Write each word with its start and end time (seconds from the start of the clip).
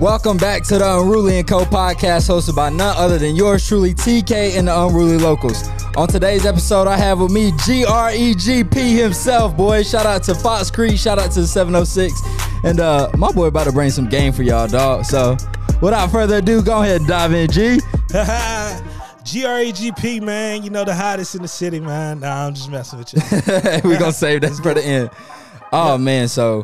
Welcome 0.00 0.38
back 0.38 0.64
to 0.64 0.78
the 0.78 0.98
Unruly 1.00 1.38
and 1.38 1.46
Co 1.46 1.60
podcast 1.60 2.28
hosted 2.28 2.56
by 2.56 2.70
none 2.70 2.96
other 2.96 3.18
than 3.18 3.36
yours 3.36 3.66
truly, 3.66 3.94
TK 3.94 4.58
and 4.58 4.66
the 4.66 4.76
Unruly 4.76 5.18
Locals. 5.18 5.68
On 5.96 6.08
today's 6.08 6.44
episode, 6.44 6.88
I 6.88 6.96
have 6.96 7.20
with 7.20 7.30
me 7.30 7.52
GREGP 7.52 8.74
himself, 8.74 9.56
boy. 9.56 9.84
Shout 9.84 10.04
out 10.06 10.24
to 10.24 10.34
Fox 10.34 10.68
Creek, 10.70 10.98
shout 10.98 11.20
out 11.20 11.30
to 11.30 11.42
the 11.42 11.46
706. 11.46 12.33
And 12.64 12.80
uh 12.80 13.10
my 13.16 13.30
boy 13.30 13.46
about 13.46 13.64
to 13.64 13.72
bring 13.72 13.90
some 13.90 14.08
game 14.08 14.32
for 14.32 14.42
y'all, 14.42 14.66
dog. 14.66 15.04
So 15.04 15.36
without 15.82 16.10
further 16.10 16.38
ado, 16.38 16.62
go 16.62 16.82
ahead 16.82 17.02
and 17.02 17.08
dive 17.08 17.32
in, 17.32 17.50
G. 17.50 17.78
GREGP, 19.24 20.22
man. 20.22 20.62
You 20.62 20.70
know, 20.70 20.84
the 20.84 20.94
hottest 20.94 21.34
in 21.34 21.42
the 21.42 21.48
city, 21.48 21.80
man. 21.80 22.20
Nah, 22.20 22.46
I'm 22.46 22.54
just 22.54 22.70
messing 22.70 22.98
with 22.98 23.12
you. 23.12 23.20
we 23.88 23.96
gonna 23.96 24.12
save 24.12 24.42
that 24.42 24.52
for 24.62 24.74
the 24.74 24.84
end. 24.84 25.10
Oh 25.72 25.98
man, 25.98 26.28
so 26.28 26.62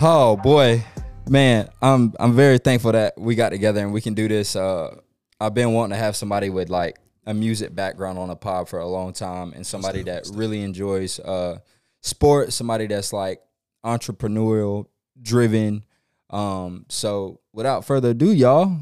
oh 0.00 0.36
boy, 0.36 0.84
man, 1.28 1.68
I'm 1.80 2.12
I'm 2.20 2.34
very 2.34 2.58
thankful 2.58 2.92
that 2.92 3.14
we 3.18 3.34
got 3.34 3.50
together 3.50 3.80
and 3.80 3.92
we 3.92 4.00
can 4.00 4.14
do 4.14 4.28
this. 4.28 4.54
Uh, 4.54 4.96
I've 5.40 5.54
been 5.54 5.72
wanting 5.72 5.96
to 5.96 6.02
have 6.02 6.14
somebody 6.14 6.50
with 6.50 6.68
like 6.68 6.98
a 7.26 7.34
music 7.34 7.74
background 7.74 8.18
on 8.18 8.30
a 8.30 8.36
pod 8.36 8.68
for 8.68 8.78
a 8.78 8.86
long 8.86 9.12
time, 9.12 9.52
and 9.52 9.66
somebody 9.66 10.02
that 10.04 10.28
really 10.34 10.62
enjoys 10.62 11.18
uh, 11.20 11.58
sport, 12.02 12.52
somebody 12.52 12.86
that's 12.86 13.12
like 13.12 13.40
entrepreneurial 13.84 14.86
driven. 15.22 15.84
Um, 16.30 16.86
so 16.88 17.40
without 17.52 17.84
further 17.84 18.10
ado, 18.10 18.32
y'all, 18.32 18.76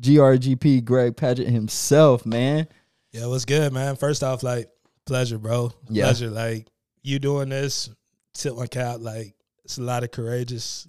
GREGP 0.00 0.84
Greg 0.84 1.16
Paget 1.16 1.48
himself, 1.48 2.24
man. 2.26 2.66
Yeah, 3.12 3.26
what's 3.26 3.44
good, 3.44 3.72
man? 3.72 3.96
First 3.96 4.22
off, 4.24 4.42
like, 4.42 4.68
pleasure, 5.06 5.38
bro. 5.38 5.72
Yeah. 5.88 6.04
Pleasure. 6.04 6.30
Like, 6.30 6.66
you 7.02 7.18
doing 7.18 7.48
this, 7.48 7.90
tip 8.32 8.56
my 8.56 8.66
cap. 8.66 8.96
Like, 9.00 9.34
it's 9.64 9.78
a 9.78 9.82
lot 9.82 10.02
of 10.02 10.10
courageous 10.10 10.88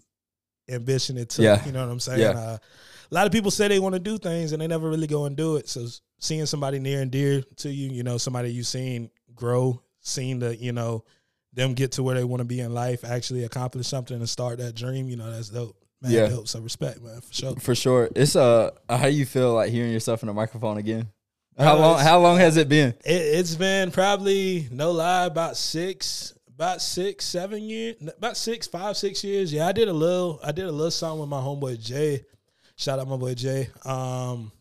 ambition 0.69 1.17
it 1.17 1.29
took. 1.29 1.43
Yeah. 1.43 1.63
You 1.65 1.71
know 1.71 1.85
what 1.85 1.91
I'm 1.91 1.99
saying? 1.99 2.21
Yeah. 2.21 2.31
Uh, 2.31 2.57
a 3.11 3.13
lot 3.13 3.27
of 3.27 3.31
people 3.31 3.51
say 3.51 3.67
they 3.67 3.79
want 3.79 3.93
to 3.93 3.99
do 3.99 4.17
things 4.17 4.51
and 4.51 4.61
they 4.61 4.67
never 4.67 4.89
really 4.89 5.07
go 5.07 5.25
and 5.25 5.35
do 5.35 5.57
it. 5.57 5.69
So 5.69 5.85
seeing 6.17 6.45
somebody 6.47 6.79
near 6.79 7.01
and 7.01 7.11
dear 7.11 7.43
to 7.57 7.69
you, 7.69 7.91
you 7.91 8.03
know, 8.03 8.17
somebody 8.17 8.51
you've 8.51 8.65
seen 8.65 9.11
grow, 9.35 9.81
seeing 10.01 10.39
the, 10.39 10.55
you 10.55 10.71
know, 10.71 11.03
them 11.55 11.73
get 11.73 11.93
to 11.93 12.03
where 12.03 12.15
they 12.15 12.23
want 12.23 12.41
to 12.41 12.45
be 12.45 12.59
in 12.59 12.73
life, 12.73 13.03
actually 13.03 13.43
accomplish 13.45 13.87
something 13.87 14.15
and 14.17 14.29
start 14.29 14.59
that 14.59 14.75
dream, 14.75 15.07
you 15.09 15.15
know, 15.15 15.31
that's 15.31 15.49
dope. 15.49 15.75
Man, 16.01 16.11
Yeah. 16.11 16.27
dope. 16.27 16.47
So 16.47 16.59
respect, 16.59 17.01
man, 17.01 17.21
for 17.21 17.33
sure. 17.33 17.55
For 17.55 17.75
sure. 17.75 18.09
It's 18.15 18.35
uh 18.35 18.71
how 18.89 19.07
you 19.07 19.25
feel 19.25 19.53
like 19.53 19.71
hearing 19.71 19.91
yourself 19.91 20.21
in 20.21 20.27
the 20.27 20.33
microphone 20.33 20.77
again? 20.77 21.07
How 21.57 21.75
Uh, 21.75 21.79
long 21.79 21.99
how 21.99 22.19
long 22.19 22.37
has 22.37 22.57
it 22.57 22.67
been? 22.67 22.89
It, 23.05 23.21
it's 23.39 23.55
been 23.55 23.89
probably 23.91 24.67
no 24.71 24.91
lie 24.91 25.25
about 25.25 25.55
six, 25.55 26.33
about 26.53 26.81
six, 26.81 27.23
seven 27.25 27.63
years, 27.63 27.95
about 28.17 28.35
six, 28.35 28.67
five, 28.67 28.97
six 28.97 29.23
years. 29.23 29.53
Yeah, 29.53 29.67
I 29.67 29.71
did 29.71 29.87
a 29.87 29.93
little, 29.93 30.39
I 30.43 30.51
did 30.51 30.65
a 30.65 30.71
little 30.71 30.91
song 30.91 31.19
with 31.19 31.29
my 31.29 31.39
homeboy 31.39 31.81
Jay. 31.81 32.25
Shout 32.75 32.99
out 32.99 33.07
my 33.07 33.15
boy 33.15 33.33
Jay. 33.35 33.69
Um, 33.85 34.51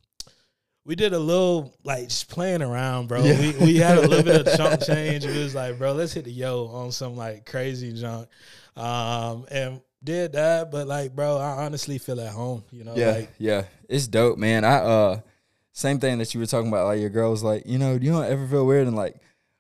we 0.85 0.95
did 0.95 1.13
a 1.13 1.19
little 1.19 1.75
like 1.85 2.09
just 2.09 2.29
playing 2.29 2.63
around, 2.63 3.09
bro. 3.09 3.23
Yeah. 3.23 3.41
We 3.41 3.53
we 3.65 3.77
had 3.77 3.99
a 3.99 4.03
little 4.03 4.23
bit 4.25 4.47
of 4.47 4.57
chunk 4.57 4.83
change. 4.85 5.25
It 5.25 5.37
was 5.37 5.55
like, 5.55 5.79
bro, 5.79 5.93
let's 5.93 6.13
hit 6.13 6.25
the 6.25 6.33
yo 6.33 6.67
on 6.67 6.93
some 6.93 7.17
like 7.17 7.47
crazy 7.47 7.93
junk, 7.93 8.29
um, 8.77 9.47
and 9.51 9.81
did 10.03 10.33
that. 10.33 10.71
But 10.71 10.87
like, 10.87 11.15
bro, 11.15 11.39
I 11.39 11.65
honestly 11.65 11.99
feel 11.99 12.21
at 12.21 12.33
home. 12.33 12.65
You 12.71 12.85
know, 12.85 12.95
Yeah, 12.97 13.13
like 13.13 13.31
yeah. 13.39 13.65
It's 13.89 14.07
dope, 14.07 14.39
man. 14.39 14.65
I 14.65 14.77
uh 14.77 15.21
same 15.73 15.99
thing 15.99 16.19
that 16.19 16.33
you 16.35 16.41
were 16.41 16.47
talking 16.47 16.69
about, 16.69 16.87
like 16.87 17.01
your 17.01 17.11
girl 17.11 17.31
was 17.31 17.43
like, 17.43 17.65
you 17.67 17.79
know, 17.79 17.95
you 17.95 18.13
don't 18.13 18.25
ever 18.25 18.47
feel 18.47 18.67
weird 18.67 18.87
and 18.87 18.97
like 18.97 19.17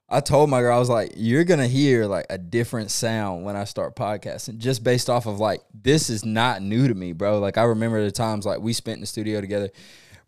I 0.08 0.20
told 0.20 0.50
my 0.50 0.60
girl, 0.60 0.76
I 0.76 0.78
was 0.78 0.90
like, 0.90 1.14
you're 1.16 1.44
gonna 1.44 1.66
hear 1.66 2.04
like 2.06 2.26
a 2.30 2.38
different 2.38 2.90
sound 2.90 3.44
when 3.44 3.56
I 3.56 3.64
start 3.64 3.96
podcasting, 3.96 4.58
just 4.58 4.84
based 4.84 5.08
off 5.08 5.26
of 5.26 5.40
like 5.40 5.62
this 5.72 6.10
is 6.10 6.24
not 6.24 6.62
new 6.62 6.86
to 6.86 6.94
me, 6.94 7.12
bro. 7.12 7.40
Like 7.40 7.56
I 7.56 7.62
remember 7.64 8.04
the 8.04 8.12
times 8.12 8.44
like 8.44 8.60
we 8.60 8.74
spent 8.74 8.96
in 8.96 9.00
the 9.00 9.06
studio 9.06 9.40
together. 9.40 9.70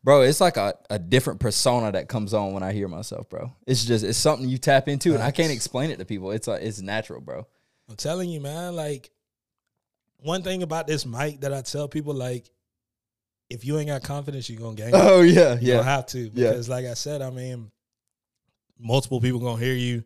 Bro, 0.06 0.20
it's 0.22 0.40
like 0.40 0.56
a, 0.56 0.72
a 0.88 1.00
different 1.00 1.40
persona 1.40 1.90
that 1.90 2.08
comes 2.08 2.32
on 2.32 2.52
when 2.52 2.62
I 2.62 2.72
hear 2.72 2.86
myself, 2.86 3.28
bro. 3.28 3.52
It's 3.66 3.84
just 3.84 4.04
it's 4.04 4.16
something 4.16 4.48
you 4.48 4.56
tap 4.56 4.86
into 4.86 5.14
and 5.14 5.22
I 5.22 5.32
can't 5.32 5.50
explain 5.50 5.90
it 5.90 5.98
to 5.98 6.04
people. 6.04 6.30
It's 6.30 6.46
like 6.46 6.62
it's 6.62 6.80
natural, 6.80 7.20
bro. 7.20 7.44
I'm 7.90 7.96
telling 7.96 8.30
you, 8.30 8.40
man, 8.40 8.76
like 8.76 9.10
one 10.18 10.42
thing 10.44 10.62
about 10.62 10.86
this 10.86 11.04
mic 11.04 11.40
that 11.40 11.52
I 11.52 11.60
tell 11.62 11.88
people, 11.88 12.14
like, 12.14 12.48
if 13.50 13.64
you 13.64 13.78
ain't 13.78 13.88
got 13.88 14.04
confidence, 14.04 14.48
you're 14.48 14.60
gonna 14.60 14.76
gain. 14.76 14.90
it. 14.90 14.94
Oh 14.94 15.22
yeah, 15.22 15.54
You 15.54 15.58
yeah. 15.62 15.74
don't 15.78 15.84
have 15.84 16.06
to. 16.06 16.20
Yeah. 16.20 16.50
Because 16.50 16.68
like 16.68 16.86
I 16.86 16.94
said, 16.94 17.20
I 17.20 17.30
mean, 17.30 17.72
multiple 18.78 19.20
people 19.20 19.40
gonna 19.40 19.60
hear 19.60 19.74
you. 19.74 20.04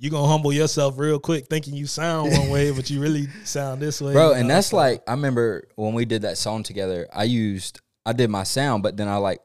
You 0.00 0.10
gonna 0.10 0.26
humble 0.26 0.52
yourself 0.52 0.98
real 0.98 1.20
quick 1.20 1.46
thinking 1.46 1.74
you 1.74 1.86
sound 1.86 2.32
one 2.32 2.50
way, 2.50 2.72
but 2.72 2.90
you 2.90 3.00
really 3.00 3.28
sound 3.44 3.80
this 3.80 4.00
way. 4.00 4.14
bro 4.14 4.32
and 4.32 4.48
know? 4.48 4.54
that's 4.54 4.72
like 4.72 5.02
i 5.08 5.12
remember 5.12 5.68
when 5.76 5.92
we 5.94 6.04
did 6.04 6.22
that 6.22 6.38
song 6.38 6.62
together 6.62 7.08
i 7.12 7.24
used 7.24 7.80
i 8.08 8.12
did 8.12 8.30
my 8.30 8.42
sound 8.42 8.82
but 8.82 8.96
then 8.96 9.06
i 9.08 9.16
like 9.16 9.40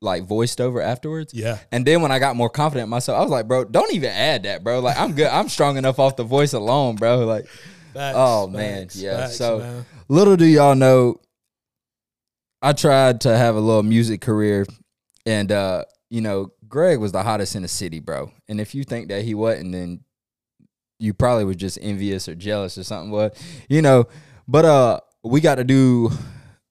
like 0.00 0.24
voiced 0.24 0.60
over 0.60 0.82
afterwards. 0.82 1.32
Yeah. 1.32 1.58
and 1.72 1.86
then 1.86 2.02
when 2.02 2.12
i 2.12 2.18
got 2.18 2.36
more 2.36 2.50
confident 2.50 2.84
in 2.84 2.90
myself 2.90 3.18
i 3.18 3.22
was 3.22 3.30
like 3.30 3.48
bro 3.48 3.64
don't 3.64 3.92
even 3.94 4.10
add 4.10 4.42
that 4.42 4.62
bro. 4.62 4.80
Like 4.80 4.96
i'm 4.98 5.12
good. 5.14 5.28
I'm 5.28 5.48
strong 5.48 5.76
enough 5.78 5.98
off 5.98 6.16
the 6.16 6.24
voice 6.24 6.52
alone 6.52 6.96
bro. 6.96 7.24
Like 7.24 7.46
Facts, 7.94 8.16
Oh, 8.18 8.48
man, 8.48 8.82
facts, 8.82 8.96
yeah, 8.96 9.16
facts, 9.18 9.36
so- 9.36 9.58
man. 9.60 9.86
little 10.08 10.36
do 10.36 10.44
y'all 10.44 10.74
know 10.74 11.20
i 12.60 12.72
tried 12.72 13.20
to 13.22 13.36
have 13.36 13.56
a 13.56 13.60
little 13.60 13.82
music 13.82 14.20
career 14.20 14.66
and 15.26 15.50
uh 15.52 15.84
you 16.10 16.20
know 16.20 16.52
greg 16.68 16.98
was 16.98 17.12
the 17.12 17.22
hottest 17.22 17.54
in 17.56 17.62
the 17.62 17.68
city 17.68 18.00
bro. 18.00 18.30
And 18.48 18.60
if 18.60 18.74
you 18.74 18.84
think 18.84 19.08
that 19.08 19.22
he 19.24 19.34
wasn't 19.34 19.72
then 19.72 20.00
you 20.98 21.14
probably 21.14 21.44
was 21.44 21.56
just 21.56 21.78
envious 21.80 22.28
or 22.28 22.34
jealous 22.34 22.76
or 22.78 22.84
something 22.84 23.10
but 23.12 23.36
you 23.68 23.80
know 23.80 24.06
but 24.48 24.64
uh 24.64 25.00
we 25.22 25.40
got 25.40 25.54
to 25.56 25.64
do 25.64 26.10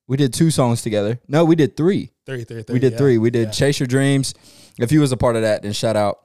we 0.08 0.18
did 0.18 0.34
two 0.34 0.52
songs 0.52 0.82
together 0.82 1.20
no 1.28 1.46
we 1.46 1.56
did 1.56 1.76
three 1.78 2.12
Three, 2.26 2.44
three, 2.46 2.64
three. 2.64 2.74
we 2.74 2.80
did 2.80 2.94
yeah. 2.94 2.98
three 2.98 3.18
we 3.18 3.30
did 3.30 3.46
Yeah. 3.48 3.52
chase 3.52 3.80
your 3.80 3.88
dreams 3.88 4.34
if 4.80 4.92
you 4.92 5.00
was 5.02 5.12
a 5.12 5.18
part 5.18 5.36
of 5.36 5.42
that 5.44 5.62
then 5.64 5.74
shout 5.74 5.96
out 5.96 6.20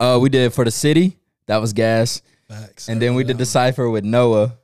uh 0.00 0.18
we 0.20 0.28
did 0.28 0.52
for 0.52 0.64
the 0.64 0.70
city 0.70 1.18
that 1.46 1.58
was 1.58 1.72
gas 1.72 2.20
Facts. 2.48 2.88
and 2.88 3.00
then 3.00 3.14
we 3.14 3.24
did 3.24 3.38
the 3.38 3.46
cipher 3.46 3.88
with 3.88 4.04
noah 4.04 4.54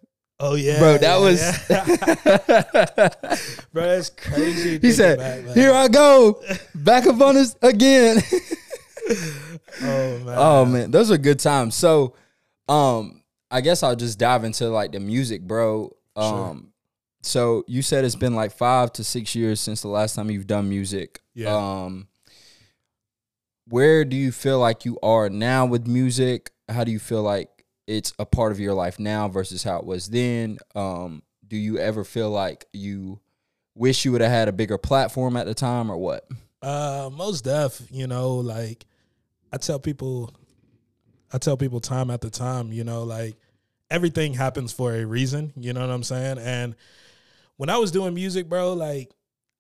Oh 0.41 0.57
yeah, 0.57 0.79
bro 0.81 0.99
that 0.99 1.03
yeah, 1.03 1.19
was 1.19 1.41
yeah. 1.71 3.59
bro. 3.73 3.83
That's 3.87 4.11
crazy. 4.11 4.81
He 4.81 4.91
said, 4.91 5.19
back, 5.19 5.55
"Here 5.55 5.73
I 5.73 5.87
go, 5.87 6.43
back 6.75 7.07
up 7.07 7.21
on 7.21 7.37
us 7.37 7.55
again." 7.63 8.21
Oh 9.83 10.19
man. 10.19 10.35
oh 10.39 10.65
man, 10.65 10.91
those 10.91 11.11
are 11.13 11.17
good 11.19 11.39
times. 11.39 11.75
So, 11.77 12.15
um, 12.69 13.23
I 13.51 13.61
guess 13.61 13.83
I'll 13.85 13.97
just 13.97 14.19
dive 14.19 14.43
into 14.45 14.69
like 14.69 14.93
the 14.93 15.01
music, 15.01 15.43
bro. 15.43 15.95
Um, 16.17 16.73
so 17.25 17.65
you 17.67 17.83
said 17.83 18.05
it's 18.05 18.17
been 18.17 18.35
like 18.35 18.53
five 18.53 18.93
to 18.95 19.05
six 19.05 19.35
years 19.35 19.61
since 19.61 19.81
the 19.81 19.89
last 19.89 20.15
time 20.15 20.31
you've 20.31 20.47
done 20.47 20.69
music. 20.69 21.21
Yeah. 21.35 21.55
Um, 21.55 22.09
where 23.67 24.05
do 24.05 24.15
you 24.17 24.31
feel 24.31 24.59
like 24.59 24.85
you 24.85 24.99
are 25.03 25.31
now 25.31 25.65
with 25.65 25.87
music? 25.87 26.51
How 26.69 26.85
do 26.85 26.93
you 26.93 26.99
feel 26.99 27.23
like 27.23 27.65
it's 27.87 28.13
a 28.19 28.27
part 28.27 28.53
of 28.53 28.61
your 28.61 28.75
life 28.75 28.99
now 28.99 29.29
versus 29.29 29.63
how 29.63 29.79
it 29.79 29.87
was 29.87 30.09
then? 30.09 30.59
Um, 30.75 31.23
do 31.47 31.57
you 31.57 31.79
ever 31.79 32.05
feel 32.05 32.31
like 32.31 32.67
you 32.75 33.21
wish 33.75 34.05
you 34.05 34.13
would 34.13 34.21
have 34.21 34.31
had 34.31 34.49
a 34.49 34.53
bigger 34.53 34.77
platform 34.77 35.37
at 35.37 35.47
the 35.47 35.55
time 35.55 35.91
or 35.91 35.97
what? 35.97 36.29
Uh, 36.61 37.11
most 37.13 37.45
deaf, 37.45 37.81
you 37.91 38.07
know, 38.07 38.35
like 38.35 38.85
I 39.51 39.57
tell 39.57 39.79
people, 39.79 40.31
I 41.33 41.39
tell 41.39 41.57
people 41.57 41.81
time 41.81 42.11
after 42.11 42.29
time, 42.29 42.71
you 42.71 42.85
know, 42.85 43.03
like 43.03 43.37
everything 43.91 44.35
happens 44.35 44.73
for 44.73 44.95
a 44.95 45.07
reason, 45.07 45.55
you 45.57 45.73
know 45.73 45.81
what 45.81 45.91
I'm 45.91 46.03
saying? 46.03 46.39
And 46.39 46.75
when 47.57 47.71
I 47.71 47.79
was 47.79 47.91
doing 47.91 48.15
music, 48.15 48.49
bro, 48.49 48.73
like 48.75 49.11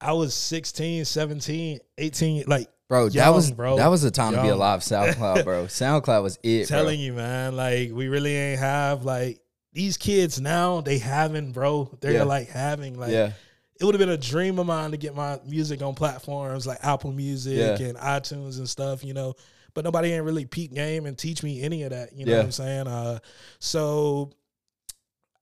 I 0.00 0.12
was 0.12 0.34
16, 0.34 1.04
17, 1.04 1.78
18, 1.98 2.44
like 2.46 2.68
Bro, 2.88 3.08
that 3.10 3.30
was 3.30 3.50
bro. 3.50 3.76
that 3.78 3.86
was 3.88 4.02
the 4.02 4.10
time 4.10 4.34
to 4.34 4.42
be 4.42 4.48
Young. 4.48 4.56
alive. 4.58 4.80
SoundCloud, 4.80 5.44
bro. 5.44 5.64
SoundCloud 5.66 6.22
was 6.22 6.38
it, 6.42 6.68
bro. 6.68 6.78
telling 6.78 7.00
you, 7.00 7.14
man, 7.14 7.56
like 7.56 7.90
we 7.92 8.08
really 8.08 8.34
ain't 8.36 8.60
have 8.60 9.04
like 9.04 9.40
these 9.72 9.96
kids 9.96 10.38
now, 10.40 10.80
they 10.82 10.98
having, 10.98 11.50
bro. 11.52 11.96
They're 12.00 12.12
Yeah. 12.12 12.22
like 12.24 12.48
having 12.48 12.98
like 12.98 13.10
yeah, 13.10 13.32
it 13.80 13.84
would 13.84 13.94
have 13.94 13.98
been 14.00 14.10
a 14.10 14.18
dream 14.18 14.58
of 14.58 14.66
mine 14.66 14.90
to 14.90 14.96
get 14.98 15.14
my 15.14 15.40
music 15.46 15.80
on 15.82 15.94
platforms 15.94 16.66
like 16.66 16.78
Apple 16.82 17.10
Music 17.12 17.56
Yeah. 17.80 17.86
and 17.86 17.96
iTunes 17.98 18.58
and 18.58 18.68
stuff, 18.68 19.02
you 19.02 19.14
know. 19.14 19.34
But 19.72 19.84
nobody 19.84 20.12
ain't 20.12 20.24
really 20.24 20.44
peak 20.44 20.72
game 20.74 21.06
and 21.06 21.16
teach 21.18 21.42
me 21.42 21.62
any 21.62 21.82
of 21.84 21.90
that. 21.90 22.12
You 22.12 22.26
know 22.26 22.36
what 22.36 22.44
I'm 22.44 22.52
saying? 22.52 22.86
Uh, 22.86 23.18
so 23.58 24.30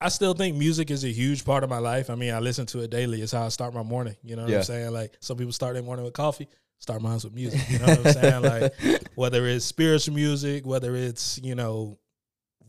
I 0.04 0.08
still 0.08 0.34
think 0.34 0.56
music 0.56 0.90
is 0.90 1.04
a 1.04 1.08
huge 1.12 1.44
part 1.44 1.64
of 1.64 1.70
my 1.70 1.78
life. 1.78 2.10
I 2.10 2.14
mean, 2.14 2.32
I 2.34 2.40
listen 2.40 2.66
to 2.66 2.80
it 2.80 2.90
daily. 2.90 3.22
It's 3.22 3.32
how 3.32 3.44
I 3.44 3.48
start 3.48 3.72
my 3.74 3.82
morning. 3.82 4.16
You 4.22 4.36
know 4.36 4.42
what 4.42 4.50
Yeah. 4.50 4.58
I'm 4.58 4.64
saying? 4.64 4.92
Like 4.92 5.16
some 5.20 5.36
people 5.36 5.52
start 5.52 5.74
their 5.74 5.82
morning 5.82 6.04
with 6.04 6.14
coffee. 6.14 6.48
Start 6.78 7.00
mine 7.00 7.14
with 7.22 7.32
music. 7.32 7.60
You 7.70 7.78
know 7.78 7.86
what 7.86 8.06
I'm 8.06 8.12
saying? 8.12 8.42
Like 8.90 9.02
whether 9.14 9.46
it's 9.46 9.64
spiritual 9.64 10.14
music, 10.14 10.66
whether 10.66 10.94
it's 10.96 11.38
you 11.42 11.54
know 11.54 11.98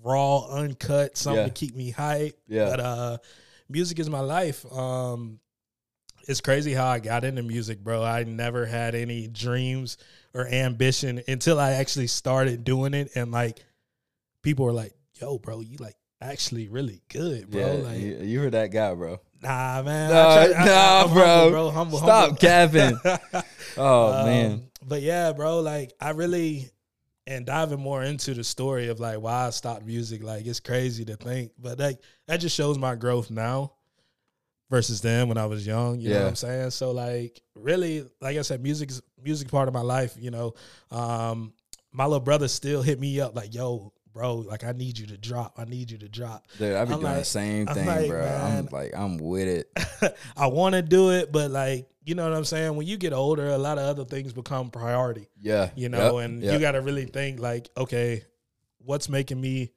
raw, 0.03 0.45
uncut, 0.49 1.17
something 1.17 1.39
Yeah. 1.41 1.47
to 1.47 1.53
keep 1.53 1.75
me 1.75 1.89
hype. 1.89 2.37
Yeah. 2.47 2.65
But 2.69 2.79
uh, 2.79 3.17
music 3.69 3.99
is 3.99 4.09
my 4.09 4.19
life. 4.19 4.65
Um, 4.71 5.39
it's 6.27 6.41
crazy 6.41 6.73
how 6.73 6.87
I 6.87 6.99
got 6.99 7.23
into 7.23 7.41
music, 7.43 7.83
bro. 7.83 8.03
I 8.03 8.23
never 8.23 8.65
had 8.65 8.95
any 8.95 9.27
dreams 9.27 9.97
or 10.33 10.47
ambition 10.47 11.21
until 11.27 11.59
I 11.59 11.71
actually 11.71 12.07
started 12.07 12.63
doing 12.63 12.93
it, 12.93 13.09
and 13.15 13.31
like 13.31 13.59
people 14.43 14.65
were 14.65 14.73
like, 14.73 14.93
"Yo, 15.19 15.37
bro, 15.39 15.61
you 15.61 15.77
like 15.79 15.95
actually 16.31 16.67
really 16.67 17.01
good, 17.09 17.49
bro." 17.51 17.61
Yeah, 17.61 17.83
like, 17.83 17.99
you, 17.99 18.17
you 18.21 18.39
were 18.41 18.49
that 18.49 18.67
guy, 18.67 18.93
bro. 18.93 19.19
nah, 19.41 19.81
man. 19.83 20.09
No, 20.09 20.29
I 20.29 20.47
try- 20.51 20.61
I- 20.61 20.65
nah, 20.65 21.07
bro. 21.13 21.25
humble, 21.25 21.49
bro. 21.51 21.69
Humble, 21.71 21.97
Stop 21.99 22.21
humble. 22.23 22.37
capping. 22.37 23.43
Oh 23.77 24.13
Um, 24.13 24.25
man, 24.25 24.69
But 24.85 25.01
yeah, 25.01 25.31
bro, 25.33 25.59
like 25.61 25.93
I 25.99 26.11
really 26.11 26.69
and 27.25 27.43
diving 27.45 27.79
more 27.79 28.03
into 28.03 28.33
the 28.35 28.43
story 28.43 28.89
of 28.89 28.99
like 28.99 29.19
why 29.19 29.47
I 29.47 29.49
stopped 29.49 29.83
music, 29.85 30.21
like 30.23 30.45
it's 30.45 30.59
crazy 30.59 31.05
to 31.05 31.15
think. 31.15 31.53
But 31.57 31.79
like 31.79 31.99
that 32.27 32.37
just 32.37 32.55
shows 32.55 32.77
my 32.77 32.93
growth 32.95 33.31
now 33.31 33.73
versus 34.69 35.01
then 35.01 35.27
when 35.27 35.37
I 35.37 35.45
was 35.45 35.65
young. 35.65 35.99
You 35.99 36.09
know 36.09 36.15
Yeah. 36.15 36.21
what 36.23 36.29
I'm 36.29 36.35
saying? 36.35 36.69
So 36.71 36.91
like 36.91 37.41
really, 37.55 38.05
like 38.21 38.37
I 38.37 38.41
said, 38.43 38.61
music 38.61 38.91
is 38.91 39.01
music 39.23 39.49
part 39.49 39.67
of 39.67 39.73
my 39.73 39.81
life, 39.81 40.15
you 40.19 40.29
know. 40.31 40.53
Um 40.91 41.53
my 41.91 42.03
little 42.05 42.19
brother 42.19 42.47
still 42.47 42.81
hit 42.81 42.99
me 42.99 43.19
up 43.21 43.35
like, 43.35 43.53
yo, 43.53 43.93
bro, 44.13 44.35
like 44.35 44.63
I 44.63 44.71
need 44.73 44.97
you 44.97 45.07
to 45.07 45.17
drop. 45.17 45.55
I 45.57 45.65
need 45.65 45.91
you 45.91 45.97
to 45.97 46.07
drop. 46.09 46.45
dude, 46.57 46.75
I 46.75 46.85
be 46.85 46.93
I'm 46.93 46.99
doing 46.99 47.11
the 47.11 47.17
like- 47.17 47.25
same 47.25 47.67
I'm 47.67 47.75
thing, 47.75 47.85
like, 47.87 48.09
bro. 48.09 48.25
I'm 48.25 48.67
like, 48.71 48.91
I'm 48.95 49.17
with 49.17 49.47
it. 49.47 50.15
I 50.37 50.47
want 50.47 50.73
to 50.75 50.81
do 50.81 51.11
it, 51.11 51.31
but 51.31 51.51
like, 51.51 51.87
you 52.05 52.15
know 52.15 52.23
what 52.29 52.37
I'm 52.37 52.45
saying? 52.45 52.75
When 52.75 52.85
you 52.85 52.97
get 52.97 53.13
older, 53.13 53.47
a 53.49 53.57
lot 53.57 53.77
of 53.77 53.85
other 53.85 54.05
things 54.05 54.33
become 54.33 54.69
priority. 54.69 55.29
Yeah, 55.41 55.69
you 55.75 55.89
know, 55.89 56.19
Yep, 56.19 56.25
and 56.25 56.43
yep. 56.43 56.53
you 56.53 56.59
got 56.59 56.73
to 56.73 56.81
really 56.81 57.05
think 57.05 57.39
like, 57.39 57.69
okay, 57.77 58.23
what's 58.79 59.09
making 59.09 59.39
me? 59.41 59.71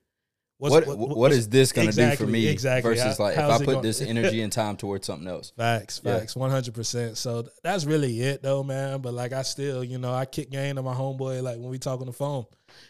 What's, 0.58 0.72
what, 0.72 0.86
what- 0.86 0.98
what 0.98 1.16
what's- 1.18 1.46
this 1.48 1.70
going 1.72 1.90
to 1.90 1.94
do 1.94 2.16
for 2.16 2.26
me 2.26 2.46
exactly. 2.48 2.94
versus 2.94 3.18
How- 3.18 3.24
like 3.24 3.34
if 3.34 3.40
I 3.40 3.64
put 3.64 3.82
this 3.82 4.00
energy 4.02 4.40
and 4.40 4.50
time 4.52 4.76
towards 4.76 5.06
something 5.06 5.28
else? 5.28 5.52
Facts, 5.56 5.98
facts, 5.98 6.34
one 6.34 6.50
hundred 6.50 6.72
percent. 6.74 7.16
So 7.18 7.42
th- 7.42 7.52
that's 7.62 7.84
really 7.84 8.20
it, 8.22 8.42
though, 8.42 8.62
man. 8.64 9.00
But 9.02 9.12
like, 9.14 9.32
I 9.34 9.42
still, 9.42 9.84
you 9.84 9.98
know, 9.98 10.12
I 10.14 10.24
kick 10.24 10.50
game 10.50 10.76
to 10.76 10.82
my 10.82 10.94
homeboy. 10.94 11.42
Like 11.42 11.58
when 11.58 11.68
we 11.68 11.78
talk 11.78 12.00
on 12.00 12.06
the 12.06 12.12
phone, 12.12 12.46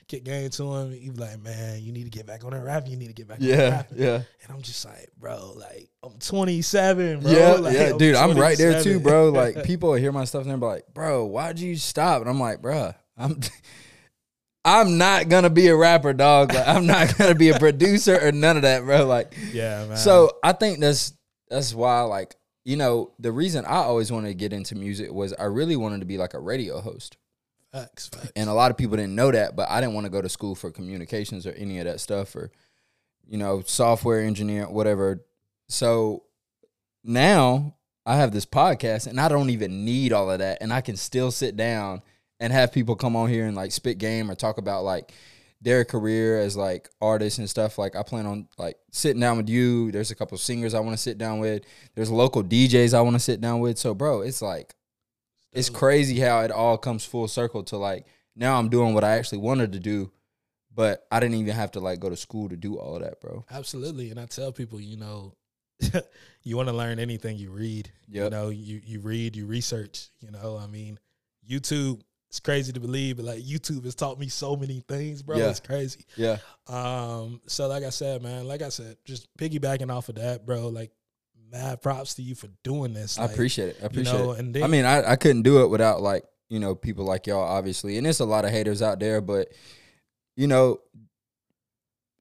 kick 0.09 0.25
game 0.25 0.49
to 0.51 0.75
him. 0.75 0.93
He 0.93 1.11
be 1.11 1.17
like, 1.19 1.41
"Man, 1.41 1.83
you 1.83 1.93
need 1.93 2.05
to 2.05 2.11
get 2.11 2.27
back 2.27 2.45
on 2.45 2.51
that 2.51 2.63
rap. 2.65 2.89
You 2.89 2.97
need 2.97 3.09
to 3.09 3.13
get 3.13 3.29
back 3.29 3.41
on 3.41 3.47
that 3.47 3.89
Yeah, 3.97 4.05
yeah, 4.05 4.15
And 4.43 4.51
I'm 4.51 4.63
just 4.63 4.85
like, 4.85 5.11
bro, 5.19 5.53
like 5.57 5.89
I'm 6.03 6.19
27, 6.19 7.21
bro. 7.21 7.31
yeah, 7.31 7.53
Like, 7.55 7.75
yeah, 7.75 7.93
dude. 7.97 8.15
I'm 8.15 8.37
right 8.37 8.57
there 8.59 8.83
too, 8.83 9.01
bro. 9.01 9.31
Like 9.31 9.63
people 9.65 9.95
hear 9.95 10.13
my 10.13 10.25
stuff 10.25 10.43
and 10.43 10.51
they're 10.51 10.57
like, 10.69 10.93
"Bro, 10.95 11.27
why'd 11.27 11.59
you 11.59 11.77
stop?" 11.77 12.21
And 12.21 12.31
I'm 12.31 12.41
like, 12.41 12.63
"Bro, 12.63 12.93
I'm." 13.17 13.41
I'm 14.65 14.99
not 14.99 15.29
gonna 15.29 15.49
be 15.49 15.69
a 15.69 15.77
rapper, 15.77 16.13
dog. 16.13 16.53
Like, 16.53 16.67
I'm 16.67 16.87
not 16.87 17.17
gonna 17.17 17.37
be 17.37 17.51
a 17.51 17.59
producer 17.59 18.19
or 18.21 18.33
none 18.33 18.57
of 18.57 18.63
that, 18.63 18.83
bro. 18.83 19.07
Like, 19.07 19.33
yeah, 19.53 19.87
man. 19.87 19.97
So 19.97 20.33
I 20.43 20.53
think 20.55 20.81
that's 20.81 21.13
that's 21.49 21.73
why 21.73 22.01
like 22.01 22.35
you 22.65 22.77
know 22.77 23.13
the 23.21 23.31
reason 23.31 23.65
I 23.65 23.77
always 23.77 24.11
wanted 24.11 24.29
to 24.31 24.35
get 24.35 24.53
into 24.53 24.75
music 24.75 25.13
was 25.13 25.33
I 25.35 25.45
really 25.45 25.77
wanted 25.77 26.01
to 26.01 26.05
be 26.07 26.19
like 26.19 26.35
a 26.35 26.41
radio 26.41 26.81
host, 26.81 27.17
facts, 27.77 28.09
facts. 28.09 28.33
and 28.37 28.49
a 28.49 28.53
lot 28.55 28.71
of 28.71 28.77
people 28.77 28.97
didn't 28.97 29.15
know 29.15 29.31
that, 29.31 29.57
but 29.57 29.69
I 29.71 29.81
didn't 29.81 29.95
want 29.95 30.07
to 30.07 30.11
go 30.11 30.23
to 30.23 30.29
school 30.29 30.55
for 30.55 30.71
communications 30.71 31.47
or 31.47 31.53
any 31.53 31.79
of 31.79 31.85
that 31.87 32.01
stuff 32.01 32.35
or 32.37 32.51
you 33.29 33.39
know 33.39 33.63
software 33.65 34.21
engineer 34.21 34.69
whatever. 34.69 35.25
So 35.69 36.25
now 37.05 37.75
I 38.05 38.17
have 38.17 38.33
this 38.33 38.47
podcast 38.47 39.07
and 39.07 39.21
I 39.21 39.29
don't 39.29 39.51
even 39.51 39.85
need 39.85 40.13
all 40.13 40.31
of 40.31 40.39
that, 40.39 40.59
and 40.61 40.73
I 40.73 40.81
can 40.81 40.97
still 40.97 41.31
sit 41.31 41.57
down 41.57 42.03
and 42.39 42.53
have 42.53 42.73
people 42.73 42.97
come 42.97 43.17
on 43.17 43.29
here 43.29 43.47
and 43.47 43.57
like 43.57 43.73
spit 43.73 43.99
game 43.99 44.31
or 44.31 44.35
talk 44.35 44.59
about 44.59 44.85
like 44.85 45.13
their 45.61 45.85
career 45.85 46.39
as 46.39 46.57
like 46.57 46.89
artists 47.01 47.39
and 47.39 47.49
stuff. 47.49 47.79
Like 47.79 47.97
I 47.97 48.03
plan 48.03 48.27
on 48.27 48.47
like 48.59 48.77
sitting 48.93 49.21
down 49.21 49.39
with 49.39 49.49
you. 49.49 49.91
There's 49.91 50.11
a 50.11 50.15
couple 50.15 50.37
singers 50.39 50.75
I 50.75 50.81
want 50.81 50.97
to 50.97 51.03
sit 51.03 51.19
down 51.19 51.41
with. 51.41 51.65
There's 51.95 52.11
local 52.11 52.45
DJs 52.45 52.95
I 52.95 53.01
want 53.01 53.15
to 53.15 53.21
sit 53.21 53.41
down 53.41 53.61
with. 53.61 53.79
So 53.79 53.95
bro, 53.95 54.21
it's 54.21 54.43
like 54.43 54.76
it's 55.57 55.71
crazy 55.71 56.21
how 56.21 56.41
it 56.41 56.51
all 56.51 56.79
comes 56.79 57.05
full 57.05 57.29
circle 57.29 57.63
to 57.65 57.77
like 57.77 58.07
now 58.37 58.59
I'm 58.59 58.69
doing 58.69 58.95
what 58.95 59.05
I 59.05 59.17
actually 59.17 59.39
wanted 59.39 59.73
to 59.73 59.81
do, 59.81 60.13
but 60.75 61.07
I 61.11 61.21
didn't 61.21 61.37
even 61.37 61.55
have 61.55 61.73
to 61.73 61.81
like 61.81 62.01
go 62.01 62.11
to 62.11 62.17
school 62.17 62.49
to 62.51 62.57
do 62.57 62.79
all 62.79 62.97
of 62.97 63.03
that, 63.03 63.21
bro. 63.21 63.45
Absolutely. 63.51 64.11
And 64.11 64.21
I 64.21 64.27
tell 64.27 64.53
people, 64.53 64.81
you 64.81 64.99
know, 64.99 65.35
you 66.43 66.57
want 66.57 66.69
to 66.69 66.75
learn 66.75 66.99
anything 66.99 67.39
you 67.39 67.51
read. 67.51 67.91
You 68.07 68.31
know, 68.31 68.51
you 68.51 68.81
you 68.85 69.01
read, 69.01 69.37
you 69.37 69.47
research, 69.47 70.09
you 70.21 70.31
know. 70.31 70.59
I 70.63 70.67
mean, 70.67 70.99
YouTube, 71.49 72.01
it's 72.29 72.41
crazy 72.41 72.73
to 72.73 72.81
believe, 72.81 73.17
but 73.17 73.25
like 73.25 73.43
YouTube 73.43 73.85
has 73.85 73.95
taught 73.95 74.19
me 74.19 74.29
so 74.29 74.57
many 74.57 74.81
things, 74.81 75.23
bro. 75.23 75.37
Yeah. 75.37 75.51
It's 75.51 75.61
crazy. 75.61 76.05
Yeah. 76.17 76.39
Um, 76.67 77.41
so 77.47 77.69
like 77.69 77.85
I 77.85 77.91
said, 77.91 78.23
man, 78.23 78.47
like 78.47 78.63
I 78.63 78.69
said, 78.69 78.97
just 79.05 79.35
piggybacking 79.39 79.91
off 79.91 80.09
of 80.09 80.17
that, 80.17 80.47
bro, 80.47 80.69
like 80.69 80.93
mad 81.51 81.81
props 81.83 82.15
to 82.15 82.23
you 82.23 82.35
for 82.35 82.49
doing 82.63 82.93
this. 82.93 83.19
I 83.19 83.25
appreciate 83.25 83.69
it. 83.71 83.77
I 83.79 83.83
you 83.83 83.87
appreciate 83.87 84.19
know, 84.19 84.33
it. 84.33 84.39
and 84.41 84.55
then 84.55 84.63
I 84.63 84.67
mean, 84.67 84.85
I, 84.85 85.13
I 85.13 85.17
couldn't 85.17 85.43
do 85.43 85.63
it 85.63 85.69
without 85.69 86.01
like, 86.03 86.25
you 86.49 86.59
know, 86.61 86.75
people 86.75 87.05
like 87.05 87.27
y'all, 87.27 87.41
obviously. 87.43 87.97
And 87.97 88.07
there's 88.07 88.21
a 88.21 88.25
lot 88.25 88.45
of 88.45 88.51
haters 88.51 88.83
out 88.83 89.01
there, 89.01 89.21
but 89.21 89.49
you 90.37 90.47
know, 90.47 90.81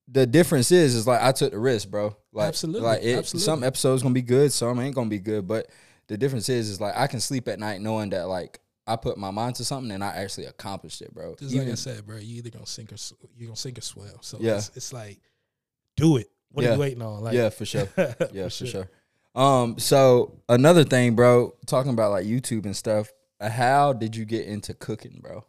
the 0.08 0.26
difference 0.26 0.72
is 0.72 0.96
is 0.96 1.08
like 1.08 1.22
I 1.22 1.32
took 1.32 1.52
the 1.52 1.60
risk, 1.60 1.90
bro. 1.90 2.16
Like 2.32 2.48
Absolutely, 2.50 2.82
like 2.82 3.04
it, 3.04 3.18
absolutely. 3.18 3.46
some 3.46 3.64
episodes 3.64 4.04
gonna 4.04 4.14
be 4.14 4.22
good, 4.22 4.52
some 4.52 4.80
ain't 4.80 4.96
gonna 4.96 5.10
be 5.10 5.20
good. 5.20 5.48
But 5.48 5.68
the 6.08 6.18
difference 6.18 6.50
is 6.50 6.70
is 6.70 6.80
like 6.80 6.96
I 6.96 7.08
can 7.08 7.20
sleep 7.20 7.48
at 7.48 7.60
night 7.60 7.82
knowing 7.82 8.12
that 8.12 8.28
like 8.28 8.60
I 8.88 8.96
put 8.98 9.18
my 9.18 9.32
mind 9.32 9.56
to 9.56 9.66
something 9.66 9.92
and 9.92 10.04
I 10.04 10.10
actually 10.10 10.46
accomplished 10.46 11.02
it, 11.02 11.14
bro. 11.14 11.36
just 11.40 11.56
like 11.56 11.68
I 11.68 11.74
said, 11.74 12.06
bro, 12.06 12.18
you 12.18 12.38
either 12.38 12.52
gonna 12.52 12.68
sink 12.68 12.92
or 12.92 12.98
you 13.36 13.48
gonna 13.48 13.56
sink 13.56 13.80
or 13.80 13.82
swim. 13.82 14.12
So 14.22 14.38
Yeah. 14.40 14.58
it's, 14.58 14.72
it's 14.76 14.94
like, 14.94 15.20
do 15.96 16.18
it. 16.18 16.28
What 16.52 16.66
are 16.66 16.74
you 16.74 16.80
waiting 16.80 17.02
on? 17.02 17.22
Like, 17.24 17.34
yeah, 17.34 17.50
for 17.50 17.66
sure. 17.66 17.88
Yeah, 18.32 18.48
for 18.50 18.66
sure. 18.68 18.90
Um, 19.36 19.78
so 19.80 20.40
another 20.48 20.84
thing, 20.84 21.16
bro, 21.16 21.54
talking 21.66 21.92
about 21.92 22.12
like 22.12 22.26
YouTube 22.26 22.66
and 22.66 22.76
stuff. 22.76 23.12
uh, 23.40 23.50
How 23.50 23.94
did 23.94 24.16
you 24.16 24.26
get 24.26 24.46
into 24.48 24.74
cooking, 24.74 25.20
bro? 25.22 25.46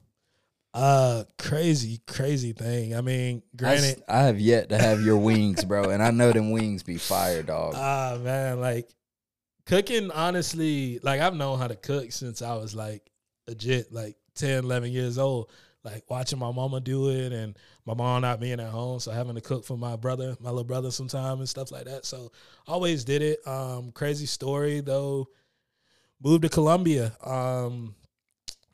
Uh, 0.75 1.25
crazy, 1.39 2.01
crazy 2.07 2.53
thing. 2.53 2.95
I 2.95 3.01
mean, 3.01 3.43
I, 3.55 3.57
granted, 3.57 3.85
s- 3.99 4.03
I 4.09 4.23
have 4.25 4.39
yet 4.41 4.69
to 4.71 4.79
have 4.79 5.01
your 5.01 5.17
wings, 5.17 5.65
bro, 5.65 5.85
and 5.91 6.03
I 6.03 6.11
know 6.11 6.33
them 6.33 6.51
wings 6.51 6.83
be 6.83 6.99
fire, 6.99 7.43
dog. 7.43 7.75
ah 7.77 8.19
man, 8.21 8.61
like 8.61 8.91
cooking. 9.65 10.11
Honestly, 10.11 10.99
like 11.03 11.21
I've 11.21 11.35
known 11.35 11.59
how 11.59 11.69
to 11.69 11.77
cook 11.77 12.13
since 12.13 12.43
I 12.43 12.55
was 12.57 12.75
like 12.75 13.11
legit, 13.49 13.91
like 13.93 14.17
10, 14.35 14.65
11 14.65 14.93
years 14.93 15.17
old. 15.17 15.51
Like 15.87 16.03
watching 16.11 16.39
my 16.41 16.51
mama 16.51 16.81
do 16.81 17.11
it, 17.11 17.33
and 17.33 17.57
my 17.87 17.95
mom 17.95 18.23
not 18.23 18.41
being 18.41 18.59
at 18.59 18.69
home, 18.71 18.99
so 18.99 19.13
having 19.13 19.37
to 19.37 19.41
cook 19.41 19.65
for 19.65 19.79
my 19.79 19.95
brother, 19.95 20.37
my 20.41 20.51
little 20.51 20.65
brother, 20.65 20.91
sometime 20.91 21.39
and 21.39 21.49
stuff 21.49 21.71
like 21.71 21.85
that. 21.85 22.05
So 22.05 22.33
always 22.67 23.05
did 23.05 23.23
it. 23.23 23.39
Um, 23.47 23.93
crazy 23.93 24.27
story 24.27 24.81
though. 24.81 25.29
Moved 26.21 26.43
to 26.43 26.49
Columbia. 26.49 27.17
Um, 27.25 27.95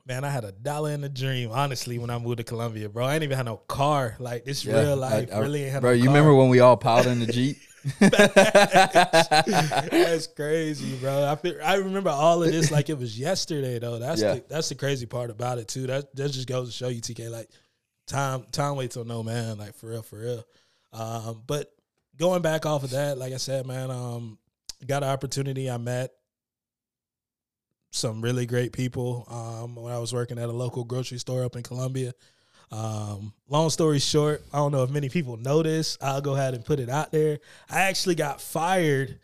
man, 0.07 0.25
I 0.25 0.31
had 0.31 0.45
a 0.45 0.53
dollar 0.53 0.93
in 0.93 1.05
a 1.05 1.09
dream. 1.09 1.51
Honestly, 1.51 1.99
when 1.99 2.09
I 2.09 2.19
moved 2.19 2.39
to 2.39 2.45
Columbia, 2.45 2.89
bro, 2.89 3.05
I 3.05 3.15
ain't 3.15 3.25
even 3.25 3.37
had 3.37 3.47
no 3.47 3.59
car. 3.59 4.17
Like 4.19 4.45
this 4.47 4.65
Yeah, 4.65 4.81
real 4.81 4.97
life, 4.97 5.29
I- 5.31 5.37
I- 5.37 5.39
really 5.41 5.65
ain't 5.65 5.73
had 5.73 5.81
bro, 5.83 5.91
no 5.91 5.95
you 5.97 6.05
car. 6.05 6.15
remember 6.15 6.35
when 6.35 6.49
we 6.49 6.61
all 6.61 6.77
piled 6.79 7.07
in 7.07 7.21
the 7.21 7.27
jeep? 7.27 7.59
that's 9.01 10.27
crazy, 10.29 10.97
bro. 10.97 11.25
I 11.25 11.37
feel, 11.37 11.55
I 11.65 11.75
remember 11.77 12.11
all 12.11 12.43
of 12.43 12.51
this 12.51 12.71
like 12.71 12.91
it 12.91 12.99
was 12.99 13.19
yesterday, 13.19 13.79
though. 13.79 13.99
That's 13.99 14.21
Yeah. 14.21 14.35
the, 14.35 14.45
that's 14.49 14.69
the 14.69 14.75
crazy 14.75 15.07
part 15.07 15.31
about 15.31 15.59
it 15.59 15.69
too. 15.69 15.87
That 15.87 16.15
that 16.17 16.31
just 16.31 16.49
goes 16.49 16.69
to 16.69 16.73
show 16.73 16.89
you, 16.89 17.01
TK. 17.01 17.31
Like 17.31 17.49
time 18.07 18.45
time 18.53 18.77
waits 18.77 18.97
on 18.97 19.07
no 19.09 19.23
man. 19.23 19.59
Like 19.59 19.75
for 19.75 19.89
real, 19.91 20.03
for 20.03 20.19
real. 20.19 20.45
Um, 20.93 21.43
but 21.47 21.73
going 22.17 22.43
back 22.43 22.67
off 22.67 22.85
of 22.85 22.91
that, 22.91 23.19
like 23.19 23.33
I 23.33 23.39
said, 23.39 23.67
man, 23.67 23.91
um, 23.91 24.39
got 24.87 25.03
an 25.03 25.09
opportunity. 25.09 25.71
I 25.71 25.79
met 25.79 26.11
some 27.91 28.23
really 28.23 28.47
great 28.47 28.73
people 28.73 29.27
um, 29.31 29.75
when 29.77 29.93
I 29.93 29.99
was 29.99 30.13
working 30.13 30.39
at 30.39 30.49
a 30.49 30.53
local 30.53 30.85
grocery 30.85 31.19
store 31.19 31.45
up 31.45 31.57
in 31.57 31.63
Columbia. 31.63 32.13
Um, 32.73 33.35
long 33.49 33.69
story 33.69 33.99
short, 33.99 34.43
I 34.53 34.57
don't 34.57 34.73
know 34.73 34.83
if 34.83 34.91
many 34.91 35.11
people 35.11 35.37
know 35.37 35.63
this. 35.63 35.99
I'll 36.01 36.23
go 36.23 36.35
ahead 36.35 36.55
and 36.55 36.65
put 36.65 36.81
it 36.81 36.89
out 36.89 37.13
there. 37.13 37.39
I 37.71 37.83
actually 37.83 38.15
got 38.15 38.41
fired 38.41 39.19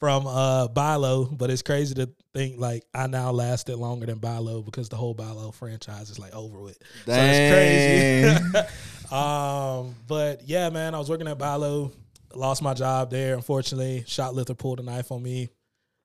from 0.00 0.26
uh 0.26 0.68
Bi-Lo, 0.68 1.26
but 1.26 1.50
it's 1.50 1.62
crazy 1.62 1.94
to 1.94 2.10
think 2.32 2.58
like 2.58 2.84
I 2.94 3.06
now 3.06 3.30
lasted 3.30 3.76
longer 3.76 4.06
than 4.06 4.18
Bi-Lo 4.18 4.62
because 4.62 4.88
the 4.88 4.96
whole 4.96 5.14
Bi-Lo 5.14 5.50
franchise 5.50 6.10
is 6.10 6.18
like 6.18 6.34
over 6.34 6.60
with. 6.60 6.78
So 7.06 7.12
it's 7.14 8.52
crazy. 8.52 8.66
um, 9.14 9.94
but 10.08 10.42
yeah, 10.46 10.70
man, 10.70 10.94
I 10.94 10.98
was 10.98 11.08
working 11.08 11.28
at 11.28 11.38
Bi-Lo, 11.38 11.92
lost 12.34 12.62
my 12.62 12.74
job 12.74 13.10
there. 13.10 13.34
Unfortunately, 13.34 14.04
shoplifter 14.06 14.54
pulled 14.54 14.80
a 14.80 14.82
knife 14.82 15.12
on 15.12 15.22
me. 15.22 15.48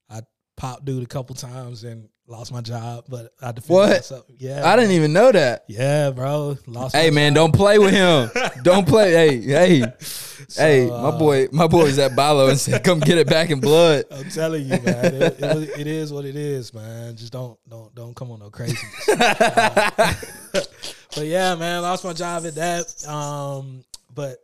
I 0.09 0.21
popped 0.57 0.85
dude 0.85 1.03
a 1.03 1.07
couple 1.07 1.35
times 1.35 1.83
and 1.83 2.09
lost 2.29 2.51
my 2.53 2.61
job, 2.61 3.05
but 3.09 3.33
I 3.41 3.51
defended 3.51 3.69
What? 3.69 3.89
myself. 3.89 4.25
Yeah, 4.37 4.65
I 4.65 4.75
didn't 4.75 4.91
even 4.91 5.11
know 5.13 5.31
that. 5.31 5.65
yeah, 5.67 6.11
bro. 6.11 6.57
Lost. 6.67 6.95
Hey 6.95 7.09
man, 7.09 7.33
job. 7.33 7.35
don't 7.51 7.55
play 7.55 7.79
with 7.79 7.91
him. 7.93 8.29
don't 8.63 8.87
play. 8.87 9.11
Hey, 9.11 9.41
hey, 9.41 9.83
hey. 10.55 10.87
My 10.87 10.93
uh, 10.95 11.17
boy, 11.19 11.47
my 11.51 11.67
boy 11.67 11.83
was 11.83 11.97
at 11.99 12.15
Bi-Lo 12.15 12.47
and 12.49 12.59
said, 12.59 12.83
"Come 12.83 12.99
get 12.99 13.17
it 13.17 13.27
back 13.27 13.49
in 13.49 13.59
blood." 13.59 14.05
I'm 14.11 14.29
telling 14.29 14.63
you, 14.63 14.79
man. 14.81 15.05
It, 15.15 15.39
it, 15.41 15.79
it 15.79 15.87
is 15.87 16.13
what 16.13 16.25
it 16.25 16.35
is, 16.35 16.73
man. 16.73 17.15
Just 17.15 17.33
don't 17.33 17.57
don't 17.67 17.93
don't 17.95 18.15
come 18.15 18.31
on 18.31 18.39
no 18.39 18.49
crazy. 18.49 18.77
but 21.15 21.25
yeah, 21.25 21.55
man, 21.55 21.81
lost 21.81 22.03
my 22.03 22.13
job 22.13 22.45
at 22.45 22.55
that. 22.55 23.07
Um, 23.07 23.83
but 24.13 24.37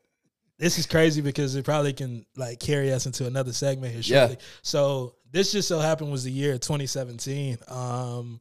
this 0.58 0.78
is 0.80 0.86
crazy 0.86 1.22
because 1.22 1.56
it 1.56 1.66
probably 1.66 1.94
can 1.94 2.26
like 2.36 2.60
carry 2.60 2.92
us 2.92 3.06
into 3.06 3.28
another 3.28 3.54
segment 3.54 3.94
here 3.94 4.02
Yeah. 4.04 4.28
shortly. 4.28 4.38
So 4.62 5.16
this 5.36 5.52
just 5.52 5.68
so 5.68 5.80
happened 5.80 6.10
was 6.14 6.24
the 6.24 6.32
year 6.32 6.54
2017. 6.54 7.58
Um, 7.68 8.40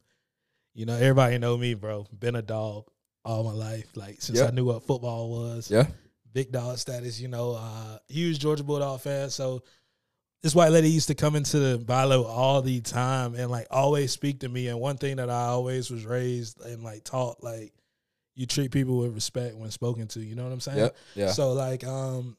you 0.73 0.85
know, 0.85 0.95
everybody 0.95 1.37
know 1.37 1.57
me, 1.57 1.73
bro. 1.73 2.07
Been 2.17 2.37
a 2.37 2.41
dog 2.41 2.85
all 3.25 3.43
my 3.43 3.51
life, 3.51 3.85
like 3.97 4.21
since 4.21 4.39
Yeah. 4.39 4.45
I 4.45 4.51
knew 4.51 4.63
what 4.63 4.83
football 4.83 5.29
was. 5.29 5.69
Yeah. 5.69 5.87
Big 6.31 6.53
dog 6.53 6.77
status, 6.77 7.19
you 7.19 7.27
know. 7.27 7.57
Uh, 7.59 7.97
huge 8.07 8.39
Georgia 8.39 8.63
Bulldog 8.63 9.01
fan. 9.01 9.29
So 9.29 9.63
this 10.41 10.55
white 10.55 10.69
lady 10.71 10.89
used 10.89 11.09
to 11.09 11.15
come 11.15 11.35
into 11.35 11.59
the 11.59 11.77
Bi-Lo 11.79 12.23
all 12.23 12.61
the 12.61 12.79
time 12.79 13.35
and 13.35 13.51
like 13.51 13.67
always 13.71 14.13
speak 14.13 14.39
to 14.39 14.47
me. 14.47 14.69
And 14.69 14.79
one 14.79 14.95
thing 14.95 15.17
that 15.17 15.29
I 15.29 15.47
always 15.47 15.91
was 15.91 16.05
raised 16.05 16.61
and 16.61 16.81
like 16.81 17.03
taught, 17.03 17.43
like 17.43 17.73
you 18.35 18.45
treat 18.45 18.71
people 18.71 18.99
with 18.99 19.13
respect 19.13 19.57
when 19.57 19.69
spoken 19.69 20.07
to. 20.09 20.21
You 20.21 20.35
know 20.35 20.45
what 20.45 20.53
I'm 20.53 20.61
saying? 20.61 20.77
Yep. 20.77 20.95
Yeah. 21.15 21.31
So 21.31 21.51
like 21.51 21.83
um 21.83 22.37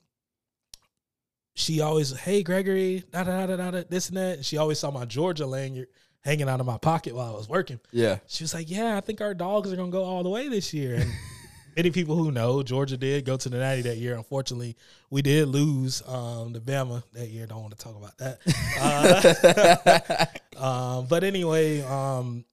she 1.56 1.80
always, 1.80 2.16
hey 2.20 2.42
Gregory, 2.42 3.02
da 3.10 3.24
da 3.24 3.46
da 3.46 3.56
da 3.56 3.70
da 3.70 3.82
this 3.88 4.08
and 4.08 4.18
that. 4.18 4.36
And 4.36 4.44
she 4.44 4.58
always 4.58 4.78
saw 4.78 4.90
my 4.90 5.06
Georgia 5.06 5.46
lanyard 5.46 5.88
hanging 6.20 6.50
out 6.50 6.60
of 6.60 6.66
my 6.66 6.76
pocket 6.76 7.14
while 7.14 7.32
I 7.32 7.36
was 7.36 7.48
working. 7.48 7.80
yeah. 7.92 8.18
She 8.26 8.44
was 8.44 8.52
like, 8.52 8.70
Yeah, 8.70 8.96
I 8.96 9.00
think 9.00 9.22
our 9.22 9.32
dogs 9.32 9.72
are 9.72 9.76
gonna 9.76 9.90
go 9.90 10.04
all 10.04 10.22
the 10.22 10.28
way 10.28 10.48
this 10.48 10.74
year. 10.74 10.96
And 10.96 11.10
many 11.76 11.90
people 11.90 12.14
who 12.14 12.30
know, 12.30 12.62
Georgia 12.62 12.98
did 12.98 13.24
go 13.24 13.38
to 13.38 13.48
the 13.48 13.56
Natty 13.56 13.80
that 13.82 13.96
year. 13.96 14.16
Unfortunately, 14.16 14.76
we 15.08 15.22
did 15.22 15.48
lose 15.48 16.02
um 16.06 16.52
the 16.52 16.60
Bama 16.60 17.02
that 17.14 17.28
year. 17.28 17.46
Don't 17.46 17.62
want 17.62 17.78
to 17.78 17.82
talk 17.82 17.96
about 17.96 18.18
that. 18.18 20.30
Uh, 20.58 20.58
um, 20.62 21.06
but 21.06 21.24
anyway, 21.24 21.80
um, 21.80 22.44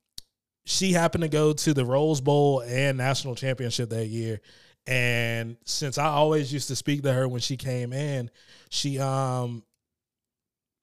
she 0.66 0.94
happened 0.94 1.24
to 1.24 1.30
go 1.30 1.52
to 1.52 1.74
the 1.74 1.84
Rose 1.84 2.22
Bowl 2.22 2.62
and 2.62 2.98
national 2.98 3.36
championship 3.36 3.90
that 3.90 4.06
year. 4.06 4.40
And 4.86 5.58
since 5.66 5.98
I 5.98 6.06
always 6.06 6.52
used 6.52 6.68
to 6.68 6.76
speak 6.76 7.04
to 7.04 7.14
her 7.14 7.28
when 7.28 7.40
she 7.42 7.58
came 7.58 7.94
in, 7.94 8.30
she 8.70 9.00
um 9.00 9.64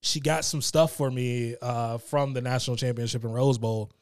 she 0.02 0.20
got 0.20 0.44
some 0.44 0.62
stuff 0.62 0.92
for 0.94 1.10
me 1.10 1.56
uh 1.60 1.98
from 1.98 2.32
the 2.32 2.40
national 2.40 2.76
championship 2.76 3.24
and 3.24 3.34
Rose 3.34 3.58
Bowl 3.58 3.92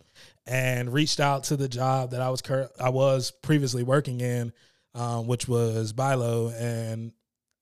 and 0.46 0.92
reached 0.92 1.20
out 1.20 1.44
to 1.44 1.56
the 1.56 1.68
job 1.68 2.12
that 2.12 2.20
I 2.20 2.30
was 2.30 2.42
cur- 2.42 2.70
I 2.80 2.90
was 2.90 3.30
previously 3.30 3.82
working 3.82 4.20
in, 4.20 4.52
um, 4.94 5.26
which 5.26 5.46
was 5.46 5.92
Bi-Lo, 5.92 6.50
and 6.56 7.12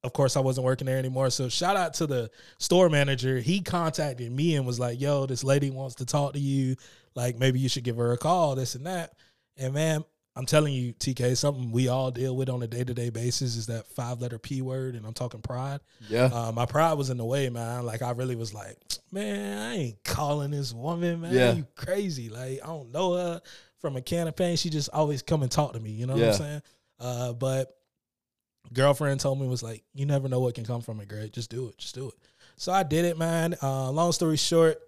of 0.04 0.12
course 0.12 0.36
I 0.36 0.40
wasn't 0.40 0.64
working 0.64 0.86
there 0.86 0.98
anymore. 0.98 1.30
So 1.30 1.48
shout 1.48 1.76
out 1.76 1.94
to 1.94 2.06
the 2.06 2.30
store 2.58 2.88
manager. 2.88 3.40
He 3.40 3.60
contacted 3.60 4.30
me 4.30 4.54
and 4.56 4.66
was 4.66 4.78
like, 4.78 5.00
"Yo, 5.00 5.26
this 5.26 5.42
lady 5.42 5.70
wants 5.70 5.96
to 5.96 6.06
talk 6.06 6.34
to 6.34 6.38
you. 6.38 6.76
Like 7.14 7.38
maybe 7.38 7.58
you 7.58 7.68
should 7.68 7.84
give 7.84 7.96
her 7.96 8.12
a 8.12 8.18
call. 8.18 8.54
This 8.54 8.74
and 8.74 8.86
that." 8.86 9.14
And 9.56 9.74
man, 9.74 10.04
I'm 10.36 10.44
telling 10.44 10.74
you, 10.74 10.92
TK, 10.92 11.34
something 11.36 11.72
we 11.72 11.88
all 11.88 12.10
deal 12.10 12.36
with 12.36 12.50
on 12.50 12.62
a 12.62 12.66
day 12.66 12.84
to 12.84 12.92
day 12.92 13.08
basis 13.08 13.56
is 13.56 13.66
that 13.66 13.86
five 13.88 14.20
letter 14.20 14.38
P 14.38 14.60
word, 14.60 14.94
and 14.94 15.06
I'm 15.06 15.14
talking 15.14 15.40
pride. 15.40 15.80
yeah. 16.10 16.26
Uh, 16.32 16.52
my 16.52 16.66
pride 16.66 16.92
was 16.94 17.08
in 17.08 17.16
the 17.16 17.24
way, 17.24 17.48
man. 17.48 17.86
Like 17.86 18.02
I 18.02 18.10
really 18.10 18.36
was 18.36 18.52
like, 18.52 18.76
man, 19.10 19.58
I 19.58 19.74
ain't 19.76 20.04
calling 20.04 20.50
this 20.50 20.74
woman, 20.74 21.22
man. 21.22 21.32
Yeah. 21.34 21.52
You 21.54 21.66
crazy. 21.74 22.28
Like 22.28 22.60
I 22.62 22.66
don't 22.66 22.92
know 22.92 23.14
her 23.14 23.40
from 23.80 23.96
a 23.96 24.02
can 24.02 24.28
of 24.28 24.36
paint. 24.36 24.58
She 24.58 24.68
just 24.68 24.90
always 24.92 25.22
come 25.22 25.42
and 25.42 25.50
talk 25.50 25.72
to 25.72 25.80
me. 25.80 25.90
You 25.90 26.06
know 26.06 26.14
what 26.14 26.24
I'm 26.24 26.32
saying? 26.34 26.62
Uh, 27.00 27.32
but 27.32 27.76
girlfriend 28.72 29.20
told 29.20 29.40
me 29.40 29.46
was 29.46 29.62
like, 29.62 29.84
you 29.94 30.06
never 30.06 30.28
know 30.28 30.40
what 30.40 30.54
can 30.54 30.64
come 30.64 30.82
from 30.82 31.00
it, 31.00 31.08
Greg. 31.08 31.32
Just 31.32 31.50
do 31.50 31.68
it. 31.68 31.78
Just 31.78 31.94
do 31.94 32.08
it. 32.08 32.14
So 32.56 32.72
I 32.72 32.82
did 32.82 33.04
it, 33.04 33.18
man. 33.18 33.56
Uh, 33.62 33.90
long 33.90 34.12
story 34.12 34.36
short, 34.36 34.80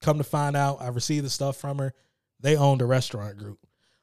come 0.00 0.18
to 0.18 0.24
find 0.24 0.56
out, 0.56 0.80
I 0.80 0.88
received 0.88 1.24
the 1.24 1.30
stuff 1.30 1.56
from 1.56 1.78
her. 1.78 1.92
They 2.40 2.56
owned 2.56 2.82
a 2.82 2.86
restaurant 2.86 3.38
group. 3.38 3.58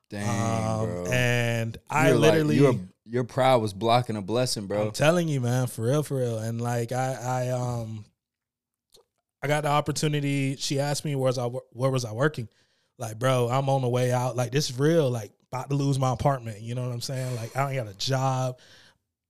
Dang, 0.09 0.29
Um, 0.29 0.85
bro. 0.85 1.05
and 1.11 1.77
I 1.89 2.09
You're 2.09 2.17
like- 2.17 2.31
literally 2.45 2.79
your 3.05 3.23
pride 3.25 3.57
was 3.57 3.73
blocking 3.73 4.15
a 4.15 4.21
blessing, 4.21 4.65
bro. 4.67 4.83
I'm 4.87 4.91
telling 4.91 5.27
you, 5.27 5.41
man, 5.41 5.67
for 5.67 5.83
real, 5.83 6.03
for 6.03 6.17
real. 6.17 6.37
And 6.39 6.61
like 6.61 6.91
I, 6.91 7.13
I, 7.13 7.49
um, 7.49 8.05
I 9.41 9.47
got 9.47 9.63
the 9.63 9.69
opportunity. 9.69 10.55
She 10.55 10.79
asked 10.79 11.03
me 11.03 11.15
where 11.15 11.25
was 11.27 11.37
I, 11.37 11.47
where 11.47 11.91
was 11.91 12.05
I 12.05 12.13
working? 12.13 12.47
Like, 12.97 13.19
bro, 13.19 13.49
I'm 13.49 13.67
on 13.69 13.81
the 13.81 13.89
way 13.89 14.11
out. 14.13 14.35
Like, 14.37 14.51
this 14.51 14.69
is 14.69 14.79
real. 14.79 15.09
Like, 15.09 15.31
about 15.51 15.69
to 15.69 15.75
lose 15.75 15.99
my 15.99 16.13
apartment. 16.13 16.61
You 16.61 16.75
know 16.75 16.85
what 16.85 16.93
I'm 16.93 17.01
saying? 17.01 17.35
Like, 17.35 17.55
I 17.57 17.65
don't 17.65 17.75
got 17.85 17.93
a 17.93 17.97
job. 17.97 18.59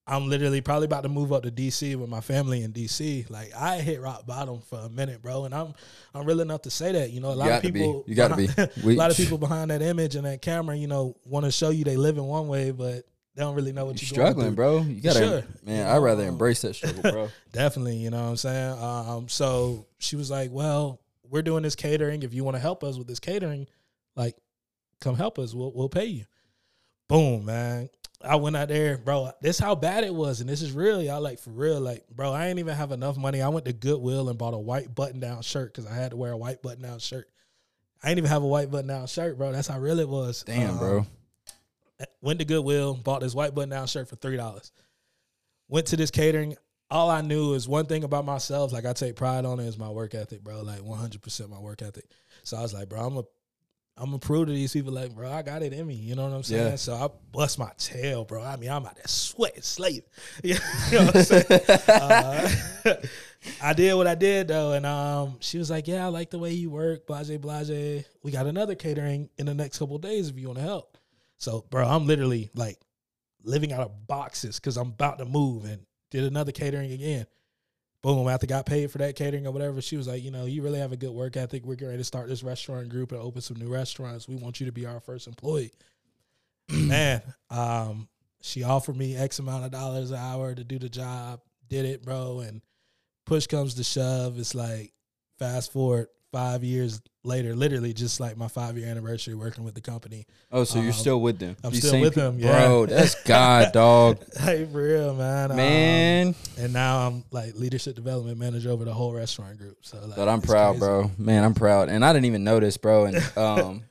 I'm 0.05 0.27
literally 0.29 0.59
probably 0.59 0.85
about 0.85 1.03
to 1.03 1.09
move 1.09 1.31
up 1.31 1.43
to 1.43 1.51
DC 1.51 1.95
with 1.95 2.09
my 2.09 2.19
family 2.19 2.63
in 2.63 2.73
DC. 2.73 3.29
Like, 3.29 3.53
I 3.55 3.79
hit 3.79 4.01
rock 4.01 4.25
bottom 4.25 4.59
for 4.59 4.79
a 4.79 4.89
minute, 4.89 5.21
bro. 5.21 5.45
And 5.45 5.55
I'm, 5.55 5.73
I'm 6.13 6.25
real 6.25 6.41
enough 6.41 6.63
to 6.63 6.69
say 6.69 6.91
that. 6.91 7.11
You 7.11 7.21
know, 7.21 7.31
a 7.31 7.35
lot 7.35 7.49
of 7.49 7.61
people, 7.61 8.03
You 8.05 8.13
gotta 8.15 8.35
be. 8.35 8.47
We- 8.83 8.95
a 8.95 8.97
lot 8.97 9.11
of 9.11 9.17
people 9.23 9.37
behind 9.37 9.71
that 9.71 9.81
image 9.81 10.15
and 10.15 10.25
that 10.25 10.41
camera, 10.41 10.75
you 10.75 10.87
know, 10.87 11.15
want 11.25 11.45
to 11.45 11.51
show 11.51 11.69
you 11.69 11.85
they 11.85 11.95
live 11.95 12.17
in 12.17 12.25
one 12.25 12.49
way, 12.49 12.71
but 12.71 13.05
they 13.35 13.41
don't 13.43 13.55
really 13.55 13.71
know 13.71 13.85
what 13.85 14.01
You 14.01 14.07
you're 14.09 14.17
going 14.17 14.33
struggling, 14.33 14.55
bro. 14.55 14.81
You 14.81 14.99
gotta, 15.01 15.19
Sure. 15.19 15.43
man. 15.63 15.87
I'd 15.87 15.97
rather 15.99 16.25
embrace 16.25 16.61
that 16.63 16.73
struggle, 16.75 17.01
bro. 17.01 17.29
Definitely, 17.53 17.95
you 17.97 18.09
know 18.09 18.21
what 18.23 18.29
I'm 18.29 18.37
saying? 18.37 18.79
Um, 18.83 19.29
so 19.29 19.85
she 19.99 20.17
was 20.17 20.29
like, 20.29 20.51
Well, 20.51 20.99
we're 21.29 21.41
doing 21.43 21.63
this 21.63 21.75
catering. 21.75 22.23
If 22.23 22.33
you 22.33 22.43
want 22.43 22.55
to 22.55 22.59
help 22.61 22.83
us 22.83 22.97
with 22.97 23.07
this 23.07 23.19
catering, 23.21 23.67
like, 24.17 24.35
come 24.99 25.15
help 25.15 25.39
us. 25.39 25.53
We'll 25.53 25.71
we'll 25.73 25.87
pay 25.89 26.05
you. 26.05 26.25
Boom, 27.07 27.45
man. 27.45 27.89
I 28.23 28.37
went 28.37 28.55
out 28.55 28.69
there, 28.69 28.97
bro. 28.97 29.31
This 29.41 29.59
how 29.59 29.75
bad 29.75 30.03
it 30.05 30.13
was, 30.13 30.39
and 30.39 30.49
this 30.49 30.61
is 30.61 30.71
real, 30.71 31.01
y'all. 31.01 31.21
Like 31.21 31.39
for 31.39 31.49
real, 31.49 31.79
like, 31.81 32.07
bro. 32.09 32.31
I 32.31 32.47
ain't 32.47 32.59
even 32.59 32.73
have 32.75 32.91
enough 32.91 33.17
money. 33.17 33.41
I 33.41 33.49
went 33.49 33.65
to 33.65 33.73
Goodwill 33.73 34.29
and 34.29 34.37
bought 34.37 34.53
a 34.53 34.59
white 34.59 34.95
button 34.95 35.19
down 35.19 35.41
shirt 35.41 35.73
because 35.73 35.89
I 35.89 35.93
had 35.95 36.11
to 36.11 36.17
wear 36.17 36.31
a 36.31 36.37
white 36.37 36.61
button 36.61 36.81
down 36.83 36.99
shirt. 36.99 37.29
I 38.01 38.09
ain't 38.09 38.17
even 38.17 38.29
have 38.29 38.43
a 38.43 38.47
white 38.47 38.71
button 38.71 38.87
down 38.87 39.07
shirt, 39.07 39.37
bro. 39.37 39.51
That's 39.51 39.67
how 39.67 39.79
real 39.79 39.99
it 39.99 40.07
was. 40.09 40.43
Damn, 40.43 40.71
Um, 40.71 40.77
bro. 40.79 41.05
went 42.21 42.39
to 42.39 42.45
Goodwill, 42.45 42.93
bought 42.95 43.21
this 43.21 43.35
white 43.35 43.53
button 43.53 43.69
down 43.69 43.87
shirt 43.87 44.07
for 44.07 44.15
three 44.15 44.37
dollars. 44.37 44.71
Went 45.67 45.87
to 45.87 45.97
this 45.97 46.11
catering. 46.11 46.55
All 46.89 47.09
I 47.09 47.21
knew 47.21 47.53
is 47.53 47.67
one 47.67 47.87
thing 47.87 48.03
about 48.03 48.23
myself, 48.25 48.71
like 48.71 48.85
I 48.85 48.93
take 48.93 49.15
pride 49.15 49.45
on 49.45 49.59
it, 49.59 49.65
is 49.65 49.77
my 49.77 49.89
work 49.89 50.13
ethic, 50.13 50.43
bro. 50.43 50.61
Like 50.61 50.83
one 50.83 50.99
hundred 50.99 51.21
percent 51.21 51.49
my 51.49 51.59
work 51.59 51.81
ethic. 51.81 52.05
So 52.43 52.55
I 52.57 52.61
was 52.61 52.73
like, 52.73 52.87
bro, 52.89 53.01
I'm 53.01 53.17
a 53.17 53.23
I'm 53.95 54.05
gonna 54.05 54.19
prove 54.19 54.47
to 54.47 54.53
these 54.53 54.73
people, 54.73 54.91
like, 54.91 55.13
bro, 55.13 55.31
I 55.31 55.43
got 55.43 55.61
it 55.61 55.71
in 55.71 55.85
me. 55.85 55.93
You 55.93 56.15
know 56.15 56.23
what 56.23 56.35
I'm 56.35 56.43
saying? 56.43 56.71
Yeah. 56.71 56.75
So 56.77 56.95
I 56.95 57.09
bust 57.31 57.59
my 57.59 57.71
tail, 57.77 58.25
bro. 58.25 58.43
I 58.43 58.57
mean, 58.57 58.71
I'm 58.71 58.85
out 58.85 58.95
there 58.95 59.03
sweating, 59.05 59.61
slave. 59.61 60.03
you 60.43 60.55
know 60.91 61.05
what 61.05 61.15
I'm 61.15 61.23
saying? 61.23 61.45
uh, 61.87 62.49
I 63.61 63.73
did 63.73 63.93
what 63.93 64.07
I 64.07 64.15
did 64.15 64.47
though, 64.47 64.71
and 64.71 64.85
um, 64.85 65.37
she 65.41 65.59
was 65.59 65.69
like, 65.69 65.87
"Yeah, 65.87 66.05
I 66.05 66.07
like 66.07 66.31
the 66.31 66.39
way 66.39 66.53
you 66.53 66.71
work, 66.71 67.05
blase, 67.05 67.29
blase. 67.37 68.05
We 68.23 68.31
got 68.31 68.47
another 68.47 68.73
catering 68.73 69.29
in 69.37 69.45
the 69.45 69.53
next 69.53 69.77
couple 69.77 69.97
of 69.97 70.01
days 70.01 70.29
if 70.29 70.39
you 70.39 70.47
want 70.47 70.59
to 70.59 70.65
help." 70.65 70.97
So, 71.37 71.65
bro, 71.69 71.87
I'm 71.87 72.07
literally 72.07 72.49
like 72.55 72.79
living 73.43 73.73
out 73.73 73.81
of 73.81 74.07
boxes 74.07 74.59
because 74.59 74.77
I'm 74.77 74.89
about 74.89 75.19
to 75.19 75.25
move 75.25 75.65
and 75.65 75.85
did 76.09 76.23
another 76.23 76.51
catering 76.51 76.91
again. 76.93 77.27
Boom, 78.03 78.27
after 78.27 78.45
got 78.45 78.65
paid 78.65 78.91
for 78.91 78.97
that 78.97 79.15
catering 79.15 79.47
or 79.47 79.51
whatever, 79.51 79.81
she 79.81 79.95
was 79.95 80.09
like, 80.09 80.21
you 80.21 80.29
know, 80.29 80.43
you 80.43 80.61
really 80.61 80.79
have 80.79 80.91
a 80.91 80.97
good 80.97 81.11
work 81.11 81.37
ethic. 81.37 81.63
We're 81.63 81.75
getting 81.75 81.87
ready 81.87 81.99
to 81.99 82.03
start 82.03 82.27
this 82.27 82.43
restaurant 82.43 82.89
group 82.89 83.13
and 83.13 83.21
open 83.21 83.41
some 83.41 83.57
new 83.57 83.69
restaurants. 83.69 84.27
We 84.27 84.35
want 84.35 84.59
you 84.59 84.65
to 84.65 84.73
be 84.73 84.85
our 84.85 84.99
first 84.99 85.25
employee. 85.25 85.71
Man, 86.69 87.21
um, 87.49 88.09
she 88.41 88.63
offered 88.63 88.97
me 88.97 89.15
X 89.15 89.39
amount 89.39 89.63
of 89.63 89.71
dollars 89.71 90.11
an 90.11 90.17
hour 90.17 90.53
to 90.53 90.63
do 90.65 90.77
the 90.77 90.89
job. 90.89 91.39
Did 91.69 91.85
it, 91.85 92.03
bro. 92.03 92.41
And 92.41 92.61
push 93.25 93.47
comes 93.47 93.75
to 93.75 93.85
shove. 93.85 94.37
It's 94.37 94.53
like 94.53 94.91
fast 95.39 95.71
forward 95.71 96.09
five 96.33 96.63
years 96.63 96.99
later, 97.23 97.55
literally 97.55 97.93
just 97.93 98.19
like 98.19 98.35
my 98.35 98.47
five 98.49 98.77
year 98.77 98.89
anniversary 98.89 99.35
working 99.35 99.63
with 99.63 99.73
the 99.75 99.79
company. 99.81 100.25
Oh, 100.51 100.63
so 100.65 100.79
you're 100.79 100.87
Um, 100.87 100.93
still 100.93 101.21
with 101.21 101.37
them? 101.39 101.55
I'm 101.63 101.71
These 101.71 101.87
still 101.87 102.01
with 102.01 102.15
them, 102.15 102.39
yeah. 102.39 102.67
bro. 102.67 102.85
That's 102.87 103.15
God, 103.23 103.71
dog. 103.71 104.17
Hey, 104.37 104.65
for 104.65 104.83
real, 104.83 105.13
man. 105.15 105.51
Um, 105.51 105.57
Man, 105.57 106.35
and 106.57 106.73
now 106.73 107.07
I'm 107.07 107.23
like 107.31 107.55
leadership 107.55 107.95
development 107.95 108.37
manager 108.39 108.71
over 108.71 108.83
the 108.83 108.93
whole 108.93 109.13
restaurant 109.13 109.57
group. 109.59 109.77
So, 109.81 109.99
like, 110.05 110.17
but 110.17 110.27
I'm 110.27 110.41
proud, 110.41 110.71
crazy. 110.71 110.79
bro. 110.79 111.11
Man, 111.17 111.43
I'm 111.45 111.53
proud, 111.53 111.87
and 111.89 112.03
I 112.03 112.11
didn't 112.11 112.25
even 112.25 112.43
notice, 112.43 112.75
bro. 112.77 113.05
And 113.05 113.23
um, 113.37 113.83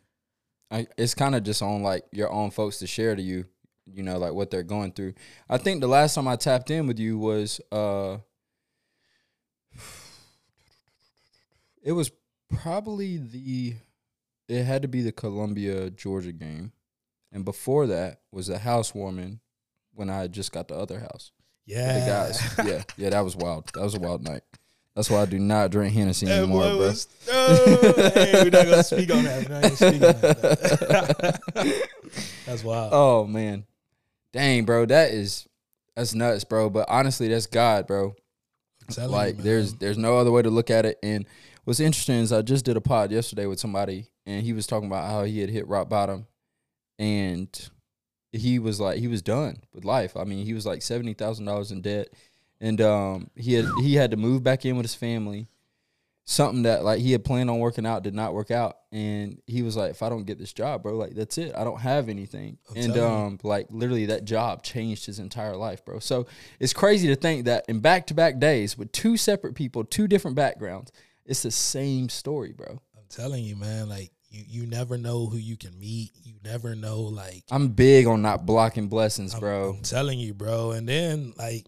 I, 0.71 0.87
it's 0.99 1.15
kind 1.15 1.35
of 1.37 1.45
just 1.45 1.63
on 1.63 1.83
like 1.85 2.05
your 2.13 2.31
own 2.31 2.51
folks 2.51 2.79
to 2.81 2.87
share 2.89 3.15
to 3.15 3.23
you, 3.23 3.45
you 3.87 4.03
know, 4.03 4.19
like 4.19 4.33
what 4.33 4.51
they're 4.51 4.63
going 4.65 4.91
through. 4.93 5.15
I 5.49 5.59
think 5.59 5.81
the 5.81 5.87
last 5.89 6.15
time 6.17 6.27
I 6.27 6.35
tapped 6.37 6.71
in 6.73 6.87
with 6.89 6.99
you 6.99 7.19
was 7.19 7.61
uh, 7.71 8.17
it 11.83 11.93
was 11.93 12.11
probably 12.53 13.17
the, 13.19 13.75
it 14.49 14.65
had 14.65 14.83
to 14.83 14.89
be 14.89 15.03
the 15.03 15.13
Columbia 15.13 15.91
Georgia 15.91 16.33
game, 16.33 16.73
and 17.33 17.45
before 17.45 17.87
that 17.89 18.21
was 18.31 18.47
the 18.49 18.59
housewarming 18.59 19.41
when 19.95 20.11
I 20.11 20.27
just 20.27 20.53
got 20.53 20.69
the 20.69 20.75
other 20.77 21.01
house. 21.01 21.33
Yeah, 21.67 22.01
The 22.01 22.07
guys, 22.07 22.55
yeah, 22.67 22.83
yeah, 22.97 23.11
that 23.11 23.21
was 23.21 23.37
wild. 23.37 23.71
That 23.75 23.83
was 23.83 23.95
a 23.95 24.01
wild 24.01 24.23
night. 24.25 24.43
That's 24.97 25.09
why 25.09 25.23
I 25.23 25.27
do 25.27 25.39
not 25.39 25.71
drink 25.71 25.95
Hennessy 25.95 26.27
That 26.27 26.41
anymore, 26.41 26.63
bro. 26.65 26.79
was- 26.79 27.09
oh, 27.31 28.11
hey, 28.15 28.33
we're 28.43 28.51
not 28.51 28.65
gonna 28.67 28.83
speak 28.83 29.11
on 29.15 29.25
that. 29.25 29.49
We're 29.49 29.55
not 29.55 29.63
gonna 29.63 29.77
speak 29.77 30.03
on 30.03 30.21
that. 30.21 31.89
That's 32.47 32.65
wild. 32.65 32.91
Oh 32.95 33.27
man, 33.27 33.65
dang, 34.33 34.65
bro, 34.65 34.85
that 34.87 35.13
is 35.13 35.47
that's 35.97 36.15
nuts, 36.15 36.45
bro. 36.45 36.69
But 36.69 36.87
honestly, 36.91 37.29
that's 37.29 37.47
God, 37.47 37.87
bro. 37.87 38.15
I'm 38.99 39.05
you, 39.05 39.09
Like, 39.09 39.39
there's 39.39 39.75
there's 39.75 39.97
no 39.99 40.19
other 40.19 40.31
way 40.31 40.43
to 40.43 40.51
look 40.51 40.69
at 40.71 40.85
it. 40.85 40.99
And 41.03 41.25
what's 41.65 41.81
interesting 41.81 42.17
is 42.17 42.33
I 42.33 42.43
just 42.43 42.65
did 42.65 42.77
a 42.77 42.81
pod 42.81 43.11
yesterday 43.11 43.47
with 43.47 43.61
somebody, 43.61 44.09
and 44.27 44.43
he 44.43 44.53
was 44.53 44.67
talking 44.67 44.89
about 44.89 45.11
how 45.11 45.25
he 45.25 45.41
had 45.41 45.51
hit 45.51 45.69
rock 45.69 45.89
bottom, 45.89 46.27
and 46.99 47.71
he 48.33 48.59
was 48.59 48.81
like 48.81 48.99
he 48.99 49.09
was 49.09 49.23
done 49.23 49.59
with 49.73 49.85
life. 49.85 50.17
I 50.17 50.25
mean, 50.25 50.45
he 50.45 50.55
was 50.55 50.67
like 50.67 50.83
seventy 50.83 51.15
thousand 51.15 51.45
dollars 51.45 51.71
in 51.71 51.83
debt, 51.83 52.09
and 52.61 52.81
um, 52.81 53.31
he 53.37 53.55
had 53.55 53.67
he 53.81 53.95
had 53.95 54.11
to 54.11 54.17
move 54.17 54.43
back 54.43 54.65
in 54.65 54.77
with 54.77 54.85
his 54.85 54.95
family. 54.95 55.49
Something 56.25 56.63
that 56.63 56.85
like 56.85 57.01
he 57.01 57.11
had 57.11 57.25
planned 57.25 57.51
on 57.51 57.59
working 57.59 57.85
out 57.85 58.05
did 58.05 58.15
not 58.15 58.33
work 58.33 58.53
out, 58.53 58.77
and 58.93 59.43
he 59.49 59.63
was 59.63 59.77
like, 59.77 59.91
"If 59.91 60.05
I 60.05 60.09
don't 60.09 60.25
get 60.25 60.39
this 60.39 60.53
job, 60.53 60.85
bro, 60.85 60.97
like 60.97 61.15
that's 61.15 61.37
it. 61.37 61.53
I 61.57 61.65
don't 61.65 61.81
have 61.81 62.09
anything." 62.09 62.59
I'm 62.71 62.77
and 62.77 62.97
um, 62.97 63.39
like 63.43 63.67
literally 63.71 64.07
that 64.07 64.25
job 64.25 64.63
changed 64.63 65.05
his 65.05 65.19
entire 65.19 65.57
life, 65.57 65.85
bro. 65.85 65.99
So 65.99 66.27
it's 66.61 66.73
crazy 66.73 67.09
to 67.09 67.17
think 67.17 67.47
that 67.47 67.65
in 67.69 67.81
back 67.81 68.07
to 68.07 68.15
back 68.15 68.39
days 68.39 68.79
with 68.79 68.93
two 68.93 69.17
separate 69.17 69.57
people, 69.57 69.83
two 69.83 70.07
different 70.07 70.37
backgrounds, 70.37 70.93
it's 71.25 71.43
the 71.43 71.51
same 71.51 72.09
story, 72.09 72.53
bro. 72.53 72.81
I'm 72.97 73.05
telling 73.09 73.45
you, 73.45 73.57
man. 73.57 73.89
Like 73.89 74.11
you, 74.31 74.45
you 74.47 74.67
never 74.67 74.97
know 74.99 75.27
who 75.27 75.37
you 75.37 75.57
can 75.57 75.79
meet. 75.79 76.13
You 76.23 76.35
never 76.45 76.75
know, 76.75 77.01
like 77.01 77.45
I'm 77.51 77.69
big 77.69 78.07
on 78.07 78.23
not 78.23 78.47
blocking 78.47 78.89
blessings, 78.89 79.35
I'm, 79.35 79.41
bro. 79.41 79.71
I'm 79.71 79.83
telling 79.83 80.19
you, 80.19 80.35
bro. 80.35 80.73
And 80.73 80.89
then 80.89 81.35
like, 81.37 81.67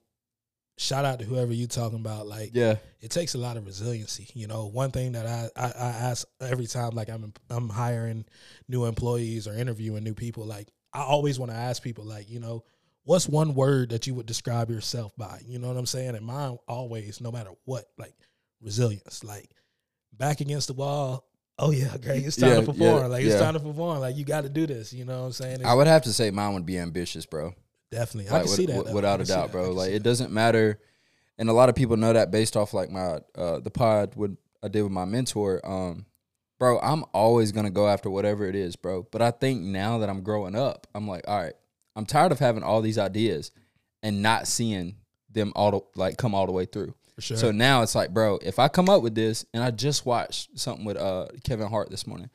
shout 0.77 1.05
out 1.05 1.21
to 1.21 1.25
whoever 1.25 1.53
you 1.53 1.67
talking 1.67 2.01
about. 2.01 2.27
Like, 2.27 2.51
yeah, 2.53 2.77
it 3.01 3.11
takes 3.11 3.35
a 3.35 3.39
lot 3.39 3.57
of 3.57 3.67
resiliency. 3.67 4.29
You 4.35 4.47
know, 4.47 4.67
one 4.67 4.91
thing 4.91 5.13
that 5.13 5.27
I, 5.27 5.49
I, 5.57 5.67
I 5.67 5.89
ask 5.89 6.27
every 6.41 6.67
time, 6.67 6.91
like 6.91 7.09
I'm 7.09 7.33
I'm 7.51 7.69
hiring 7.69 8.25
new 8.69 8.87
employees 8.87 9.47
or 9.47 9.55
interviewing 9.55 10.05
new 10.05 10.15
people, 10.15 10.45
like 10.45 10.69
I 10.93 11.03
always 11.03 11.39
want 11.39 11.53
to 11.53 11.57
ask 11.59 11.83
people, 11.83 12.05
like, 12.05 12.31
you 12.31 12.41
know, 12.41 12.65
what's 13.05 13.29
one 13.29 13.55
word 13.55 13.91
that 13.91 14.07
you 14.07 14.15
would 14.15 14.27
describe 14.27 14.71
yourself 14.71 15.15
by? 15.17 15.41
You 15.47 15.59
know 15.59 15.69
what 15.69 15.77
I'm 15.77 15.87
saying? 15.87 16.15
And 16.15 16.25
mine 16.25 16.59
always, 16.67 17.21
no 17.21 17.31
matter 17.31 17.51
what, 17.65 17.85
like 17.99 18.15
resilience, 18.64 19.23
like 19.23 19.50
back 20.12 20.40
against 20.40 20.68
the 20.68 20.75
wall. 20.75 21.25
Oh 21.59 21.71
yeah, 21.71 21.97
great. 22.02 22.25
It's 22.26 22.37
time 22.37 22.49
Yeah, 22.50 22.56
to 22.61 22.66
perform. 22.66 22.99
yeah, 23.02 23.06
like 23.06 23.25
it's 23.25 23.35
yeah. 23.35 23.40
time 23.40 23.54
to 23.54 23.61
perform. 23.61 24.00
Like 24.00 24.16
you 24.16 24.25
got 24.25 24.40
to 24.42 24.49
do 24.49 24.66
this. 24.66 24.92
You 24.92 25.04
know 25.04 25.21
what 25.21 25.26
I'm 25.26 25.33
saying? 25.33 25.56
It's 25.61 25.64
I 25.64 25.75
would 25.75 25.87
have 25.87 26.02
to 26.02 26.12
say 26.12 26.30
mine 26.30 26.54
would 26.54 26.66
be 26.66 26.78
ambitious, 26.78 27.26
bro. 27.26 27.54
definitely. 27.90 28.30
I 28.30 28.40
can 28.40 28.42
with- 28.42 28.50
see 28.50 28.66
that 28.66 28.87
though. 28.87 28.92
Without 28.94 29.21
a 29.21 29.25
doubt, 29.25 29.52
bro. 29.52 29.71
Like 29.71 29.90
it 29.90 29.92
that. 29.94 30.02
doesn't 30.02 30.33
matter, 30.33 30.80
and 31.38 31.49
a 31.49 31.52
lot 31.52 31.68
of 31.68 31.75
people 31.76 31.97
know 31.97 32.12
that 32.12 32.30
based 32.30 32.56
off 32.56 32.75
like 32.75 32.90
my 32.90 33.21
uh 33.37 33.61
the 33.61 33.71
pod 33.71 34.16
would 34.16 34.37
I 34.62 34.68
did 34.68 34.83
with 34.83 34.92
my 34.92 35.04
mentor. 35.04 35.61
Um, 35.64 36.06
bro, 36.59 36.80
I'm 36.80 37.04
always 37.12 37.52
gonna 37.52 37.71
go 37.71 37.87
after 37.87 38.11
whatever 38.11 38.47
it 38.49 38.56
is, 38.56 38.75
bro. 38.76 39.06
But 39.12 39.23
I 39.23 39.30
think 39.30 39.61
now 39.62 39.99
that 39.99 40.09
I'm 40.09 40.23
growing 40.23 40.56
up, 40.56 40.87
I'm 40.94 41.06
like, 41.06 41.25
all 41.28 41.40
right, 41.40 41.54
I'm 41.94 42.06
tired 42.06 42.33
of 42.33 42.38
having 42.40 42.62
all 42.64 42.80
these 42.83 42.99
ideas 42.99 43.52
and 44.02 44.23
not 44.23 44.49
seeing 44.49 44.97
them 45.30 45.52
all 45.54 45.71
the, 45.71 45.80
like 45.94 46.16
come 46.16 46.35
all 46.35 46.47
the 46.47 46.52
way 46.52 46.64
through. 46.64 46.94
Sure. 47.18 47.37
So 47.37 47.50
now 47.52 47.83
it's 47.83 47.94
like, 47.94 48.12
bro, 48.12 48.38
if 48.42 48.59
I 48.59 48.68
come 48.68 48.88
up 48.88 49.02
with 49.02 49.14
this, 49.14 49.44
and 49.54 49.62
I 49.62 49.71
just 49.71 50.04
watched 50.06 50.59
something 50.59 50.85
with 50.85 50.97
uh 50.97 51.28
Kevin 51.44 51.68
Hart 51.68 51.90
this 51.90 52.06
morning. 52.06 52.30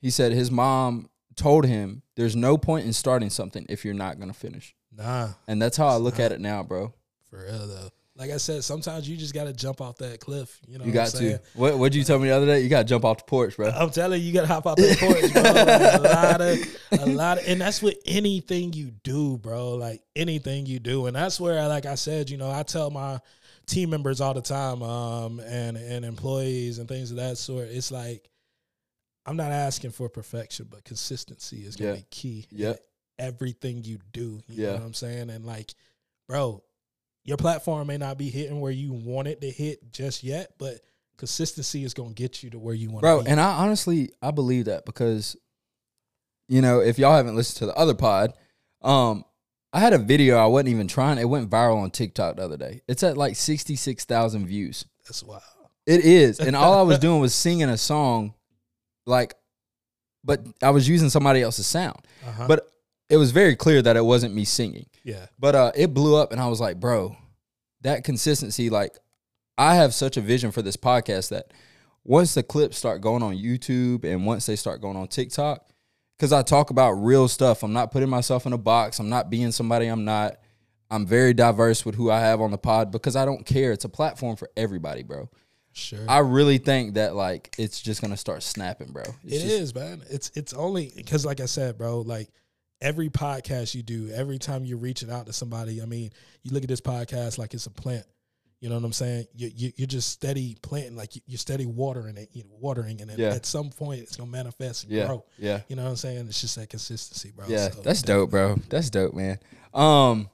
He 0.00 0.10
said 0.10 0.32
his 0.32 0.50
mom 0.50 1.08
told 1.36 1.66
him 1.66 2.02
there's 2.16 2.34
no 2.36 2.56
point 2.58 2.86
in 2.86 2.92
starting 2.92 3.30
something 3.30 3.66
if 3.68 3.84
you're 3.84 3.94
not 3.94 4.18
gonna 4.18 4.32
finish. 4.32 4.74
nah, 4.96 5.28
And 5.46 5.60
that's 5.60 5.76
how 5.76 5.86
I 5.88 5.96
look 5.96 6.18
at 6.18 6.32
it 6.32 6.40
now, 6.40 6.62
bro. 6.62 6.92
for 7.28 7.42
real 7.44 7.66
though. 7.66 7.88
Like 8.16 8.30
I 8.32 8.36
said, 8.36 8.62
sometimes 8.64 9.08
you 9.08 9.16
just 9.16 9.32
got 9.32 9.44
to 9.44 9.52
jump 9.54 9.80
off 9.80 9.96
that 9.98 10.20
cliff. 10.20 10.60
You 10.68 10.76
know, 10.78 10.84
You 10.84 10.92
got 10.92 11.08
to. 11.12 11.40
What 11.54 11.78
what'd 11.78 11.94
you 11.94 12.04
tell 12.04 12.18
me 12.18 12.28
the 12.28 12.34
other 12.36 12.44
day? 12.44 12.60
You 12.60 12.68
gotta 12.68 12.84
jump 12.84 13.02
off 13.06 13.18
the 13.18 13.24
porch, 13.24 13.56
bro. 13.56 13.70
I'm 13.70 13.88
telling 13.88 14.20
you, 14.20 14.26
you 14.26 14.34
gotta 14.34 14.46
hop 14.46 14.66
off 14.66 14.76
the 14.76 14.94
porch, 15.00 15.32
bro. 15.32 15.42
Like, 15.42 15.94
a 15.94 16.02
lot 16.02 16.40
of, 16.42 17.00
a 17.00 17.06
lot 17.06 17.38
of, 17.38 17.44
and 17.48 17.62
that's 17.62 17.80
with 17.80 17.96
anything 18.04 18.74
you 18.74 18.90
do, 19.04 19.38
bro. 19.38 19.70
Like 19.70 20.02
anything 20.14 20.66
you 20.66 20.80
do, 20.80 21.06
and 21.06 21.16
that's 21.16 21.40
where, 21.40 21.66
like 21.68 21.86
I 21.86 21.94
said, 21.94 22.28
you 22.28 22.36
know, 22.36 22.50
I 22.50 22.62
tell 22.62 22.90
my 22.90 23.20
team 23.70 23.90
members 23.90 24.20
all 24.20 24.34
the 24.34 24.42
time, 24.42 24.82
um, 24.82 25.40
and 25.40 25.76
and 25.76 26.04
employees 26.04 26.78
and 26.78 26.88
things 26.88 27.10
of 27.10 27.16
that 27.18 27.38
sort. 27.38 27.68
It's 27.68 27.90
like 27.90 28.28
I'm 29.26 29.36
not 29.36 29.52
asking 29.52 29.90
for 29.92 30.08
perfection, 30.08 30.66
but 30.70 30.84
consistency 30.84 31.64
is 31.64 31.76
gonna 31.76 31.90
Yeah. 31.90 31.96
be 31.96 32.06
key. 32.10 32.46
Yeah. 32.50 32.74
everything 33.18 33.84
you 33.84 33.98
do. 34.12 34.40
You 34.48 34.62
Yeah. 34.64 34.66
know 34.68 34.78
what 34.78 34.82
I'm 34.86 34.94
saying? 34.94 35.28
And 35.28 35.44
like, 35.44 35.74
bro, 36.26 36.64
your 37.22 37.36
platform 37.36 37.86
may 37.86 37.98
not 37.98 38.16
be 38.16 38.30
hitting 38.30 38.60
where 38.60 38.72
you 38.72 38.94
want 38.94 39.28
it 39.28 39.42
to 39.42 39.50
hit 39.50 39.92
just 39.92 40.22
yet, 40.24 40.54
but 40.56 40.80
consistency 41.18 41.84
is 41.84 41.92
gonna 41.92 42.14
get 42.14 42.42
you 42.42 42.48
to 42.48 42.58
where 42.58 42.74
you 42.74 42.88
want 42.88 43.02
Bro, 43.02 43.18
to 43.18 43.24
be. 43.24 43.30
and 43.30 43.38
I 43.38 43.58
honestly 43.58 44.10
I 44.22 44.30
believe 44.30 44.64
that 44.64 44.86
because 44.86 45.36
you 46.48 46.62
know, 46.62 46.80
if 46.80 46.98
y'all 46.98 47.14
haven't 47.14 47.36
listened 47.36 47.58
to 47.58 47.66
the 47.66 47.74
other 47.76 47.94
pod, 47.94 48.32
um, 48.80 49.24
I 49.72 49.80
had 49.80 49.92
a 49.92 49.98
video 49.98 50.36
I 50.36 50.46
wasn't 50.46 50.70
even 50.70 50.88
trying. 50.88 51.18
It 51.18 51.28
went 51.28 51.48
viral 51.50 51.82
on 51.82 51.90
TikTok 51.90 52.36
the 52.36 52.42
other 52.44 52.56
day. 52.56 52.82
It's 52.88 53.02
at 53.02 53.16
like 53.16 53.36
sixty 53.36 53.76
six 53.76 54.04
thousand 54.04 54.46
views. 54.46 54.84
That's 55.04 55.22
wild. 55.22 55.42
It 55.86 56.04
is. 56.04 56.40
And 56.40 56.56
all 56.56 56.78
I 56.78 56.82
was 56.82 56.98
doing 57.06 57.20
was 57.20 57.34
singing 57.34 57.68
a 57.68 57.76
song, 57.78 58.34
like, 59.06 59.34
but 60.24 60.46
I 60.62 60.70
was 60.70 60.88
using 60.88 61.08
somebody 61.08 61.42
else's 61.42 61.66
sound. 61.66 61.98
Uh-huh. 62.26 62.46
But 62.46 62.68
it 63.08 63.16
was 63.16 63.32
very 63.32 63.56
clear 63.56 63.82
that 63.82 63.96
it 63.96 64.04
wasn't 64.04 64.34
me 64.34 64.44
singing. 64.44 64.86
yeah, 65.02 65.26
But 65.38 65.54
uh, 65.56 65.72
it 65.74 65.92
blew 65.92 66.14
up, 66.16 66.30
and 66.30 66.40
I 66.40 66.46
was 66.46 66.60
like, 66.60 66.78
bro, 66.78 67.16
that 67.80 68.04
consistency. 68.04 68.70
Like, 68.70 68.96
I 69.58 69.74
have 69.74 69.94
such 69.94 70.16
a 70.16 70.20
vision 70.20 70.52
for 70.52 70.62
this 70.62 70.76
podcast 70.76 71.30
that 71.30 71.52
once 72.04 72.34
the 72.34 72.42
clips 72.42 72.78
start 72.78 73.00
going 73.00 73.22
on 73.22 73.34
YouTube 73.36 74.04
and 74.04 74.24
once 74.24 74.46
they 74.46 74.56
start 74.56 74.80
going 74.80 74.96
on 74.96 75.08
TikTok, 75.08 75.68
because 76.20 76.34
I 76.34 76.42
talk 76.42 76.68
about 76.68 76.92
real 76.92 77.28
stuff. 77.28 77.62
I'm 77.62 77.72
not 77.72 77.92
putting 77.92 78.10
myself 78.10 78.44
in 78.44 78.52
a 78.52 78.58
box. 78.58 78.98
I'm 78.98 79.08
not 79.08 79.30
being 79.30 79.52
somebody 79.52 79.86
I'm 79.86 80.04
not. 80.04 80.36
I'm 80.90 81.06
very 81.06 81.32
diverse 81.32 81.86
with 81.86 81.94
who 81.94 82.10
I 82.10 82.20
have 82.20 82.42
on 82.42 82.50
the 82.50 82.58
pod 82.58 82.90
because 82.90 83.16
I 83.16 83.24
don't 83.24 83.46
care. 83.46 83.72
It's 83.72 83.86
a 83.86 83.88
platform 83.88 84.36
for 84.36 84.50
everybody, 84.54 85.02
bro. 85.02 85.30
sure. 85.72 86.04
I 86.06 86.18
really 86.18 86.58
think 86.58 86.94
that 86.94 87.14
like 87.14 87.54
it's 87.56 87.80
just 87.80 88.02
gonna 88.02 88.18
start 88.18 88.42
snapping, 88.42 88.92
bro. 88.92 89.04
It's 89.24 89.36
It 89.36 89.40
just, 89.40 89.46
is, 89.46 89.74
man. 89.74 90.02
It's 90.10 90.30
it's 90.34 90.52
only 90.52 90.92
because, 90.94 91.24
like 91.24 91.40
I 91.40 91.46
said, 91.46 91.78
bro, 91.78 92.02
like 92.02 92.28
every 92.82 93.08
podcast 93.08 93.74
you 93.74 93.82
do, 93.82 94.10
every 94.10 94.38
time 94.38 94.66
you're 94.66 94.76
reaching 94.76 95.10
out 95.10 95.24
to 95.24 95.32
somebody, 95.32 95.80
I 95.80 95.86
mean, 95.86 96.10
you 96.42 96.52
look 96.52 96.64
at 96.64 96.68
this 96.68 96.82
podcast 96.82 97.38
like 97.38 97.54
it's 97.54 97.64
a 97.64 97.70
plant. 97.70 98.04
You 98.60 98.68
know 98.68 98.74
what 98.74 98.84
I'm 98.84 98.92
saying? 98.92 99.24
You, 99.34 99.50
you 99.56 99.72
you're 99.76 99.86
just 99.86 100.10
steady 100.10 100.54
planting, 100.60 100.94
like 100.94 101.16
you- 101.16 101.22
you're 101.26 101.38
steady 101.38 101.64
watering 101.64 102.16
it, 102.18 102.28
you 102.32 102.44
know, 102.44 102.56
watering, 102.60 103.00
and 103.00 103.08
then 103.10 103.18
Yeah. 103.18 103.34
at 103.34 103.46
some 103.46 103.70
point 103.70 104.02
it's 104.02 104.16
gonna 104.16 104.30
manifest 104.30 104.84
and 104.84 104.92
Yeah, 104.92 105.06
grow. 105.06 105.24
yeah, 105.38 105.60
You 105.68 105.76
know 105.76 105.84
what 105.84 105.90
I'm 105.90 105.96
saying? 105.96 106.26
It's 106.28 106.40
just 106.42 106.56
that 106.56 106.68
consistency, 106.68 107.32
bro. 107.34 107.46
yeah. 107.48 107.70
So, 107.70 107.80
That's 107.80 108.02
dope, 108.02 108.30
bro. 108.30 108.56
That's 108.68 108.90
dope, 108.90 109.14
man. 109.14 109.38
Um, 109.72 110.28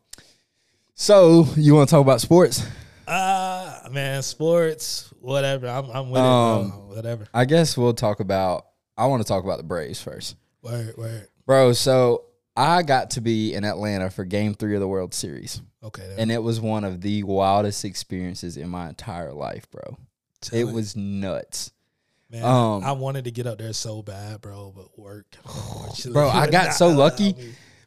so 0.94 1.46
you 1.56 1.74
want 1.74 1.88
to 1.88 1.94
talk 1.94 2.00
about 2.02 2.20
sports? 2.20 2.62
Ah, 3.06 3.86
man, 3.92 4.22
sports, 4.22 5.12
whatever. 5.20 5.68
I'm 5.68 5.88
I'm 5.90 6.10
with 6.10 6.20
Um, 6.20 6.66
it, 6.66 6.68
bro. 6.70 6.78
Whatever. 6.96 7.26
I 7.32 7.44
guess 7.44 7.76
we'll 7.76 7.94
talk 7.94 8.20
about. 8.20 8.66
I 8.96 9.06
want 9.06 9.22
to 9.22 9.28
talk 9.28 9.44
about 9.44 9.58
the 9.58 9.62
Braves 9.64 10.00
first, 10.00 10.36
Word, 10.62 10.96
word. 10.96 11.28
bro. 11.44 11.72
So 11.74 12.24
I 12.56 12.82
got 12.82 13.10
to 13.10 13.20
be 13.20 13.52
in 13.54 13.64
Atlanta 13.64 14.10
for 14.10 14.24
Game 14.24 14.54
Three 14.54 14.74
of 14.74 14.80
the 14.80 14.88
World 14.88 15.12
Series, 15.14 15.60
Okay, 15.86 16.14
and 16.18 16.30
it 16.32 16.42
was 16.42 16.60
one 16.60 16.84
of 16.84 17.00
the 17.00 17.22
wildest 17.22 17.84
experiences 17.84 18.56
in 18.56 18.68
my 18.68 18.88
entire 18.88 19.32
life, 19.32 19.70
bro. 19.70 19.96
Tell 20.40 20.58
It 20.58 20.66
me. 20.66 20.72
was 20.72 20.96
nuts. 20.96 21.70
Man, 22.30 22.42
Um, 22.44 22.82
I 22.84 22.92
wanted 22.92 23.24
to 23.26 23.30
get 23.30 23.46
up 23.46 23.58
there 23.58 23.72
so 23.72 24.02
bad, 24.02 24.40
bro, 24.40 24.72
but 24.74 24.98
work. 24.98 25.26
Bro, 26.12 26.28
I 26.28 26.48
got 26.50 26.74
so 26.74 26.88
lucky. 27.04 27.34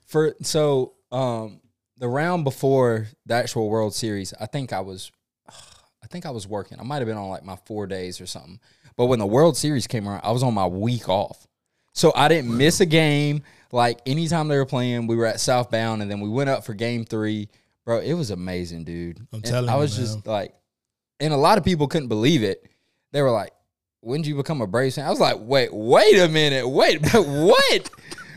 For 0.05 0.35
so 0.41 0.93
um 1.11 1.59
the 1.97 2.07
round 2.07 2.45
before 2.45 3.07
the 3.25 3.33
actual 3.33 3.69
World 3.69 3.93
Series, 3.93 4.33
I 4.39 4.45
think 4.45 4.71
I 4.71 4.79
was 4.79 5.11
I 5.49 6.07
think 6.09 6.25
I 6.25 6.31
was 6.31 6.47
working. 6.47 6.79
I 6.79 6.83
might 6.83 6.97
have 6.99 7.07
been 7.07 7.17
on 7.17 7.29
like 7.29 7.43
my 7.43 7.57
4 7.65 7.85
days 7.87 8.21
or 8.21 8.25
something. 8.25 8.59
But 8.95 9.07
when 9.07 9.19
the 9.19 9.25
World 9.25 9.57
Series 9.57 9.87
came 9.87 10.07
around, 10.07 10.21
I 10.23 10.31
was 10.31 10.41
on 10.43 10.53
my 10.53 10.65
week 10.67 11.09
off. 11.09 11.45
So 11.93 12.13
I 12.15 12.29
didn't 12.29 12.55
miss 12.55 12.79
a 12.79 12.85
game. 12.85 13.43
Like 13.73 13.99
anytime 14.05 14.47
they 14.47 14.57
were 14.57 14.65
playing, 14.65 15.07
we 15.07 15.15
were 15.17 15.25
at 15.25 15.39
Southbound 15.41 16.01
and 16.01 16.09
then 16.09 16.21
we 16.21 16.29
went 16.29 16.49
up 16.49 16.63
for 16.65 16.73
game 16.73 17.03
3. 17.03 17.49
Bro, 17.89 18.01
it 18.01 18.13
was 18.13 18.29
amazing, 18.29 18.83
dude. 18.83 19.17
I'm 19.17 19.37
And 19.37 19.43
telling 19.43 19.67
I 19.67 19.75
was 19.75 19.95
just 19.95 20.27
like 20.27 20.53
and 21.19 21.33
a 21.33 21.37
lot 21.37 21.57
of 21.57 21.63
people 21.63 21.87
couldn't 21.87 22.07
believe 22.07 22.43
it. 22.43 22.63
They 23.11 23.23
were 23.23 23.31
like, 23.31 23.51
"When 24.01 24.21
did 24.21 24.29
you 24.29 24.35
become 24.35 24.61
a 24.61 24.67
Braves 24.67 24.93
fan?" 24.93 25.07
I 25.07 25.09
was 25.09 25.19
like, 25.19 25.37
"Wait, 25.39 25.73
wait 25.73 26.19
a 26.19 26.27
minute, 26.27 26.69
wait, 26.69 27.01
but 27.11 27.23
what?" 27.25 27.89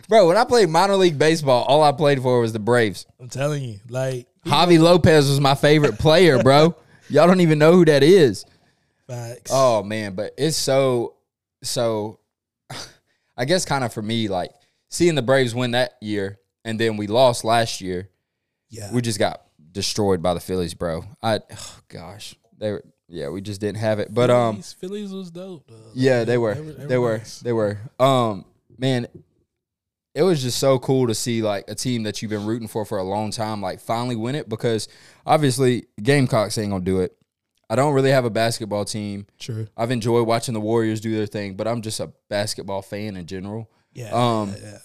Bro, 0.09 0.29
when 0.29 0.39
I 0.39 0.47
played 0.47 0.71
minor 0.71 0.97
league 0.97 1.19
baseball, 1.19 1.65
all 1.65 1.83
I 1.83 1.93
played 1.93 2.23
for 2.23 2.41
was 2.41 2.55
the 2.55 2.61
Braves. 2.61 3.05
I'm 3.21 3.29
telling 3.29 3.63
you, 3.63 3.81
like 3.91 4.27
Javy 4.47 4.79
Lopez 4.81 5.29
was 5.29 5.39
my 5.39 5.55
favorite 5.55 5.99
player, 5.99 6.43
bro. 6.43 6.75
Y'all 7.11 7.27
don't 7.27 7.43
even 7.43 7.59
know 7.59 7.73
who 7.75 7.85
that 7.85 8.03
is. 8.03 8.47
facts. 9.07 9.51
Oh 9.53 9.83
man, 9.83 10.15
but 10.15 10.33
it's 10.39 10.57
so 10.57 11.17
so 11.63 12.21
I 13.37 13.45
guess 13.45 13.67
kind 13.67 13.85
of 13.85 13.93
for 13.93 14.01
me 14.01 14.29
like 14.29 14.53
seeing 14.89 15.15
the 15.15 15.21
Braves 15.21 15.55
win 15.55 15.73
that 15.73 15.99
year 16.01 16.39
and 16.65 16.81
then 16.81 16.97
we 16.97 17.07
lost 17.07 17.45
last 17.45 17.83
year. 17.83 18.09
Yeah, 18.73 18.91
We 18.93 19.01
just 19.03 19.19
got 19.21 19.43
destroyed 19.71 20.21
by 20.23 20.35
the 20.35 20.41
Phillies, 20.41 20.75
bro. 20.75 21.05
I 21.23 21.39
oh 21.53 21.79
gosh. 21.89 22.35
They 22.59 22.73
were 22.73 22.85
yeah, 23.09 23.29
we 23.29 23.41
just 23.43 23.61
didn't 23.61 23.79
have 23.79 23.99
it. 24.01 24.13
But 24.13 24.31
um 24.31 24.55
Phillies, 24.57 24.73
Phillies 24.73 25.13
was 25.13 25.31
dope. 25.31 25.67
Though. 25.69 25.91
Yeah, 25.95 26.25
they 26.25 26.39
were. 26.39 26.55
They 26.55 26.63
were- 26.63 26.73
They 26.87 26.99
were. 26.99 27.23
They 27.43 27.53
were. 27.53 27.79
Um, 28.01 28.45
man, 28.79 29.07
it 30.15 30.23
was 30.23 30.43
just 30.43 30.59
so 30.59 30.79
cool 30.79 31.07
to 31.07 31.15
see 31.15 31.43
like 31.43 31.65
a 31.69 31.75
team 31.75 32.03
that 32.05 32.21
you've 32.23 32.31
been 32.31 32.45
rooting 32.47 32.69
for 32.69 32.85
for 32.85 32.99
a 32.99 33.03
long 33.03 33.31
time, 33.31 33.61
like 33.63 33.81
finally 33.81 34.17
win 34.17 34.35
it. 34.35 34.49
Because 34.49 34.89
obviously, 35.27 35.87
Gamecocks 36.03 36.59
ain't 36.59 36.71
gonna 36.71 36.85
do 36.85 37.01
it. 37.01 37.17
I 37.71 37.77
don't 37.77 37.95
really 37.95 38.11
have 38.11 38.27
a 38.27 38.31
basketball 38.31 38.85
team. 38.85 39.27
True. 39.39 39.67
I've 39.77 39.91
enjoyed 39.91 40.27
watching 40.27 40.53
the 40.53 40.61
Warriors 40.61 41.01
do 41.01 41.15
their 41.15 41.27
thing, 41.27 41.55
but 41.55 41.67
I'm 41.67 41.81
just 41.81 42.01
a 42.01 42.13
basketball 42.29 42.83
fan 42.83 43.17
in 43.17 43.25
general. 43.27 43.71
Yeah. 43.95 44.11
Um, 44.13 44.51
yeah, 44.51 44.73
yeah. 44.73 44.79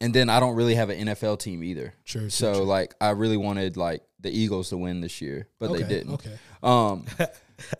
And 0.00 0.12
then 0.14 0.28
I 0.30 0.40
don't 0.40 0.54
really 0.56 0.74
have 0.74 0.90
an 0.90 1.06
NFL 1.08 1.38
team 1.38 1.62
either. 1.64 1.94
True, 2.04 2.28
So 2.30 2.62
like 2.64 2.94
I 3.00 3.10
really 3.10 3.36
wanted 3.36 3.76
like 3.76 4.02
the 4.20 4.30
Eagles 4.30 4.70
to 4.70 4.76
win 4.76 5.00
this 5.00 5.20
year, 5.20 5.48
but 5.58 5.70
Okay, 5.70 5.82
they 5.82 5.88
didn't. 5.88 6.14
Okay. 6.14 6.32
Um, 6.62 7.04
I 7.18 7.28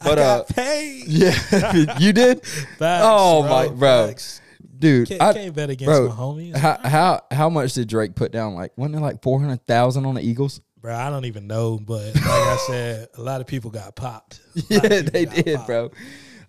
but 0.02 0.18
uh, 0.18 0.42
paid. 0.44 1.04
yeah, 1.06 1.96
you 1.98 2.12
did, 2.12 2.42
Facts, 2.78 3.04
Oh, 3.06 3.42
my- 3.42 3.68
bro. 3.68 4.06
Facts. 4.08 4.40
dude. 4.78 5.08
Can't, 5.08 5.20
I, 5.22 5.32
can't 5.32 5.54
bet 5.54 5.70
against 5.70 5.86
bro, 5.90 6.08
my 6.08 6.14
homies. 6.14 6.56
how 6.56 6.78
how 6.82 7.20
how 7.30 7.48
much 7.50 7.74
did 7.74 7.88
Drake 7.88 8.14
put 8.14 8.32
down? 8.32 8.54
Like 8.54 8.72
wasn't 8.76 8.96
it 8.96 9.00
like 9.00 9.22
four 9.22 9.40
hundred 9.40 9.66
thousand 9.66 10.06
on 10.06 10.14
the 10.14 10.22
Eagles? 10.22 10.60
Bro, 10.80 10.94
I 10.94 11.10
don't 11.10 11.24
even 11.24 11.46
know, 11.48 11.78
but 11.78 12.14
like 12.14 12.24
I 12.24 12.56
said, 12.68 13.08
a 13.16 13.20
lot 13.22 13.40
of 13.40 13.46
people 13.48 13.70
got 13.70 13.96
popped. 13.96 14.40
Yeah, 14.68 14.78
they 15.02 15.24
did, 15.24 15.56
popped. 15.56 15.66
bro. 15.66 15.90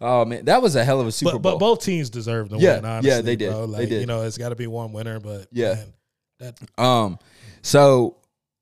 Oh 0.02 0.26
man, 0.26 0.46
that 0.46 0.62
was 0.62 0.76
a 0.76 0.84
hell 0.86 1.02
of 1.02 1.08
a 1.08 1.12
Super 1.12 1.34
But, 1.34 1.42
Bowl. 1.42 1.52
but 1.54 1.60
both 1.60 1.84
teams 1.84 2.10
deserve 2.10 2.50
to 2.50 2.58
Yeah, 2.58 2.76
win. 2.76 2.84
yeah, 2.84 2.90
Honestly, 2.98 3.22
they 3.22 3.36
did. 3.36 3.52
Bro. 3.52 3.68
They 3.68 3.86
did. 3.86 4.02
You 4.02 4.08
know, 4.08 4.22
it's 4.24 4.38
got 4.38 4.50
to 4.50 4.56
be 4.56 4.68
one 4.68 4.94
winner, 4.94 5.20
but 5.20 5.48
Yeah. 5.52 5.74
man, 5.76 5.94
that 6.40 6.82
Um, 6.84 7.20
so 7.62 8.18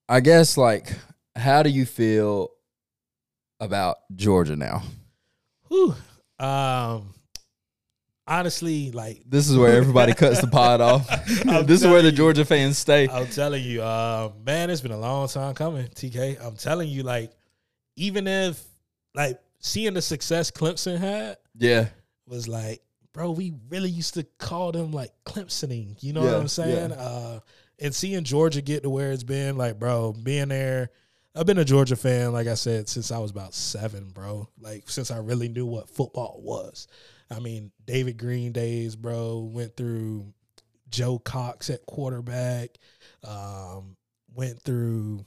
I 0.08 0.20
guess 0.20 0.56
like, 0.56 0.92
how 1.34 1.62
do 1.62 1.70
you 1.70 1.84
feel 1.86 2.50
about 3.60 3.96
Georgia 4.14 4.56
now? 4.56 4.82
whew, 5.68 5.94
um, 6.38 7.12
honestly, 8.26 8.90
like 8.92 9.22
This 9.26 9.48
is 9.48 9.56
where 9.56 9.74
everybody 9.76 10.14
cuts 10.14 10.40
the 10.40 10.46
pod 10.46 10.80
off. 10.80 11.06
This 11.66 11.82
is 11.82 11.86
where 11.86 12.02
the. 12.02 12.12
Georgia 12.12 12.44
fans 12.44 12.78
stay. 12.78 13.08
I'm 13.08 13.26
telling 13.28 13.62
you, 13.62 13.82
uh, 13.82 14.30
man, 14.44 14.70
it's 14.70 14.80
been 14.80 14.92
a 14.92 14.98
long 14.98 15.28
time 15.28 15.54
coming, 15.54 15.86
TK. 15.88 16.38
I'm 16.44 16.56
telling 16.56 16.88
you, 16.88 17.02
like, 17.02 17.32
even 17.96 18.26
if 18.26 18.62
like 19.14 19.38
seeing 19.60 19.94
the 19.94 20.02
success 20.02 20.50
Clemson 20.50 20.98
had 20.98 21.38
Yeah, 21.54 21.88
was 22.26 22.48
like, 22.48 22.82
bro, 23.12 23.30
we 23.30 23.54
really 23.68 23.90
used 23.90 24.14
to 24.14 24.24
call 24.38 24.72
them 24.72 24.92
like 24.92 25.10
Clemsoning. 25.24 26.02
You 26.02 26.12
know 26.12 26.22
Yeah, 26.22 26.32
what 26.32 26.40
I'm 26.40 26.48
saying? 26.48 26.92
Uh, 26.92 27.40
and 27.78 27.94
seeing 27.94 28.24
Georgia 28.24 28.62
get 28.62 28.82
to 28.82 28.90
where 28.90 29.12
it's 29.12 29.22
been, 29.22 29.56
like, 29.56 29.78
bro, 29.78 30.12
being 30.12 30.48
there. 30.48 30.90
I've 31.34 31.46
been 31.46 31.58
a 31.58 31.64
Georgia 31.64 31.96
fan, 31.96 32.32
like 32.32 32.46
I 32.46 32.54
said, 32.54 32.88
since 32.88 33.10
I 33.10 33.18
was 33.18 33.30
about 33.30 33.52
seven, 33.52 34.08
bro. 34.08 34.48
Like 34.58 34.88
since 34.88 35.10
I 35.10 35.18
really 35.18 35.48
knew 35.48 35.66
what 35.66 35.90
football 35.90 36.40
was. 36.42 36.88
I 37.30 37.40
mean, 37.40 37.72
David 37.84 38.16
Greene 38.16 38.52
days, 38.52 38.96
bro. 38.96 39.40
Went 39.40 39.76
through 39.76 40.32
Joe 40.88 41.18
Cox 41.18 41.68
at 41.68 41.84
quarterback. 41.84 42.70
Um, 43.22 43.96
went 44.34 44.62
through 44.62 45.26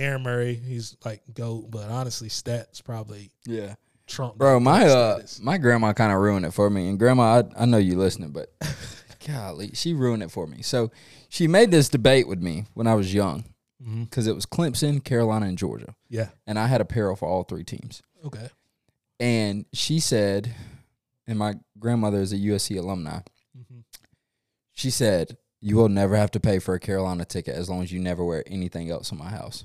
Aaron 0.00 0.22
Murray. 0.22 0.54
He's 0.54 0.96
like 1.04 1.22
goat, 1.34 1.70
but 1.70 1.88
honestly, 1.90 2.28
stats 2.28 2.82
probably 2.82 3.30
yeah, 3.46 3.74
trump. 4.06 4.36
bro. 4.36 4.54
that 4.54 4.60
My 4.60 4.84
uh, 4.86 5.14
status. 5.16 5.40
my 5.40 5.58
grandma 5.58 5.92
kind 5.92 6.12
of 6.12 6.18
ruined 6.18 6.46
it 6.46 6.52
for 6.52 6.68
me, 6.70 6.88
and 6.88 6.98
grandma, 6.98 7.42
I, 7.56 7.62
I 7.62 7.64
know 7.66 7.78
you 7.78 7.96
listening, 7.96 8.30
but 8.30 8.52
golly, 9.26 9.70
she 9.74 9.92
ruined 9.92 10.22
it 10.22 10.30
for 10.30 10.46
me. 10.46 10.62
So 10.62 10.90
she 11.28 11.46
made 11.46 11.70
this 11.70 11.88
debate 11.88 12.26
with 12.26 12.40
me 12.42 12.64
when 12.74 12.86
I 12.86 12.94
was 12.94 13.12
young 13.14 13.44
because 14.04 14.26
it 14.26 14.34
was 14.34 14.44
Clemson, 14.44 15.02
Carolina, 15.02 15.46
and 15.46 15.56
Georgia, 15.56 15.94
Yeah. 16.10 16.28
and 16.46 16.58
I 16.58 16.66
had 16.66 16.80
apparel 16.82 17.16
for 17.16 17.26
all 17.28 17.44
three 17.44 17.64
teams. 17.64 18.02
Okay. 18.24 18.48
And 19.18 19.64
she 19.72 20.00
said, 20.00 20.54
and 21.26 21.38
my 21.38 21.54
grandmother 21.78 22.20
is 22.20 22.32
a 22.32 22.36
USC 22.36 22.76
alumni. 22.78 23.20
Mhm. 23.58 23.84
She 24.72 24.90
said, 24.90 25.36
"You 25.60 25.76
will 25.76 25.88
never 25.88 26.16
have 26.16 26.30
to 26.32 26.40
pay 26.40 26.58
for 26.58 26.74
a 26.74 26.80
Carolina 26.80 27.24
ticket 27.24 27.54
as 27.54 27.68
long 27.70 27.82
as 27.82 27.90
you 27.92 28.00
never 28.00 28.24
wear 28.24 28.42
anything 28.46 28.90
else 28.90 29.12
in 29.12 29.18
my 29.18 29.30
house." 29.30 29.64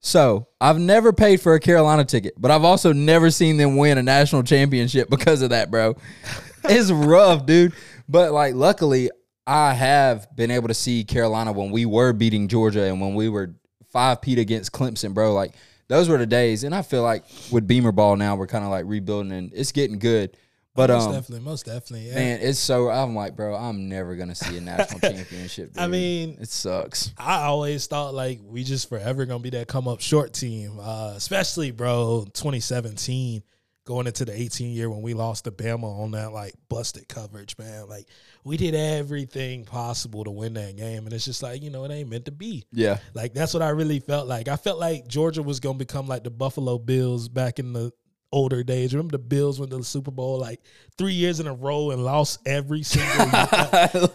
So 0.00 0.48
I've 0.60 0.78
never 0.78 1.12
paid 1.12 1.40
for 1.40 1.54
a 1.54 1.60
Carolina 1.60 2.04
ticket, 2.04 2.34
but 2.38 2.50
I've 2.50 2.64
also 2.64 2.92
never 2.92 3.30
seen 3.30 3.58
them 3.58 3.76
win 3.76 3.98
a 3.98 4.02
national 4.02 4.42
championship 4.42 5.10
because 5.10 5.42
of 5.42 5.50
that, 5.50 5.70
bro. 5.70 5.96
it's 6.64 6.90
rough, 6.90 7.44
dude. 7.46 7.74
But 8.08 8.32
like, 8.32 8.54
luckily, 8.54 9.10
I 9.46 9.74
have 9.74 10.34
been 10.34 10.50
able 10.50 10.68
to 10.68 10.74
see 10.74 11.04
Carolina 11.04 11.52
when 11.52 11.70
we 11.70 11.84
were 11.84 12.12
beating 12.12 12.48
Georgia 12.48 12.84
and 12.84 13.00
when 13.00 13.14
we 13.14 13.28
were 13.28 13.54
five 13.90 14.22
peat 14.22 14.38
against 14.38 14.72
Clemson, 14.72 15.12
bro. 15.12 15.34
Like 15.34 15.54
those 15.88 16.08
were 16.08 16.18
the 16.18 16.26
days, 16.26 16.64
and 16.64 16.74
I 16.74 16.82
feel 16.82 17.02
like 17.02 17.24
with 17.50 17.66
Beamer 17.66 17.92
ball 17.92 18.16
now, 18.16 18.36
we're 18.36 18.46
kind 18.46 18.64
of 18.64 18.70
like 18.70 18.84
rebuilding 18.86 19.32
and 19.32 19.52
it's 19.54 19.72
getting 19.72 19.98
good. 19.98 20.36
But 20.74 20.90
most 20.90 21.06
um, 21.06 21.12
definitely, 21.12 21.44
most 21.44 21.66
definitely. 21.66 22.08
Yeah. 22.08 22.14
Man, 22.14 22.40
it's 22.40 22.58
so 22.58 22.90
I'm 22.90 23.14
like, 23.14 23.34
bro, 23.34 23.54
I'm 23.54 23.88
never 23.88 24.14
gonna 24.16 24.34
see 24.34 24.56
a 24.56 24.60
national 24.60 25.00
championship. 25.12 25.72
I 25.76 25.88
mean- 25.88 26.36
it 26.40 26.48
sucks. 26.48 27.12
I 27.18 27.42
always 27.42 27.86
thought 27.86 28.14
like 28.14 28.40
we 28.42 28.62
just 28.62 28.88
forever 28.88 29.26
gonna 29.26 29.40
be 29.40 29.50
that 29.50 29.66
come 29.68 29.88
up 29.88 30.00
short 30.00 30.32
team, 30.32 30.78
uh, 30.80 31.14
especially 31.16 31.70
bro 31.72 32.24
2017 32.34 33.42
going 33.86 34.06
into 34.06 34.24
the 34.24 34.40
18 34.40 34.70
year 34.70 34.88
when 34.88 35.02
we 35.02 35.14
lost 35.14 35.44
to 35.44 35.50
Bama 35.50 35.84
on 35.84 36.12
that 36.12 36.32
like 36.32 36.54
busted 36.68 37.08
coverage, 37.08 37.58
man. 37.58 37.88
Like 37.88 38.06
we 38.44 38.56
did 38.56 38.74
everything 38.74 39.64
possible 39.64 40.22
to 40.22 40.30
win 40.30 40.54
that 40.54 40.76
game, 40.76 41.04
and 41.04 41.12
it's 41.12 41.24
just 41.24 41.42
like 41.42 41.62
you 41.62 41.70
know 41.70 41.84
it 41.84 41.90
ain't 41.90 42.08
meant 42.08 42.26
to 42.26 42.30
be. 42.32 42.64
Yeah, 42.72 42.98
Like 43.14 43.34
that's 43.34 43.52
what 43.52 43.62
I 43.62 43.70
really 43.70 43.98
felt 43.98 44.28
like. 44.28 44.46
I 44.46 44.54
felt 44.56 44.78
like 44.78 45.08
Georgia 45.08 45.42
was 45.42 45.58
gonna 45.58 45.78
become 45.78 46.06
like 46.06 46.22
the 46.22 46.30
Buffalo 46.30 46.78
Bills 46.78 47.28
back 47.28 47.58
in 47.58 47.72
the 47.72 47.92
older 48.32 48.62
days. 48.62 48.94
Remember 48.94 49.12
the 49.12 49.18
Bills 49.22 49.58
went 49.58 49.70
to 49.72 49.78
the 49.78 49.84
Super 49.84 50.10
Bowl 50.10 50.38
like 50.38 50.60
three 50.96 51.12
years 51.14 51.40
in 51.40 51.46
a 51.46 51.54
row 51.54 51.90
and 51.90 52.04
lost 52.04 52.40
every 52.46 52.82
single 52.82 53.26
year. 53.26 53.30
I'd 53.32 53.90
have 53.92 54.12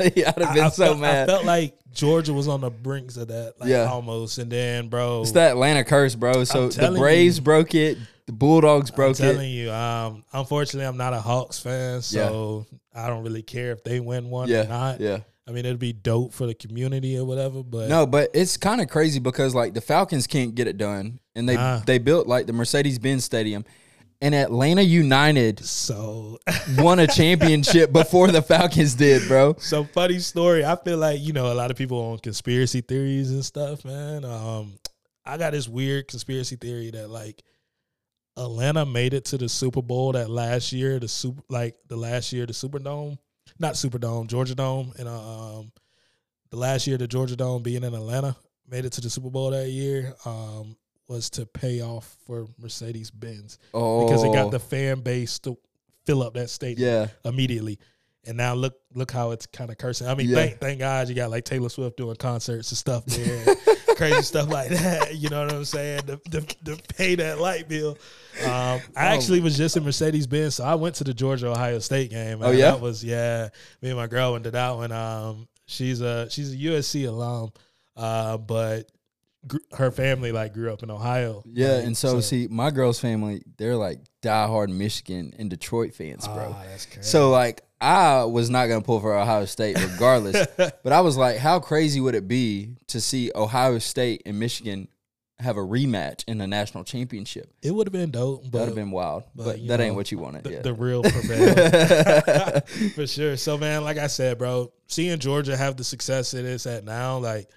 been 0.53 0.63
I, 0.63 0.65
I 0.65 0.69
so 0.69 0.85
felt, 0.85 0.99
mad. 0.99 1.29
I 1.29 1.33
felt 1.33 1.45
like 1.45 1.77
Georgia 1.91 2.33
was 2.33 2.47
on 2.47 2.61
the 2.61 2.69
brinks 2.69 3.17
of 3.17 3.27
that, 3.29 3.55
like 3.59 3.69
Yeah. 3.69 3.85
almost. 3.89 4.37
And 4.37 4.51
then, 4.51 4.87
bro, 4.89 5.21
it's 5.21 5.31
that 5.33 5.51
Atlanta 5.51 5.83
curse, 5.83 6.15
bro. 6.15 6.43
So 6.43 6.69
the 6.69 6.91
Braves 6.97 7.37
you. 7.37 7.43
broke 7.43 7.75
it, 7.75 7.97
the 8.25 8.31
Bulldogs 8.33 8.91
broke 8.91 9.19
it. 9.19 9.23
I'm 9.25 9.31
telling 9.33 9.49
it. 9.51 9.53
you, 9.53 9.71
um, 9.71 10.23
unfortunately, 10.33 10.87
I'm 10.87 10.97
not 10.97 11.13
a 11.13 11.19
Hawks 11.19 11.59
fan, 11.59 12.01
so 12.01 12.65
I 12.93 13.07
don't 13.07 13.23
really 13.23 13.43
care 13.43 13.71
if 13.71 13.83
they 13.83 13.99
win 13.99 14.29
one 14.29 14.49
or 14.49 14.53
Yeah, 14.53 14.63
not. 14.63 14.99
yeah. 15.01 15.19
I 15.47 15.51
mean, 15.51 15.63
it'd 15.65 15.77
be 15.77 15.93
dope 15.93 16.33
for 16.33 16.47
the 16.47 16.55
community 16.55 17.17
or 17.19 17.23
whatever. 17.25 17.61
But 17.61 17.87
No, 17.87 18.07
but 18.07 18.31
it's 18.33 18.57
kind 18.57 18.81
of 18.81 18.87
crazy 18.89 19.19
because 19.19 19.53
like 19.53 19.75
the 19.75 19.81
Falcons 19.81 20.25
can't 20.25 20.55
get 20.55 20.67
it 20.67 20.77
done, 20.77 21.19
and 21.35 21.47
they 21.47 21.55
Nah. 21.55 21.81
they 21.85 21.99
built 21.99 22.25
like 22.27 22.47
the 22.47 22.53
Mercedes 22.53 22.97
Benz 22.97 23.25
Stadium, 23.25 23.63
and 24.25 24.33
Atlanta 24.33 24.81
United 24.81 25.63
so, 25.63 26.39
won 26.79 26.97
a 26.97 27.05
championship 27.15 27.93
before 27.93 28.31
the 28.31 28.41
Falcons 28.41 28.95
did, 28.95 29.27
bro. 29.27 29.55
so 29.59 29.83
funny 29.83 30.17
story. 30.17 30.65
I 30.65 30.75
feel 30.77 30.97
like 30.97 31.21
you 31.21 31.31
know 31.31 31.51
a 31.51 31.53
lot 31.53 31.69
of 31.69 31.77
people 31.77 31.99
on 31.99 32.17
conspiracy 32.17 32.81
theories 32.81 33.29
and 33.29 33.45
stuff, 33.45 33.85
man. 33.85 34.25
Um, 34.25 34.79
I 35.27 35.37
got 35.37 35.51
this 35.51 35.67
weird 35.67 36.07
conspiracy 36.07 36.55
theory 36.55 36.89
that 36.89 37.07
like 37.07 37.43
Atlanta 38.35 38.83
made 38.83 39.13
it 39.13 39.25
to 39.25 39.37
the 39.37 39.47
Super 39.47 39.83
Bowl 39.83 40.13
that 40.13 40.27
last 40.27 40.73
year, 40.73 40.97
the 40.99 41.07
super 41.07 41.43
like 41.47 41.75
the 41.87 41.95
last 41.95 42.33
year 42.33 42.47
the 42.47 42.53
Superdome, 42.53 43.19
not 43.59 43.75
Superdome, 43.75 44.25
Georgia 44.25 44.55
Dome, 44.55 44.91
and 44.97 45.07
um, 45.07 45.71
the 46.49 46.57
last 46.57 46.87
year 46.87 46.97
the 46.97 47.07
Georgia 47.07 47.35
Dome 47.35 47.61
being 47.61 47.83
in 47.83 47.93
Atlanta 47.93 48.35
made 48.67 48.85
it 48.85 48.93
to 48.93 49.01
the 49.01 49.09
Super 49.11 49.29
Bowl 49.29 49.51
that 49.51 49.69
year. 49.69 50.15
Um, 50.25 50.75
was 51.07 51.29
to 51.31 51.45
pay 51.45 51.81
off 51.81 52.15
for 52.25 52.47
Mercedes 52.59 53.11
Benz 53.11 53.59
Oh, 53.73 54.05
because 54.05 54.23
it 54.23 54.33
got 54.33 54.51
the 54.51 54.59
fan 54.59 55.01
base 55.01 55.39
to 55.39 55.57
fill 56.05 56.23
up 56.23 56.33
that 56.35 56.49
stadium 56.49 56.87
yeah, 56.89 57.07
immediately. 57.29 57.79
And 58.27 58.37
now 58.37 58.55
look 58.55 58.73
look 58.95 59.11
how 59.11 59.31
it's 59.31 59.45
kind 59.45 59.69
of 59.69 59.77
cursing. 59.77 60.07
I 60.07 60.15
mean, 60.15 60.29
Yeah. 60.29 60.35
thank 60.37 60.59
thank 60.59 60.79
God 60.79 61.07
you 61.09 61.13
got 61.15 61.29
like 61.29 61.45
Taylor 61.45 61.69
Swift 61.69 61.95
doing 61.97 62.15
concerts 62.15 62.71
and 62.71 62.77
stuff 62.77 63.05
there, 63.05 63.55
crazy 63.95 64.23
stuff 64.23 64.49
like 64.49 64.69
that. 64.71 65.15
You 65.15 65.29
know 65.29 65.45
what 65.45 65.53
I'm 65.53 65.63
saying? 65.65 66.01
To, 66.07 66.17
to, 66.31 66.41
to 66.41 66.77
pay 66.95 67.13
that 67.15 67.39
light 67.39 67.69
bill. 67.69 67.99
Um, 68.43 68.47
I 68.49 68.79
Oh. 68.95 68.97
actually 68.97 69.41
was 69.41 69.55
just 69.55 69.77
in 69.77 69.83
Mercedes 69.83 70.25
Benz, 70.25 70.55
so 70.55 70.63
I 70.63 70.73
went 70.73 70.95
to 70.95 71.03
the 71.03 71.13
Georgia 71.13 71.49
Ohio 71.51 71.77
State 71.77 72.09
game. 72.09 72.39
Oh, 72.41 72.49
yeah? 72.49 72.71
that 72.71 72.81
was 72.81 73.03
yeah. 73.03 73.49
Me 73.83 73.89
and 73.89 73.97
my 73.97 74.07
girl 74.07 74.31
went 74.31 74.45
to 74.45 74.51
that 74.51 74.71
one. 74.71 74.91
Um, 74.91 75.47
she's 75.67 76.01
a 76.01 76.27
she's 76.31 76.51
a 76.51 76.57
USC 76.57 77.07
alum, 77.07 77.51
uh, 77.95 78.37
but 78.39 78.89
her 79.73 79.91
family 79.91 80.31
like 80.31 80.53
grew 80.53 80.71
up 80.71 80.83
in 80.83 80.89
Ohio. 80.89 81.43
yeah. 81.45 81.75
Like, 81.75 81.85
And 81.85 81.97
so, 81.97 82.19
see, 82.21 82.47
my 82.49 82.71
girl's 82.71 82.99
family, 82.99 83.43
they're 83.57 83.75
like 83.75 83.99
diehard 84.21 84.69
Michigan 84.69 85.33
and 85.37 85.49
Detroit 85.49 85.93
fans, 85.93 86.27
bro. 86.27 86.55
Ah, 86.55 86.63
crazy. 86.63 87.01
So 87.01 87.29
like 87.29 87.61
I 87.81 88.23
was 88.23 88.49
not 88.49 88.67
gonna 88.67 88.81
pull 88.81 88.99
for 88.99 89.15
Ohio 89.15 89.45
State 89.45 89.77
regardless, 89.79 90.47
but 90.57 90.93
I 90.93 91.01
was 91.01 91.17
like, 91.17 91.37
how 91.37 91.59
crazy 91.59 91.99
would 91.99 92.15
it 92.15 92.27
be 92.27 92.75
to 92.87 93.01
see 93.01 93.31
Ohio 93.35 93.79
State 93.79 94.23
and 94.25 94.39
Michigan 94.39 94.87
have 95.39 95.57
a 95.57 95.61
rematch 95.61 96.23
in 96.27 96.37
the 96.37 96.47
national 96.47 96.83
championship? 96.85 97.53
it 97.61 97.71
would 97.71 97.87
have 97.87 97.91
been 97.91 98.11
dope, 98.11 98.49
That'd 98.49 98.69
have 98.69 98.75
been 98.75 98.91
wild, 98.91 99.23
but, 99.35 99.43
but, 99.43 99.67
that 99.67 99.81
ain't 99.81 99.95
what 99.95 100.11
you 100.11 100.17
wanted. 100.17 100.45
the, 100.45 100.61
the 100.61 100.73
real 100.73 101.03
prevail. 101.03 102.61
For 102.95 103.05
sure. 103.05 103.37
So 103.37 103.57
man, 103.57 103.83
like 103.83 103.97
I 103.97 104.07
said, 104.07 104.37
bro, 104.37 104.71
seeing 104.87 105.19
Georgia 105.19 105.55
have 105.55 105.75
the 105.77 105.83
success 105.83 106.33
it 106.33 106.45
is 106.45 106.65
at 106.65 106.85
now, 106.85 107.17
like 107.17 107.49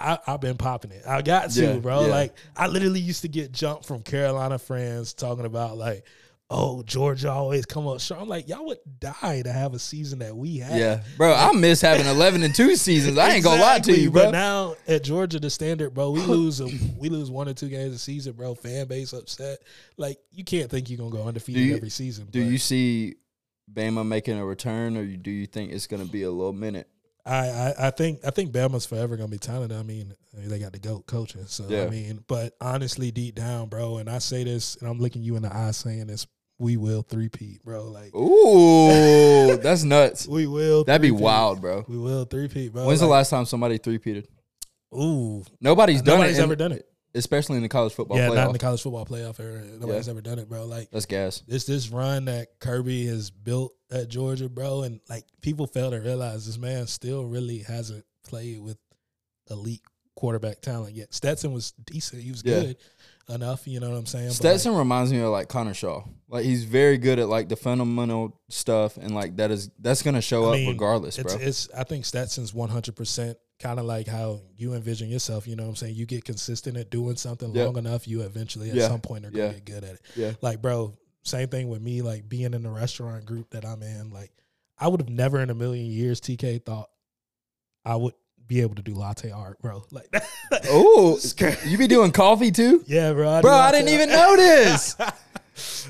I, 0.00 0.18
I've 0.26 0.40
been 0.40 0.56
popping 0.56 0.92
it. 0.92 1.02
I 1.06 1.22
got 1.22 1.50
to, 1.50 1.62
Yeah, 1.62 1.76
bro. 1.78 2.02
yeah. 2.02 2.06
Like 2.08 2.34
I 2.56 2.66
literally 2.68 3.00
used 3.00 3.22
to 3.22 3.28
get 3.28 3.52
jumped 3.52 3.84
from 3.86 4.02
Carolina 4.02 4.58
friends 4.58 5.12
talking 5.14 5.44
about 5.44 5.76
like, 5.76 6.04
oh, 6.50 6.82
Georgia 6.84 7.30
always 7.30 7.66
come 7.66 7.86
up 7.86 8.00
short. 8.00 8.20
I'm 8.22 8.28
like, 8.28 8.48
y'all 8.48 8.64
would 8.66 8.78
die 9.00 9.42
to 9.42 9.52
have 9.52 9.74
a 9.74 9.78
season 9.78 10.20
that 10.20 10.34
we 10.34 10.58
had. 10.58 10.78
yeah, 10.78 11.02
bro, 11.16 11.34
I 11.34 11.52
miss 11.52 11.80
having 11.82 12.06
eleven 12.06 12.42
and 12.42 12.54
two 12.54 12.74
seasons. 12.76 13.18
I 13.18 13.30
ain't 13.32 13.44
gonna 13.44 13.60
lie 13.60 13.74
to 13.80 13.90
Exactly, 13.90 14.02
you, 14.04 14.10
But 14.10 14.22
bro. 14.22 14.30
now 14.30 14.74
at 14.86 15.02
Georgia, 15.04 15.38
the 15.40 15.50
standard, 15.50 15.92
bro, 15.92 16.10
we 16.12 16.20
lose 16.22 16.60
a, 16.60 16.66
we 16.98 17.08
lose 17.10 17.30
one 17.30 17.48
or 17.48 17.54
two 17.54 17.68
games 17.68 17.94
a 17.94 17.98
season, 17.98 18.32
bro. 18.32 18.54
Fan 18.54 18.86
base 18.86 19.12
upset. 19.12 19.58
Like 19.96 20.18
you 20.30 20.44
can't 20.44 20.70
think 20.70 20.88
you're 20.88 20.98
gonna 20.98 21.10
go 21.10 21.24
undefeated 21.24 21.62
you- 21.64 21.76
every 21.76 21.90
season. 21.90 22.28
Do 22.30 22.42
but 22.42 22.50
you 22.50 22.56
see 22.58 23.16
Bama 23.70 24.06
making 24.06 24.38
a 24.38 24.44
return, 24.46 24.96
or 24.96 25.04
do 25.04 25.30
you 25.30 25.46
think 25.46 25.72
it's 25.72 25.86
gonna 25.86 26.06
be 26.06 26.22
a 26.22 26.30
little 26.30 26.54
minute? 26.54 26.88
I, 27.28 27.46
I, 27.78 27.86
I 27.88 27.90
think 27.90 28.20
I 28.24 28.30
think 28.30 28.52
Bama's 28.52 28.86
forever 28.86 29.16
gonna 29.16 29.28
be 29.28 29.38
talented. 29.38 29.78
I 29.78 29.82
mean, 29.82 30.14
they 30.34 30.58
got 30.58 30.72
the 30.72 30.78
goat 30.78 31.06
coaching. 31.06 31.44
So 31.46 31.66
Yeah. 31.68 31.84
I 31.84 31.90
mean, 31.90 32.24
but 32.26 32.54
honestly, 32.60 33.10
deep 33.10 33.34
down, 33.34 33.68
bro, 33.68 33.98
and 33.98 34.08
I 34.08 34.18
say 34.18 34.44
this, 34.44 34.76
and 34.76 34.88
I'm 34.88 34.98
looking 34.98 35.22
you 35.22 35.36
in 35.36 35.42
the 35.42 35.54
eye 35.54 35.72
saying 35.72 36.06
this, 36.06 36.26
we 36.58 36.76
will 36.76 37.02
three 37.02 37.28
peat, 37.28 37.62
bro. 37.64 37.84
Like 37.84 38.14
Ooh, 38.14 39.56
that's 39.62 39.84
nuts. 39.84 40.26
we 40.26 40.46
will. 40.46 40.84
That'd 40.84 41.02
be 41.02 41.10
wild, 41.10 41.60
bro. 41.60 41.84
We 41.86 41.98
will 41.98 42.24
three 42.24 42.48
peat, 42.48 42.72
bro. 42.72 42.86
When's 42.86 43.00
the 43.00 43.06
last 43.06 43.30
time 43.30 43.44
somebody 43.44 43.78
three-peated? 43.78 44.26
Ooh, 44.94 45.44
Nobody's 45.60 46.00
done 46.02 46.16
nobody's 46.18 46.38
it, 46.38 46.42
ever 46.42 46.56
done 46.56 46.72
it. 46.72 46.88
especially 47.14 47.56
in 47.56 47.62
the 47.62 47.68
college 47.68 47.92
football 47.92 48.16
yeah, 48.16 48.28
playoff. 48.28 48.34
not 48.36 48.46
in 48.46 48.52
the 48.54 48.58
college 48.58 48.82
football 48.82 49.04
playoff 49.04 49.38
era. 49.38 49.62
Nobody's 49.78 50.08
ever 50.08 50.22
done 50.22 50.38
it, 50.38 50.48
bro. 50.48 50.64
Like 50.64 50.90
That's 50.90 51.04
gas. 51.06 51.42
this 51.46 51.64
this 51.66 51.90
run 51.90 52.24
that 52.24 52.58
Kirby 52.58 53.06
has 53.06 53.30
built 53.30 53.74
at 53.90 54.08
Georgia, 54.08 54.48
bro, 54.48 54.82
and 54.82 55.00
like 55.08 55.24
people 55.40 55.66
fail 55.66 55.90
to 55.90 55.98
realize 55.98 56.46
this 56.46 56.58
man 56.58 56.86
still 56.86 57.24
really 57.24 57.58
hasn't 57.58 58.04
played 58.26 58.60
with 58.60 58.76
elite 59.50 59.82
quarterback 60.14 60.60
talent 60.60 60.94
yet. 60.94 61.14
Stetson 61.14 61.52
was 61.52 61.72
decent; 61.84 62.22
he 62.22 62.30
was 62.30 62.42
Yeah. 62.44 62.60
good 62.60 62.76
enough. 63.30 63.66
You 63.66 63.80
know 63.80 63.90
what 63.90 63.96
I'm 63.98 64.06
saying? 64.06 64.30
Stetson 64.30 64.74
reminds 64.74 65.12
me 65.12 65.20
of 65.20 65.30
like 65.30 65.48
Connor 65.48 65.74
Shaw. 65.74 66.04
Like 66.28 66.44
he's 66.44 66.64
very 66.64 66.98
good 66.98 67.18
at 67.18 67.28
like 67.28 67.48
the 67.48 67.56
fundamental 67.56 68.38
stuff, 68.48 68.96
and 68.96 69.14
like 69.14 69.36
that 69.36 69.50
is 69.50 69.70
that's 69.78 70.02
gonna 70.02 70.20
show 70.20 70.52
I 70.52 70.62
up 70.62 70.68
regardless, 70.68 71.18
it's, 71.18 71.34
bro. 71.34 71.42
it's 71.42 71.68
I 71.76 71.84
think 71.84 72.04
Stetson's 72.04 72.52
100 72.52 72.94
percent 72.96 73.38
kind 73.60 73.80
of 73.80 73.86
like 73.86 74.06
how 74.06 74.40
you 74.56 74.74
envision 74.74 75.08
yourself. 75.08 75.48
You 75.48 75.56
know 75.56 75.64
what 75.64 75.70
I'm 75.70 75.76
saying? 75.76 75.94
You 75.96 76.06
get 76.06 76.24
consistent 76.24 76.76
at 76.76 76.90
doing 76.90 77.16
something 77.16 77.52
Yeah. 77.54 77.64
long 77.64 77.76
enough, 77.76 78.06
you 78.06 78.20
eventually 78.22 78.70
at 78.70 78.76
Yeah. 78.76 78.88
some 78.88 79.00
point 79.00 79.24
are 79.26 79.30
gonna 79.30 79.46
Yeah. 79.46 79.52
get 79.54 79.64
good 79.64 79.84
at 79.84 79.94
it. 79.94 80.00
Yeah. 80.14 80.32
Like, 80.42 80.60
bro, 80.62 80.94
same 81.24 81.48
thing 81.48 81.68
with 81.68 81.80
me. 81.82 82.02
Like 82.02 82.28
being 82.28 82.54
in 82.54 82.62
the 82.62 82.70
restaurant 82.70 83.24
group 83.26 83.50
that 83.50 83.64
I'm 83.64 83.82
in. 83.82 84.10
Like, 84.10 84.32
I 84.78 84.88
would 84.88 85.00
have 85.00 85.08
never 85.10 85.40
in 85.40 85.50
a 85.50 85.54
million 85.54 85.86
years, 85.86 86.20
TK, 86.20 86.64
thought 86.64 86.88
I 87.84 87.96
would 87.96 88.14
be 88.46 88.60
able 88.62 88.76
to 88.76 88.82
do 88.82 88.94
latte 88.94 89.30
art, 89.30 89.60
bro. 89.60 89.84
Like, 89.90 90.08
Oh, 90.66 91.18
you 91.66 91.76
be 91.78 91.86
doing 91.86 92.12
coffee 92.12 92.50
too, 92.50 92.82
yeah, 92.86 93.12
bro. 93.12 93.36
do 93.36 93.42
bro? 93.42 93.52
I 93.52 93.72
didn't 93.72 93.90
even 93.90 94.10
art. 94.10 94.38
notice. 94.38 94.96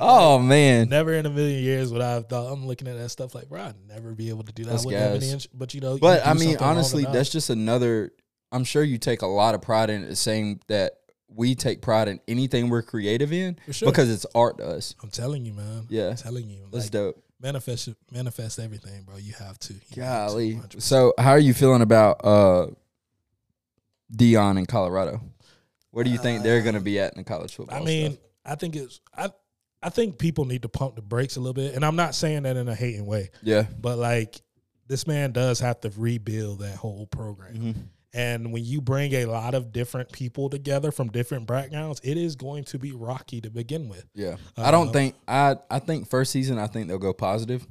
oh 0.01 0.39
man, 0.39 0.89
Never 0.89 1.13
in 1.15 1.27
a 1.27 1.31
million 1.31 1.63
years 1.63 1.93
would 1.93 2.01
I 2.03 2.13
have 2.15 2.27
thought. 2.29 2.53
I'm 2.53 2.67
looking 2.67 2.89
at 2.89 2.97
that 2.97 3.11
stuff 3.11 3.35
like, 3.35 3.49
bro, 3.49 3.63
I'd 3.63 3.75
never 3.87 4.15
be 4.15 4.31
able 4.31 4.45
to 4.45 4.53
do 4.53 4.65
that. 4.65 4.71
That's 4.71 4.85
I 4.85 4.87
wouldn't 4.87 5.03
have 5.03 5.23
any 5.23 5.31
int- 5.31 5.47
but 5.55 5.75
you 5.75 5.81
know, 5.81 5.99
but 5.99 6.25
do 6.25 6.31
I 6.31 6.35
mean, 6.35 6.57
honestly, 6.59 7.05
that's 7.05 7.31
just 7.31 7.51
another. 7.51 8.13
I'm 8.51 8.65
sure 8.65 8.83
you 8.83 8.97
take 8.97 9.21
a 9.23 9.27
lot 9.27 9.55
of 9.55 9.61
pride 9.61 9.91
in 9.91 10.05
it, 10.05 10.17
saying 10.17 10.61
that 10.69 10.93
we 11.29 11.55
take 11.55 11.83
pride 11.83 12.09
in 12.09 12.21
anything 12.27 12.69
we're 12.69 12.83
creative 12.83 13.33
in 13.33 13.57
sure. 13.71 13.91
because 13.91 14.11
it's 14.11 14.27
art 14.35 14.59
to 14.59 14.67
us. 14.67 14.95
I'm 15.03 15.11
telling 15.11 15.45
you, 15.45 15.53
man. 15.53 15.87
Yeah. 15.89 16.11
I'm 16.11 16.17
telling 16.17 16.49
you. 16.49 16.67
That's 16.73 16.87
like, 16.87 16.93
dope. 16.93 17.23
manifest 17.41 17.91
manifest 18.11 18.59
everything, 18.59 19.05
bro. 19.05 19.17
You 19.17 19.35
have 19.39 19.59
to. 19.61 19.75
You 19.95 20.03
have 20.03 20.29
to, 20.29 20.33
Golly. 20.33 20.61
So, 20.79 21.15
how 21.19 21.31
are 21.31 21.39
you 21.39 21.55
feeling 21.55 21.83
about 21.83 22.25
uh 22.25 22.67
Deion 24.13 24.59
in 24.59 24.67
Colorado? 24.67 25.21
Where 25.91 26.05
do 26.05 26.11
you 26.11 26.19
think 26.19 26.43
they're 26.43 26.63
going 26.63 26.75
to 26.75 26.81
be 26.81 26.99
at 27.01 27.13
in 27.15 27.19
the 27.19 27.25
college 27.25 27.55
football? 27.55 27.81
I 27.81 27.85
mean, 27.85 28.13
stuff? 28.13 28.25
I 28.45 28.55
think 28.55 28.77
it's 28.77 29.01
I 29.17 29.31
I 29.83 29.91
think 29.91 30.19
people 30.19 30.45
need 30.45 30.63
to 30.63 30.69
pump 30.69 30.97
the 30.97 31.03
brakes 31.03 31.37
a 31.37 31.41
little 31.41 31.55
bit, 31.55 31.75
and 31.75 31.85
I'm 31.85 31.97
not 31.97 32.15
saying 32.15 32.43
that 32.45 32.57
in 32.57 32.69
a 32.69 32.75
hating 32.75 33.07
way, 33.07 33.31
yeah, 33.43 33.67
but 33.81 33.99
like 33.99 34.41
this 34.87 35.07
man 35.07 35.33
does 35.33 35.61
have 35.61 35.81
to 35.83 35.93
rebuild 35.97 36.61
that 36.61 36.77
whole 36.77 37.07
program. 37.07 37.55
Mhm. 37.55 37.75
And 38.15 38.53
when 38.53 38.65
you 38.65 38.81
bring 38.81 39.13
a 39.13 39.27
lot 39.27 39.55
of 39.55 39.71
different 39.73 40.11
people 40.13 40.49
together 40.49 40.91
from 40.91 41.09
different 41.09 41.47
backgrounds, 41.47 42.01
it 42.03 42.17
is 42.17 42.37
going 42.37 42.65
to 42.65 42.79
be 42.79 42.93
rocky 42.93 43.41
to 43.43 43.51
begin 43.51 43.89
with. 43.89 44.07
yeah. 44.15 44.37
I 44.57 44.71
don't 44.71 44.89
Uh, 44.89 44.93
think 44.93 45.15
I. 45.27 45.57
I 45.71 45.79
think 45.79 46.09
first 46.09 46.33
season, 46.33 46.59
I 46.59 46.67
think 46.69 46.89
they'll 46.89 46.99
go 46.99 47.13
positive. 47.13 47.67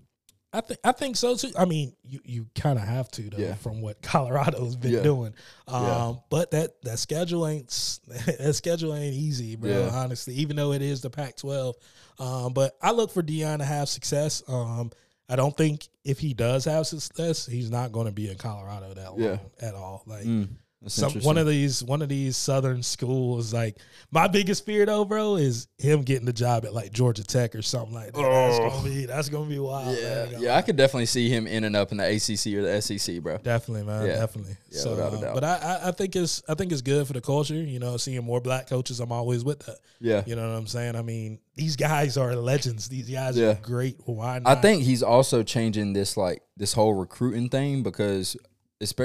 I 0.53 0.61
think 0.61 0.79
I 0.83 0.91
think 0.93 1.17
so 1.17 1.35
too. 1.35 1.51
I 1.57 1.65
mean, 1.65 1.93
you 2.03 2.19
you 2.23 2.47
kind 2.55 2.79
of 2.79 2.85
have 2.85 3.09
to 3.11 3.23
though 3.29 3.37
Yeah. 3.37 3.55
from 3.55 3.81
what 3.81 4.01
Colorado's 4.01 4.75
been 4.75 4.93
Yeah. 4.93 5.01
doing. 5.03 5.33
Um, 5.67 5.83
Yeah. 5.83 6.13
but 6.29 6.51
that 6.51 6.81
that 6.83 6.99
schedule 6.99 7.45
ain't 7.47 7.67
that 8.07 8.53
schedule 8.55 8.95
ain't 8.95 9.13
easy, 9.15 9.55
bro. 9.55 9.89
Honestly, 9.91 10.35
even 10.35 10.55
though 10.55 10.71
it 10.71 10.81
is 10.81 11.01
the 11.01 11.09
Pac-12, 11.09 11.73
um, 12.19 12.53
but 12.53 12.77
I 12.81 12.91
look 12.91 13.11
for 13.11 13.21
Deion 13.23 13.57
to 13.57 13.65
have 13.65 13.89
success. 13.89 14.41
Um, 14.47 14.91
I 15.29 15.35
don't 15.35 15.55
think 15.55 15.87
if 16.05 16.19
he 16.19 16.33
does 16.33 16.65
have 16.65 16.87
success, 16.87 17.45
he's 17.45 17.69
not 17.69 17.91
going 17.91 18.05
to 18.05 18.13
be 18.13 18.29
in 18.29 18.37
Colorado 18.37 18.93
that 18.93 19.11
long 19.11 19.19
Yeah. 19.19 19.37
at 19.61 19.75
all. 19.75 20.03
Like 20.05 20.23
Mm, 20.25 20.49
some 20.85 21.11
one 21.21 21.37
of 21.39 21.47
these 21.47 21.83
one 21.83 22.03
of 22.03 22.07
these 22.09 22.37
southern 22.37 22.83
schools 22.83 23.51
like 23.51 23.77
my 24.11 24.27
biggest 24.27 24.63
fear 24.63 24.85
though 24.85 25.03
bro 25.03 25.35
is 25.35 25.67
him 25.79 26.03
getting 26.03 26.25
the 26.25 26.31
job 26.31 26.65
at 26.65 26.73
like 26.73 26.91
georgia 26.91 27.23
tech 27.23 27.55
or 27.55 27.63
something 27.63 27.95
like 27.95 28.13
that 28.13 28.17
Oh. 28.23 28.31
that's 28.47 28.59
gonna 28.59 28.83
be 28.89 29.05
that's 29.07 29.29
gonna 29.29 29.49
be 29.49 29.57
wild 29.59 29.97
yeah, 29.97 30.25
man. 30.31 30.35
yeah. 30.41 30.55
I 30.55 30.61
could 30.61 30.75
definitely 30.75 31.07
see 31.07 31.29
him 31.29 31.47
ending 31.47 31.73
up 31.73 31.91
in 31.91 31.97
the 31.97 32.03
ACC 32.05 32.53
or 32.57 32.61
the 32.61 32.79
SEC, 32.79 33.19
bro. 33.23 33.37
definitely 33.39 33.83
man 33.87 34.05
Yeah. 34.05 34.19
definitely 34.19 34.55
Yeah, 34.69 34.79
so 34.79 34.91
without 34.91 35.13
a 35.13 35.17
uh, 35.17 35.21
doubt. 35.21 35.33
but 35.33 35.43
I, 35.43 35.55
I 35.55 35.87
i 35.87 35.91
think 35.91 36.15
it's 36.15 36.43
i 36.47 36.53
think 36.53 36.71
it's 36.71 36.81
good 36.83 37.07
for 37.07 37.13
the 37.13 37.21
culture 37.21 37.55
you 37.55 37.79
know 37.79 37.97
seeing 37.97 38.23
more 38.23 38.39
black 38.39 38.69
coaches 38.69 38.99
i'm 38.99 39.11
always 39.11 39.43
with 39.43 39.59
that 39.65 39.79
Yeah, 39.99 40.21
you 40.27 40.35
know 40.35 40.47
what 40.47 40.55
i'm 40.57 40.67
saying 40.67 40.95
i 40.95 41.01
mean 41.01 41.39
these 41.55 41.75
guys 41.75 42.17
are 42.17 42.35
legends 42.35 42.87
these 42.87 43.09
guys 43.09 43.35
Yeah. 43.35 43.47
are 43.47 43.53
great 43.55 43.97
why 44.05 44.39
Not? 44.39 44.57
I 44.57 44.61
think 44.61 44.83
he's 44.83 45.01
also 45.01 45.41
changing 45.41 45.93
this 45.93 46.15
like 46.17 46.43
this 46.55 46.73
whole 46.73 46.93
recruiting 46.93 47.49
thing 47.49 47.81
because. 47.81 48.37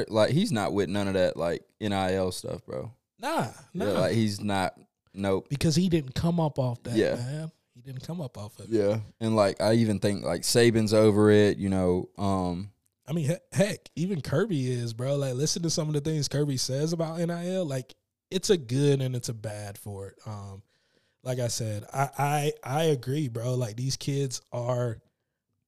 Like 0.09 0.31
he's 0.31 0.53
not 0.53 0.73
with 0.73 0.89
none 0.89 1.09
of 1.09 1.15
that 1.15 1.37
like 1.37 1.63
NIL 1.81 2.33
stuff, 2.33 2.65
bro. 2.67 2.93
nah 3.19 3.49
nah 3.75 3.87
Yeah, 3.87 3.93
like 3.93 4.15
he's 4.15 4.41
not. 4.41 4.75
Nope. 5.15 5.49
because 5.51 5.77
he 5.77 5.89
didn't 5.91 6.15
come 6.15 6.41
up 6.41 6.59
off 6.59 6.83
that 6.85 6.95
Yeah. 6.97 7.17
man 7.17 7.53
he 7.75 7.83
didn't 7.83 8.07
come 8.07 8.21
up 8.21 8.39
off 8.39 8.59
of 8.59 8.67
it 8.67 8.71
Yeah, 8.71 9.01
and 9.21 9.35
like 9.37 9.61
I 9.61 9.75
even 9.75 9.99
think 9.99 10.25
like 10.25 10.43
Saban's 10.43 10.95
over 10.95 11.31
it. 11.31 11.59
You 11.59 11.69
know, 11.71 12.09
um, 12.19 12.71
I 13.07 13.13
mean, 13.13 13.35
heck, 13.53 13.89
even 13.97 14.21
Kirby 14.21 14.71
is, 14.71 14.93
bro. 14.95 15.17
Like, 15.17 15.35
listen 15.35 15.63
to 15.63 15.71
some 15.71 15.89
of 15.89 15.95
the 15.95 16.01
things 16.01 16.29
Kirby 16.29 16.57
says 16.57 16.93
about 16.93 17.19
NIL. 17.19 17.65
Like, 17.65 17.95
it's 18.31 18.49
a 18.51 18.57
good 18.57 19.01
and 19.03 19.17
it's 19.17 19.29
a 19.29 19.35
bad 19.35 19.77
for 19.77 20.09
it. 20.09 20.15
Um, 20.27 20.63
like 21.25 21.39
I 21.41 21.49
said, 21.49 21.85
I 21.93 22.09
I 22.19 22.53
I 22.63 22.83
agree, 22.85 23.29
bro. 23.29 23.55
Like 23.55 23.77
these 23.77 23.97
kids 23.97 24.41
are 24.53 24.99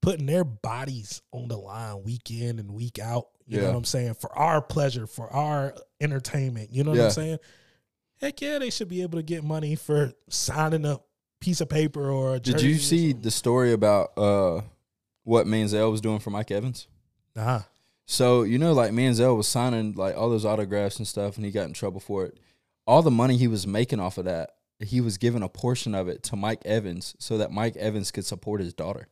putting 0.03 0.27
their 0.27 0.45
bodies 0.45 1.23
on 1.33 1.49
the 1.49 1.57
line 1.57 2.03
week 2.03 2.31
in 2.31 2.59
and 2.59 2.71
week 2.73 2.99
out. 2.99 3.29
You 3.47 3.61
know 3.61 3.69
what 3.71 3.77
I'm 3.77 3.85
saying? 3.85 4.15
For 4.15 4.33
our 4.37 4.63
pleasure, 4.63 5.07
for 5.07 5.31
our 5.33 5.75
entertainment. 6.01 6.73
You 6.73 6.83
know 6.85 6.91
what 6.93 6.99
Yeah. 6.99 7.05
I'm 7.07 7.11
saying? 7.11 7.39
Heck 8.21 8.41
yeah, 8.41 8.59
they 8.59 8.71
should 8.71 8.89
be 8.89 9.03
able 9.03 9.19
to 9.19 9.23
get 9.23 9.45
money 9.45 9.75
for 9.75 10.13
signing 10.31 10.85
a 10.87 10.99
piece 11.41 11.61
of 11.61 11.69
paper 11.69 12.09
or 12.11 12.37
a 12.37 12.41
did 12.41 12.63
you 12.63 12.77
see 12.77 13.13
the 13.13 13.31
story 13.31 13.73
about 13.73 14.17
uh 14.17 14.63
what 15.25 15.47
Manziel 15.47 15.91
was 15.91 16.01
doing 16.01 16.19
for 16.21 16.31
Mike 16.31 16.51
Evans? 16.51 16.87
Nah. 17.37 17.63
So 18.07 18.43
you 18.45 18.59
know, 18.59 18.73
like 18.73 18.93
Manziel 18.93 19.37
was 19.37 19.47
signing 19.49 19.93
like 19.95 20.17
all 20.17 20.31
those 20.31 20.45
autographs 20.47 20.97
and 20.99 21.07
stuff, 21.07 21.37
and 21.37 21.45
he 21.45 21.51
got 21.51 21.67
in 21.67 21.73
trouble 21.75 22.01
for 22.01 22.25
it. 22.25 22.39
All 22.87 23.03
the 23.03 23.11
money 23.11 23.37
he 23.37 23.49
was 23.49 23.67
making 23.67 24.01
off 24.01 24.17
of 24.19 24.25
that, 24.27 24.51
he 24.79 25.01
was 25.01 25.19
giving 25.19 25.43
a 25.43 25.49
portion 25.49 25.95
of 25.95 26.09
it 26.09 26.23
to 26.25 26.37
Mike 26.37 26.61
Evans 26.65 27.15
so 27.19 27.39
that 27.39 27.51
Mike 27.51 27.77
Evans 27.77 28.11
could 28.11 28.25
support 28.27 28.61
his 28.61 28.73
daughter. 28.75 29.09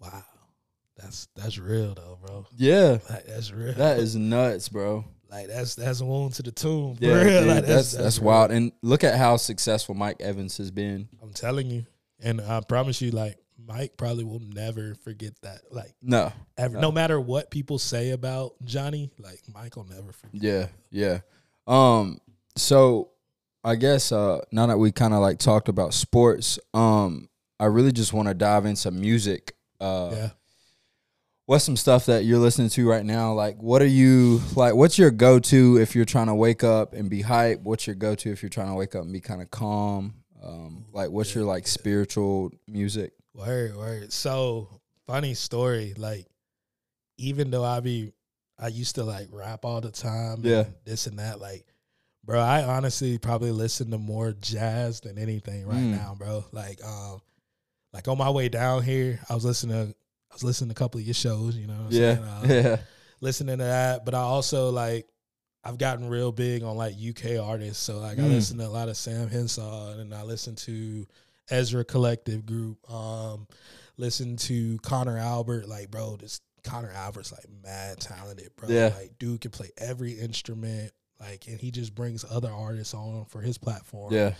Wow. 0.00 0.24
That's 0.98 1.28
that's 1.36 1.58
real 1.58 1.94
though, 1.94 2.18
bro. 2.26 2.46
Yeah, 2.56 2.98
Like, 3.08 3.26
that's 3.26 3.52
real. 3.52 3.72
that 3.74 3.98
is 3.98 4.16
nuts, 4.16 4.68
bro. 4.68 5.04
like 5.30 5.46
that's 5.46 5.74
that's 5.76 6.00
a 6.00 6.04
wound 6.04 6.34
to 6.34 6.42
the 6.42 6.50
tomb. 6.52 6.96
Yeah, 7.00 7.22
dude, 7.22 7.46
Like, 7.46 7.64
that's 7.66 7.92
that's, 7.92 8.18
real. 8.18 8.26
wild. 8.26 8.50
And 8.50 8.72
look 8.82 9.04
at 9.04 9.16
how 9.16 9.36
successful 9.36 9.94
Mike 9.94 10.20
Evans 10.20 10.56
has 10.58 10.70
been. 10.70 11.08
I'm 11.22 11.32
telling 11.32 11.70
you, 11.70 11.86
and 12.20 12.40
I 12.40 12.60
promise 12.60 13.00
you, 13.00 13.12
like 13.12 13.38
Mike 13.64 13.96
probably 13.96 14.24
will 14.24 14.40
never 14.40 14.94
forget 14.96 15.34
that. 15.42 15.60
Like 15.70 15.94
No, 16.02 16.32
ever, 16.56 16.74
No. 16.74 16.80
no 16.80 16.92
matter 16.92 17.20
what 17.20 17.50
people 17.50 17.78
say 17.78 18.10
about 18.10 18.54
Johnny, 18.64 19.10
like 19.18 19.40
Mike 19.54 19.76
will 19.76 19.84
never 19.84 20.12
forget. 20.12 20.42
Yeah, 20.42 20.66
yeah. 20.90 21.18
Um, 21.66 22.18
so 22.56 23.10
I 23.62 23.76
guess 23.76 24.10
uh 24.12 24.40
now 24.50 24.66
that 24.66 24.78
we 24.78 24.90
kind 24.92 25.14
of 25.14 25.20
like 25.20 25.38
talked 25.38 25.68
about 25.68 25.94
sports, 25.94 26.58
um, 26.74 27.28
I 27.60 27.66
really 27.66 27.92
just 27.92 28.12
want 28.12 28.26
to 28.28 28.34
dive 28.34 28.64
into 28.66 28.90
music. 28.90 29.54
Uh 29.80 30.10
Yeah. 30.12 30.30
What's 31.48 31.64
some 31.64 31.76
stuff 31.78 32.04
that 32.04 32.26
you're 32.26 32.38
listening 32.38 32.68
to 32.68 32.86
right 32.86 33.06
now? 33.06 33.32
Like 33.32 33.56
what 33.62 33.80
are 33.80 33.86
you 33.86 34.42
like 34.54 34.74
what's 34.74 34.98
your 34.98 35.10
go 35.10 35.38
to 35.38 35.78
if 35.78 35.94
you're 35.94 36.04
trying 36.04 36.26
to 36.26 36.34
wake 36.34 36.62
up 36.62 36.92
and 36.92 37.08
be 37.08 37.22
hype? 37.22 37.60
What's 37.62 37.86
your 37.86 37.96
go 37.96 38.14
to 38.16 38.30
if 38.30 38.42
you're 38.42 38.50
trying 38.50 38.68
to 38.68 38.74
wake 38.74 38.94
up 38.94 39.02
and 39.02 39.12
be 39.12 39.20
kind 39.20 39.40
of 39.40 39.50
calm? 39.50 40.12
Um, 40.44 40.84
like 40.92 41.08
what's 41.10 41.34
your 41.34 41.44
like 41.44 41.66
spiritual 41.66 42.52
music? 42.66 43.12
Word, 43.34 43.74
word. 43.76 44.12
So 44.12 44.68
funny 45.06 45.32
story. 45.32 45.94
Like, 45.96 46.26
even 47.16 47.50
though 47.50 47.64
I 47.64 47.80
be, 47.80 48.12
I 48.58 48.68
used 48.68 48.96
to 48.96 49.04
like 49.04 49.28
rap 49.32 49.64
all 49.64 49.80
the 49.80 49.90
time. 49.90 50.40
Yeah. 50.42 50.60
and 50.64 50.74
this 50.84 51.06
and 51.06 51.18
that. 51.18 51.40
Like, 51.40 51.64
bro, 52.24 52.40
I 52.40 52.64
honestly 52.64 53.16
probably 53.16 53.52
listen 53.52 53.90
to 53.92 53.98
more 53.98 54.32
jazz 54.32 55.00
than 55.00 55.16
anything 55.18 55.66
right 55.66 55.76
Mm. 55.78 55.92
now, 55.96 56.14
bro. 56.18 56.44
Like, 56.52 56.84
um, 56.84 57.20
like 57.94 58.06
on 58.06 58.18
my 58.18 58.28
way 58.30 58.48
down 58.50 58.82
here, 58.82 59.18
I 59.30 59.34
was 59.34 59.44
listening 59.46 59.88
to, 59.92 59.94
I 60.30 60.34
was 60.34 60.44
listening 60.44 60.68
to 60.68 60.72
a 60.72 60.74
couple 60.76 61.00
of 61.00 61.06
your 61.06 61.14
shows. 61.14 61.56
You 61.56 61.66
know, 61.66 61.74
what 61.74 61.86
I'm 61.86 61.92
Yeah. 61.92 62.14
saying? 62.14 62.24
Uh, 62.24 62.68
yeah. 62.68 62.76
listening 63.20 63.58
to 63.58 63.64
that. 63.64 64.04
But 64.04 64.14
I 64.14 64.20
also 64.20 64.70
like 64.70 65.06
I've 65.64 65.78
gotten 65.78 66.08
real 66.08 66.30
big 66.32 66.62
on 66.62 66.76
like 66.76 66.94
UK 66.96 67.36
artists. 67.38 67.82
So 67.82 67.98
like 67.98 68.18
I 68.18 68.22
Mm. 68.22 68.30
listen 68.30 68.58
to 68.58 68.66
a 68.66 68.68
lot 68.68 68.88
of 68.88 68.96
Sam 68.96 69.28
Henson 69.28 69.64
and 70.00 70.14
I 70.14 70.22
listen 70.22 70.54
to 70.56 71.06
Ezra 71.50 71.84
Collective 71.84 72.46
Group. 72.46 72.78
Um, 72.90 73.46
listen 73.96 74.36
to 74.36 74.78
Connor 74.78 75.18
Albert. 75.18 75.68
Like 75.68 75.90
bro, 75.90 76.16
this 76.16 76.40
Connor 76.64 76.90
Alvarez 76.92 77.32
like 77.32 77.46
mad 77.62 77.98
talented, 78.00 78.50
bro. 78.56 78.68
Yeah. 78.68 78.92
Like 78.96 79.18
dude 79.18 79.40
can 79.40 79.50
play 79.50 79.70
every 79.78 80.12
instrument. 80.12 80.92
Like 81.20 81.48
and 81.48 81.60
he 81.60 81.70
just 81.72 81.94
brings 81.94 82.24
other 82.30 82.50
artists 82.50 82.94
on 82.94 83.24
for 83.26 83.40
his 83.40 83.58
platform. 83.58 84.12
Yeah. 84.14 84.34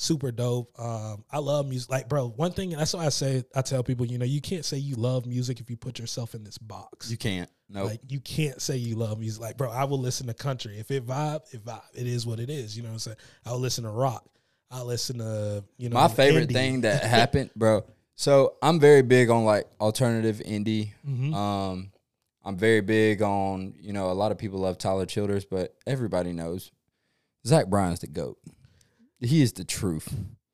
Super 0.00 0.30
dope. 0.30 0.70
Um, 0.78 1.24
I 1.28 1.38
love 1.38 1.66
music. 1.68 1.90
Like, 1.90 2.08
bro, 2.08 2.28
one 2.28 2.52
thing 2.52 2.70
and 2.72 2.80
that's 2.80 2.94
why 2.94 3.04
I 3.04 3.08
say 3.08 3.42
I 3.56 3.62
tell 3.62 3.82
people, 3.82 4.06
you 4.06 4.16
know, 4.16 4.24
you 4.24 4.40
can't 4.40 4.64
say 4.64 4.76
you 4.76 4.94
love 4.94 5.26
music 5.26 5.58
if 5.58 5.68
you 5.68 5.76
put 5.76 5.98
yourself 5.98 6.36
in 6.36 6.44
this 6.44 6.56
box. 6.56 7.10
You 7.10 7.16
can't. 7.16 7.50
No. 7.68 7.84
Like 7.84 8.00
you 8.08 8.20
can't 8.20 8.62
say 8.62 8.76
you 8.76 8.94
love 8.94 9.18
music. 9.18 9.42
Like, 9.42 9.56
bro, 9.56 9.68
I 9.72 9.82
will 9.84 9.98
listen 9.98 10.28
to 10.28 10.34
country. 10.34 10.78
If 10.78 10.92
it 10.92 11.04
vibe, 11.04 11.40
it 11.52 11.64
vibe. 11.64 11.82
It 11.94 12.06
is 12.06 12.24
what 12.24 12.38
it 12.38 12.48
is. 12.48 12.76
You 12.76 12.84
know 12.84 12.90
what 12.90 12.92
I'm 12.94 12.98
saying? 13.00 13.16
I'll 13.44 13.58
listen 13.58 13.82
to 13.82 13.90
rock. 13.90 14.24
I'll 14.70 14.84
listen 14.84 15.18
to, 15.18 15.64
you 15.78 15.88
know, 15.88 15.94
My 15.94 16.06
favorite 16.06 16.48
indie. 16.48 16.52
thing 16.52 16.80
that 16.82 17.02
happened, 17.18 17.50
bro. 17.56 17.84
So 18.14 18.54
I'm 18.62 18.78
very 18.78 19.02
big 19.02 19.30
on 19.30 19.44
like 19.44 19.66
alternative 19.80 20.40
indie. 20.46 20.92
Mhm. 21.04 21.34
Um, 21.34 21.90
I'm 22.44 22.56
very 22.56 22.82
big 22.82 23.20
on 23.20 23.74
you 23.80 23.92
know 23.92 24.12
a 24.12 24.14
lot 24.14 24.30
of 24.30 24.38
people 24.38 24.60
love 24.60 24.78
Tyler 24.78 25.06
Childers, 25.06 25.44
but 25.44 25.74
everybody 25.88 26.32
knows 26.32 26.70
Zach 27.44 27.66
Bryan's 27.66 27.98
the 27.98 28.06
goat. 28.06 28.38
He 29.20 29.42
is 29.42 29.52
the 29.52 29.64
truth. 29.64 30.08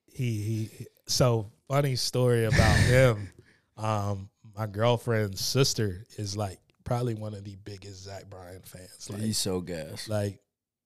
he 0.07 0.43
he 0.43 0.87
so 1.07 1.51
funny 1.69 1.97
story 1.97 2.45
about 2.45 2.77
him 2.89 3.29
um 3.77 4.29
my 4.57 4.67
girlfriend's 4.67 5.41
sister 5.45 6.05
is 6.17 6.37
like 6.37 6.59
probably 6.85 7.15
one 7.15 7.35
of 7.35 7.43
the 7.45 7.57
biggest 7.65 8.05
zach 8.05 8.29
bryan 8.31 8.63
fans 8.65 9.09
like, 9.11 9.21
He's 9.21 9.39
so 9.39 9.61
gas. 9.61 10.09
like 10.09 10.39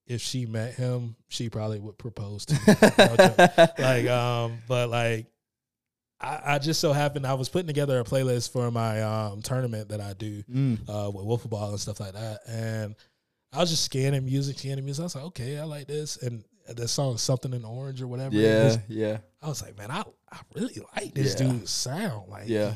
if 0.06 0.20
she 0.22 0.46
met 0.46 0.74
him 0.74 1.14
she 1.28 1.50
probably 1.50 1.78
would 1.78 1.98
propose 1.98 2.46
to 2.46 2.54
him 2.56 3.74
like 3.78 4.06
um 4.08 4.58
but 4.66 4.88
like 4.88 5.26
I, 6.20 6.54
I 6.54 6.58
just 6.58 6.80
so 6.80 6.92
happened 6.92 7.26
I 7.26 7.34
was 7.34 7.48
putting 7.48 7.66
together 7.68 8.00
a 8.00 8.04
playlist 8.04 8.50
for 8.50 8.70
my 8.70 9.02
um 9.02 9.42
tournament 9.42 9.90
that 9.90 10.00
I 10.00 10.14
do 10.14 10.42
Mm. 10.44 10.78
uh 10.88 11.10
with 11.10 11.24
wiffle 11.26 11.50
ball 11.50 11.70
and 11.70 11.80
stuff 11.80 12.00
like 12.00 12.14
that 12.14 12.40
and 12.48 12.94
I 13.52 13.58
was 13.60 13.70
just 13.70 13.84
scanning 13.84 14.24
music, 14.26 14.58
scanning 14.58 14.84
music. 14.84 15.02
I 15.02 15.04
was 15.04 15.14
like, 15.14 15.24
okay, 15.24 15.58
I 15.58 15.64
like 15.64 15.86
this. 15.86 16.18
And 16.18 16.44
the 16.76 16.88
song 16.88 17.16
something 17.18 17.52
in 17.52 17.64
orange 17.64 18.00
or 18.02 18.06
whatever. 18.08 18.34
Yeah, 18.34 18.66
is, 18.66 18.78
yeah, 18.88 19.18
I 19.42 19.48
was 19.48 19.62
like, 19.62 19.76
man, 19.78 19.90
I, 19.90 20.04
I 20.30 20.38
really 20.54 20.80
like 20.96 21.14
this 21.14 21.34
Yeah. 21.40 21.48
dude's 21.48 21.70
sound. 21.70 22.28
Like, 22.28 22.44
yeah. 22.48 22.74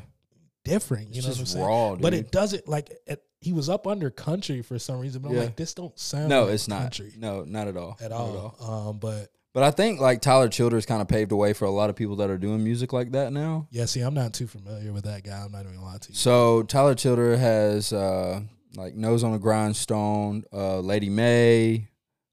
different. 0.65 1.15
You 1.15 1.19
It's 1.19 1.27
know 1.27 1.33
what 1.33 1.39
I'm 1.41 1.47
saying? 1.47 1.65
raw, 1.67 1.91
dude. 1.95 2.03
But 2.03 2.15
it 2.15 2.31
doesn't 2.31 2.69
like 2.69 2.91
it, 3.07 3.23
he 3.41 3.53
was 3.53 3.69
up 3.69 3.87
under 3.87 4.11
country 4.11 4.63
for 4.63 4.79
some 4.79 4.99
reason. 5.01 5.23
But 5.23 5.31
I'm 5.31 5.37
like, 5.37 5.57
this 5.57 5.75
don't 5.75 5.99
sound 5.99 6.29
no, 6.29 6.45
like 6.45 6.55
it's 6.55 6.69
not. 6.69 6.83
country 6.83 7.13
No, 7.19 7.45
not 7.45 7.69
at 7.69 7.77
all. 7.77 7.97
at 8.01 8.11
Not 8.11 8.21
all. 8.21 8.57
Um, 8.91 8.99
but 8.99 9.33
But 9.53 9.65
I 9.65 9.71
think 9.73 10.01
like 10.01 10.21
Tyler 10.21 10.49
Childers 10.49 10.87
kind 10.87 11.03
of 11.03 11.09
paved 11.09 11.31
the 11.31 11.37
way 11.37 11.53
for 11.53 11.65
a 11.65 11.71
lot 11.71 11.91
of 11.91 11.97
people 11.97 12.17
that 12.17 12.31
are 12.31 12.39
doing 12.39 12.63
music 12.63 12.93
like 12.93 13.11
that 13.13 13.33
now. 13.33 13.67
yeah, 13.71 13.85
see, 13.87 14.01
I'm 14.01 14.15
not 14.15 14.33
too 14.33 14.47
familiar 14.47 14.93
with 14.93 15.05
that 15.05 15.25
guy. 15.25 15.43
I'm 15.45 15.51
not 15.53 15.65
even 15.65 15.77
gonna 15.81 15.99
to 15.99 16.09
you. 16.11 16.15
So 16.15 16.63
Tyler 16.63 16.95
Childer 16.95 17.37
has 17.37 17.93
uh 17.93 18.41
like 18.77 18.95
Nose 18.95 19.25
on 19.25 19.35
a 19.35 19.39
Grindstone, 19.39 20.45
uh 20.53 20.79
Lady 20.79 21.11
May, 21.11 21.89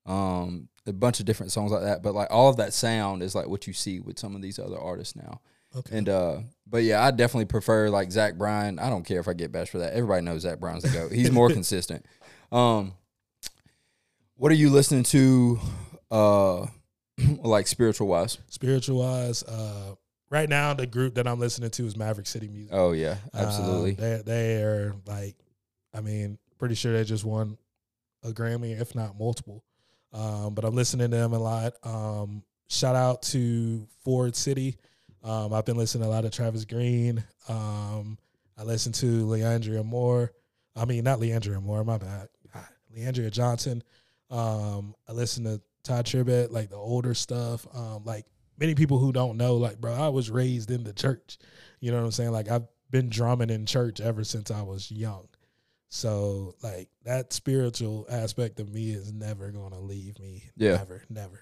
um 0.05 0.69
a 0.85 0.93
bunch 0.93 1.19
of 1.19 1.25
different 1.25 1.51
songs 1.51 1.71
like 1.71 1.83
that. 1.83 2.01
But 2.03 2.13
like 2.15 2.29
all 2.31 2.49
of 2.49 2.57
that 2.57 2.73
sound 2.73 3.23
is 3.23 3.35
like 3.35 3.47
what 3.47 3.67
you 3.67 3.73
see 3.73 3.99
with 3.99 4.19
some 4.19 4.35
of 4.35 4.41
these 4.41 4.59
other 4.59 4.79
artists 4.79 5.15
now. 5.15 5.41
Okay. 5.75 5.97
And 5.97 6.09
uh 6.09 6.37
but 6.65 6.83
yeah, 6.83 7.03
I 7.03 7.11
definitely 7.11 7.45
prefer 7.45 7.89
like 7.89 8.11
Zach 8.11 8.35
Bryan. 8.35 8.79
I 8.79 8.89
don't 8.89 9.05
care 9.05 9.19
if 9.19 9.27
I 9.27 9.33
get 9.33 9.51
bashed 9.51 9.71
for 9.71 9.79
that. 9.79 9.93
Everybody 9.93 10.23
knows 10.23 10.41
Zach 10.41 10.59
Bryan's 10.59 10.83
the 10.83 10.89
goat. 10.89 11.11
He's 11.11 11.31
more 11.31 11.49
consistent. 11.51 12.05
Um 12.51 12.93
what 14.35 14.51
are 14.51 14.55
you 14.55 14.69
listening 14.69 15.03
to 15.03 15.59
uh 16.09 16.65
like 17.43 17.67
spiritual 17.67 18.07
wise? 18.07 18.37
Spiritual 18.47 18.99
wise, 18.99 19.43
uh, 19.43 19.95
right 20.29 20.49
now 20.49 20.73
the 20.73 20.87
group 20.87 21.15
that 21.15 21.27
I'm 21.27 21.39
listening 21.39 21.69
to 21.71 21.85
is 21.85 21.97
Maverick 21.97 22.27
City 22.27 22.47
Music. 22.47 22.73
Oh 22.73 22.91
yeah, 22.91 23.17
absolutely. 23.33 23.91
Um, 23.91 23.97
they 23.97 24.21
they 24.25 24.63
are 24.63 24.95
like, 25.05 25.35
I 25.93 26.01
mean, 26.01 26.37
pretty 26.57 26.75
sure 26.75 26.93
they 26.93 27.03
just 27.03 27.25
won 27.25 27.57
a 28.23 28.31
Grammy, 28.31 28.79
if 28.79 28.95
not 28.95 29.17
multiple. 29.19 29.63
Um, 30.13 30.53
but 30.53 30.65
I'm 30.65 30.75
listening 30.75 31.11
to 31.11 31.17
them 31.17 31.33
a 31.33 31.39
lot. 31.39 31.73
Um, 31.83 32.43
shout 32.67 32.95
out 32.95 33.21
to 33.23 33.87
Forward 34.03 34.35
City. 34.35 34.77
Um, 35.23 35.53
I've 35.53 35.65
been 35.65 35.77
listening 35.77 36.07
a 36.07 36.09
lot 36.09 36.25
of 36.25 36.31
Travis 36.31 36.65
Green. 36.65 37.23
Um, 37.47 38.17
I 38.57 38.63
listen 38.63 38.91
to 38.93 39.25
Leandria 39.25 39.85
Moore. 39.85 40.31
I 40.75 40.85
mean, 40.85 41.03
not 41.03 41.19
Leandria 41.19 41.61
Moore. 41.61 41.83
My 41.83 41.97
bad. 41.97 42.29
Leandria 42.95 43.31
Johnson. 43.31 43.83
Um, 44.29 44.95
I 45.07 45.13
listen 45.13 45.43
to 45.45 45.61
Todd 45.83 46.05
Tribbett, 46.05 46.51
like 46.51 46.69
the 46.69 46.75
older 46.75 47.13
stuff. 47.13 47.65
Um, 47.73 48.03
like 48.03 48.25
many 48.59 48.75
people 48.75 48.97
who 48.97 49.11
don't 49.11 49.37
know, 49.37 49.55
like, 49.55 49.79
bro, 49.79 49.93
I 49.93 50.09
was 50.09 50.29
raised 50.29 50.71
in 50.71 50.83
the 50.83 50.93
church. 50.93 51.37
You 51.79 51.91
know 51.91 51.97
what 51.97 52.05
I'm 52.05 52.11
saying? 52.11 52.31
Like 52.31 52.49
I've 52.49 52.67
been 52.91 53.09
drumming 53.09 53.49
in 53.49 53.65
church 53.65 54.01
ever 54.01 54.23
since 54.23 54.51
I 54.51 54.61
was 54.61 54.91
young. 54.91 55.27
So 55.89 56.55
like 56.63 56.89
that 57.03 57.33
spiritual 57.33 58.05
aspect 58.09 58.59
of 58.59 58.71
me 58.71 58.91
is 58.91 59.11
never 59.11 59.51
gonna 59.51 59.79
leave 59.79 60.19
me. 60.19 60.43
Yeah. 60.55 60.77
Never, 60.77 61.03
never. 61.09 61.39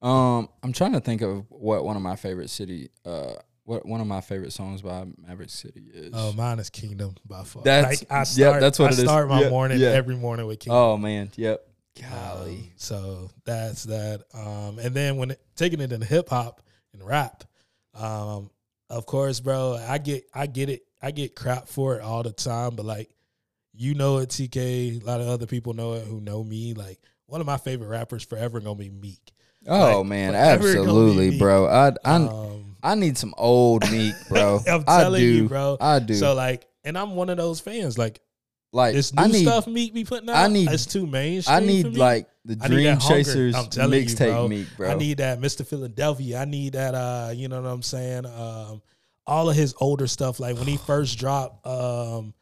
Um, 0.00 0.48
I'm 0.62 0.72
trying 0.72 0.92
to 0.92 1.00
think 1.00 1.22
of 1.22 1.44
what 1.50 1.84
one 1.84 1.96
of 1.96 2.02
my 2.02 2.16
favorite 2.16 2.50
city, 2.50 2.88
uh, 3.04 3.34
what 3.64 3.84
one 3.84 4.00
of 4.00 4.06
my 4.06 4.20
favorite 4.22 4.52
songs 4.52 4.80
by 4.80 5.04
Maverick 5.18 5.50
City 5.50 5.84
is. 5.92 6.12
Oh, 6.14 6.32
mine 6.32 6.58
is 6.60 6.70
Kingdom 6.70 7.16
by 7.26 7.42
far. 7.44 7.62
That's- 7.64 8.00
like 8.02 8.10
I 8.12 8.24
yep, 8.34 8.60
that's 8.60 8.78
what 8.78 8.86
I 8.86 8.94
it 8.94 8.98
is. 8.98 9.04
start 9.04 9.28
my 9.28 9.42
Yeah, 9.42 9.50
morning 9.50 9.78
yeah. 9.80 9.88
every 9.88 10.16
morning 10.16 10.46
with 10.46 10.60
Kingdom. 10.60 10.78
oh 10.78 10.96
man, 10.96 11.30
yep. 11.36 11.64
Um, 12.00 12.10
Golly, 12.10 12.72
so 12.76 13.28
that's 13.44 13.82
that. 13.84 14.22
Um, 14.32 14.78
and 14.78 14.94
then 14.94 15.16
when 15.16 15.32
it, 15.32 15.42
taking 15.56 15.80
it 15.80 15.90
into 15.92 16.06
hip 16.06 16.28
hop 16.28 16.62
and 16.94 17.04
rap, 17.04 17.42
um, 17.92 18.50
of 18.88 19.04
course, 19.04 19.40
bro, 19.40 19.74
I 19.86 19.98
get 19.98 20.24
I 20.32 20.46
get 20.46 20.68
it. 20.70 20.84
I 21.02 21.10
get 21.10 21.34
crap 21.34 21.66
for 21.68 21.96
it 21.96 22.02
all 22.02 22.22
the 22.22 22.32
time, 22.32 22.76
but 22.76 22.86
like 22.86 23.10
you 23.78 23.94
know 23.94 24.18
it, 24.18 24.28
TK. 24.28 25.02
A 25.02 25.06
lot 25.06 25.20
of 25.20 25.28
other 25.28 25.46
people 25.46 25.72
know 25.72 25.94
it 25.94 26.04
who 26.06 26.20
know 26.20 26.42
me. 26.44 26.74
Like 26.74 26.98
one 27.26 27.40
of 27.40 27.46
my 27.46 27.56
favorite 27.56 27.88
rappers 27.88 28.24
forever 28.24 28.60
gonna 28.60 28.74
be 28.74 28.90
Meek. 28.90 29.32
oh 29.66 30.00
like, 30.00 30.06
man, 30.06 30.32
forever 30.32 30.62
gonna 30.62 30.74
be 30.74 30.78
absolutely, 30.80 31.38
bro. 31.38 31.66
I 31.66 31.92
I 32.04 32.14
Um, 32.16 32.76
I 32.82 32.94
need 32.94 33.16
some 33.16 33.34
old 33.38 33.90
Meek, 33.90 34.14
bro. 34.28 34.60
I'm 34.68 34.84
I 34.86 35.02
telling 35.02 35.20
do, 35.20 35.26
you, 35.26 35.48
bro. 35.48 35.76
I 35.80 35.98
do. 36.00 36.14
So 36.14 36.34
like, 36.34 36.66
and 36.84 36.98
I'm 36.98 37.14
one 37.14 37.30
of 37.30 37.36
those 37.36 37.60
fans. 37.60 37.96
Like 37.96 38.20
like 38.72 38.94
this 38.94 39.14
new 39.14 39.22
I 39.22 39.26
need 39.28 39.44
stuff 39.44 39.66
Meek 39.66 39.94
be 39.94 40.04
putting 40.04 40.28
out. 40.28 40.36
I 40.36 40.48
need- 40.48 40.70
it's 40.70 40.86
too 40.86 41.06
mainstream. 41.06 41.56
I 41.56 41.60
need 41.60 41.96
like 41.96 42.28
the 42.44 42.56
Dream. 42.56 42.98
Chasers 42.98 43.54
I'm 43.54 43.66
telling 43.68 44.00
you, 44.00 44.06
mixtape. 44.06 44.48
Meek, 44.48 44.68
bro. 44.76 44.90
I 44.90 44.94
need 44.94 45.18
that 45.18 45.40
Mr. 45.40 45.66
Philadelphia. 45.66 46.40
I 46.40 46.44
need 46.44 46.72
that 46.72 46.94
uh, 46.94 47.30
you 47.34 47.48
know 47.48 47.60
what 47.60 47.68
I'm 47.68 47.82
saying? 47.82 48.26
Um 48.26 48.82
all 49.26 49.50
of 49.50 49.56
his 49.56 49.74
older 49.78 50.06
stuff, 50.06 50.40
like 50.40 50.56
when 50.56 50.66
he 50.66 50.76
first 50.86 51.18
dropped 51.18 51.66
um 51.66 52.34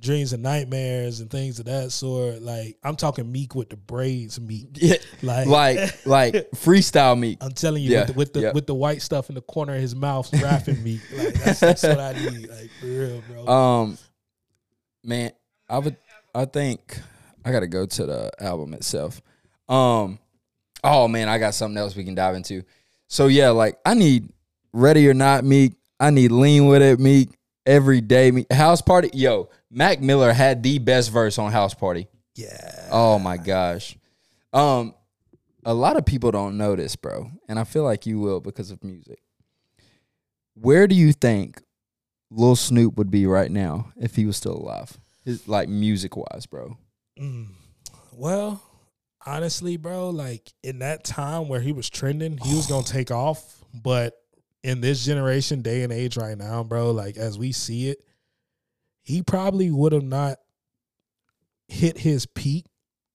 Dreams 0.00 0.32
and 0.32 0.42
Nightmares 0.42 1.20
and 1.20 1.30
things 1.30 1.58
of 1.58 1.66
that 1.66 1.92
sort. 1.92 2.40
Like 2.40 2.78
I'm 2.82 2.96
talking 2.96 3.30
Meek 3.30 3.54
with 3.54 3.68
the 3.68 3.76
braids 3.76 4.40
Meek. 4.40 4.68
yeah, 4.74 4.96
Like 5.22 5.46
like 5.46 6.06
like 6.06 6.34
freestyle 6.54 7.18
Meek. 7.18 7.38
I'm 7.40 7.52
telling 7.52 7.82
you, 7.82 7.90
Yeah, 7.90 8.00
with 8.00 8.06
the 8.08 8.12
with 8.14 8.32
the, 8.32 8.40
yeah. 8.40 8.52
with 8.52 8.66
the 8.66 8.74
white 8.74 9.02
stuff 9.02 9.28
in 9.28 9.34
the 9.34 9.42
corner 9.42 9.74
of 9.74 9.80
his 9.80 9.94
mouth, 9.94 10.32
rapping 10.42 10.82
Meek. 10.82 11.00
Like 11.16 11.34
that's, 11.34 11.60
that's 11.60 11.82
what 11.82 12.00
I 12.00 12.12
need. 12.14 12.48
Like 12.48 12.70
for 12.80 12.86
real, 12.86 13.22
bro. 13.28 13.46
Um, 13.46 13.98
man, 15.04 15.32
I 15.68 15.78
would. 15.78 15.96
I 16.34 16.44
think 16.46 16.98
I 17.44 17.52
got 17.52 17.60
to 17.60 17.66
go 17.68 17.84
to 17.86 18.06
the 18.06 18.30
album 18.40 18.72
itself. 18.74 19.20
Um, 19.68 20.18
oh 20.82 21.08
man, 21.08 21.28
I 21.28 21.38
got 21.38 21.54
something 21.54 21.76
else 21.76 21.94
we 21.94 22.04
can 22.04 22.14
dive 22.14 22.34
into. 22.34 22.62
So 23.08 23.26
yeah, 23.26 23.50
like 23.50 23.78
I 23.84 23.94
need 23.94 24.30
ready 24.72 25.08
or 25.08 25.14
not 25.14 25.44
Meek. 25.44 25.72
I 25.98 26.10
need 26.10 26.32
lean 26.32 26.66
with 26.66 26.80
it 26.80 26.98
Meek 26.98 27.28
every 27.66 28.00
day. 28.00 28.30
Meek. 28.30 28.50
House 28.52 28.80
party, 28.80 29.10
yo. 29.12 29.50
Mac 29.70 30.00
Miller 30.00 30.32
had 30.32 30.62
the 30.62 30.78
best 30.78 31.10
verse 31.12 31.38
on 31.38 31.52
House 31.52 31.74
Party. 31.74 32.08
yeah. 32.34 32.88
Oh 32.90 33.18
my 33.18 33.36
gosh. 33.36 33.96
Um, 34.52 34.94
a 35.64 35.74
lot 35.74 35.96
of 35.96 36.04
people 36.04 36.30
don't 36.30 36.56
know 36.56 36.74
this, 36.74 36.96
bro, 36.96 37.30
and 37.48 37.58
I 37.58 37.64
feel 37.64 37.84
like 37.84 38.06
you 38.06 38.18
will 38.18 38.40
because 38.40 38.70
of 38.70 38.82
music. 38.82 39.20
Where 40.54 40.86
do 40.86 40.94
you 40.94 41.12
think 41.12 41.62
Lil 42.30 42.56
Snupe 42.56 42.96
would 42.96 43.10
be 43.10 43.26
right 43.26 43.50
now 43.50 43.92
if 43.96 44.16
he 44.16 44.26
was 44.26 44.36
still 44.36 44.56
alive? 44.56 44.98
His, 45.24 45.46
like 45.46 45.68
music 45.68 46.16
wise, 46.16 46.46
bro. 46.46 46.76
Mm. 47.18 47.48
Well, 48.12 48.62
honestly, 49.24 49.76
bro, 49.76 50.10
like 50.10 50.52
in 50.62 50.80
that 50.80 51.04
time 51.04 51.48
where 51.48 51.60
he 51.60 51.72
was 51.72 51.88
trending, 51.88 52.38
he 52.38 52.54
was 52.54 52.66
gonna 52.66 52.84
take 52.84 53.10
off. 53.10 53.64
But 53.72 54.14
in 54.64 54.80
this 54.80 55.04
generation, 55.04 55.62
day 55.62 55.82
and 55.82 55.92
age 55.92 56.16
right 56.16 56.36
now, 56.36 56.64
bro, 56.64 56.90
like 56.90 57.16
as 57.16 57.38
we 57.38 57.52
see 57.52 57.88
it, 57.88 58.02
he 59.10 59.22
probably 59.22 59.70
would 59.70 59.92
have 59.92 60.02
not 60.04 60.38
hit 61.68 61.98
his 61.98 62.26
peak 62.26 62.66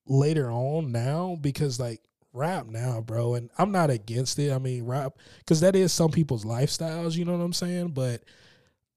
later 0.08 0.52
on 0.52 0.91
now 0.91 1.38
because 1.41 1.80
like 1.80 2.02
rap 2.34 2.68
now, 2.68 3.02
bro. 3.02 3.36
And 3.36 3.50
I'm 3.58 3.72
not 3.72 3.89
against 3.89 4.38
it. 4.39 4.52
I 4.52 4.60
mean, 4.60 4.86
rap 4.86 5.14
because 5.39 5.62
that 5.62 5.76
is 5.76 5.91
some 5.93 6.12
people's 6.12 6.46
lifestyles, 6.46 7.16
you 7.16 7.26
know 7.26 7.38
what 7.38 7.43
I'm 7.43 7.54
saying? 7.54 7.89
But 7.89 8.24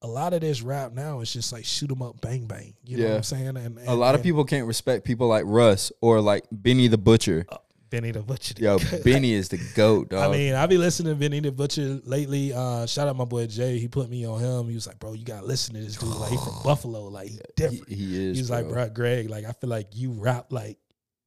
a 0.01 0.07
lot 0.07 0.33
of 0.33 0.41
this 0.41 0.61
rap 0.61 0.93
now 0.93 1.19
is 1.19 1.31
just 1.33 1.51
like 1.51 1.65
shoot 1.65 1.91
'em 1.91 2.01
up, 2.01 2.21
bang 2.21 2.45
bang. 2.45 2.73
You 2.85 2.97
know 2.97 3.09
what 3.09 3.15
I'm 3.17 3.23
saying? 3.23 3.47
And, 3.57 3.57
A 3.79 3.91
and- 3.91 3.99
lot 3.99 4.15
of 4.15 4.23
people 4.23 4.45
can't 4.45 4.67
respect 4.67 5.03
people 5.05 5.27
like 5.27 5.43
Russ 5.45 5.91
or 6.01 6.21
like 6.21 6.45
Benny 6.51 6.87
the 6.87 6.97
Butcher. 6.97 7.45
Uh, 7.49 7.57
Benny 7.89 8.11
the 8.11 8.21
Butcher. 8.21 8.53
the 8.53 8.61
Yo, 8.61 8.77
goat. 8.77 9.01
Benny 9.03 9.33
is 9.33 9.49
the 9.49 9.59
goat, 9.75 10.09
dog. 10.09 10.29
I 10.29 10.31
mean, 10.31 10.53
I 10.53 10.65
be 10.67 10.77
listening 10.77 11.13
to 11.13 11.19
Benny 11.19 11.39
the 11.39 11.51
Butcher 11.51 11.99
lately. 12.03 12.53
Uh, 12.53 12.85
shout 12.85 13.07
out 13.07 13.15
my 13.15 13.25
boy 13.25 13.47
Jay. 13.47 13.79
He 13.79 13.87
put 13.87 14.09
me 14.09 14.25
on 14.25 14.39
him. 14.39 14.69
He 14.69 14.75
was 14.75 14.85
like, 14.87 14.99
"Bro, 14.99 15.13
you 15.13 15.25
gotta 15.25 15.45
listen 15.45 15.73
to 15.75 15.81
this 15.81 15.95
dude. 15.97 16.09
Like, 16.09 16.31
he 16.31 16.37
from 16.37 16.59
Buffalo. 16.63 17.05
Like, 17.05 17.29
he 17.29 17.33
he, 17.33 17.41
different." 17.55 17.89
he 17.89 18.29
is. 18.29 18.37
He's 18.37 18.49
like, 18.49 18.65
bro. 18.65 18.85
"Bro, 18.85 18.89
Greg, 18.89 19.29
like, 19.29 19.45
I 19.45 19.51
feel 19.53 19.69
like 19.69 19.95
you 19.95 20.11
rap 20.11 20.51
like, 20.51 20.77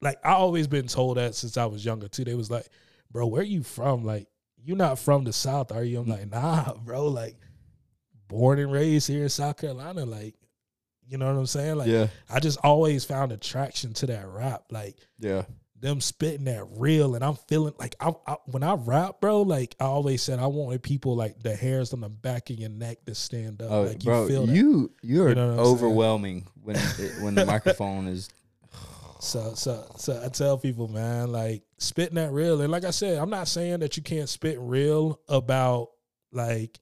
like 0.00 0.18
I 0.24 0.32
always 0.32 0.66
been 0.66 0.86
told 0.86 1.16
that 1.16 1.34
since 1.34 1.56
I 1.56 1.66
was 1.66 1.84
younger 1.84 2.08
too. 2.08 2.24
They 2.24 2.34
was 2.34 2.50
like, 2.50 2.68
"Bro, 3.10 3.26
where 3.26 3.42
you 3.42 3.62
from? 3.62 4.04
Like, 4.04 4.28
you're 4.62 4.76
not 4.76 4.98
from 4.98 5.24
the 5.24 5.32
South, 5.32 5.72
are 5.72 5.84
you?" 5.84 6.00
I'm 6.00 6.06
like, 6.06 6.30
"Nah, 6.30 6.74
bro. 6.74 7.08
Like, 7.08 7.36
born 8.28 8.58
and 8.58 8.70
raised 8.70 9.08
here 9.08 9.24
in 9.24 9.28
South 9.28 9.56
Carolina. 9.56 10.04
Like, 10.04 10.34
you 11.08 11.18
know 11.18 11.26
what 11.26 11.38
I'm 11.38 11.46
saying? 11.46 11.76
Like, 11.76 11.88
yeah, 11.88 12.06
I 12.30 12.38
just 12.38 12.58
always 12.62 13.04
found 13.04 13.32
attraction 13.32 13.94
to 13.94 14.06
that 14.06 14.28
rap. 14.28 14.64
Like." 14.70 14.96
yeah, 15.18 15.42
them 15.82 16.00
spitting 16.00 16.44
that 16.44 16.64
real 16.76 17.16
and 17.16 17.24
I'm 17.24 17.34
feeling 17.34 17.74
like 17.78 17.96
I, 18.00 18.12
I 18.26 18.36
when 18.46 18.62
I 18.62 18.74
rap, 18.74 19.20
bro, 19.20 19.42
like 19.42 19.74
I 19.80 19.84
always 19.84 20.22
said 20.22 20.38
I 20.38 20.46
wanted 20.46 20.82
people 20.82 21.16
like 21.16 21.42
the 21.42 21.54
hairs 21.54 21.92
on 21.92 22.00
the 22.00 22.08
back 22.08 22.48
of 22.50 22.56
your 22.56 22.70
neck 22.70 23.04
to 23.06 23.14
stand 23.14 23.60
up. 23.60 23.70
oh, 23.70 23.82
like 23.82 24.04
you 24.04 24.10
bro, 24.10 24.28
feel 24.28 24.46
that. 24.46 24.54
you 24.54 24.92
you're 25.02 25.30
You 25.30 25.34
know 25.34 25.58
overwhelming 25.58 26.46
when 26.62 26.76
it, 26.76 27.20
when 27.20 27.34
the 27.34 27.44
microphone 27.44 28.08
is. 28.08 28.30
So 29.20 29.54
so 29.54 29.86
so 29.98 30.20
I 30.24 30.30
tell 30.30 30.58
people, 30.58 30.88
man, 30.88 31.30
like 31.30 31.62
spitting 31.78 32.16
that 32.16 32.32
real. 32.32 32.60
And 32.60 32.72
like 32.72 32.82
I 32.82 32.90
said, 32.90 33.18
I'm 33.18 33.30
not 33.30 33.46
saying 33.46 33.78
that 33.78 33.96
you 33.96 34.02
can't 34.02 34.28
spit 34.28 34.58
real 34.58 35.20
about 35.28 35.90
like 36.32 36.80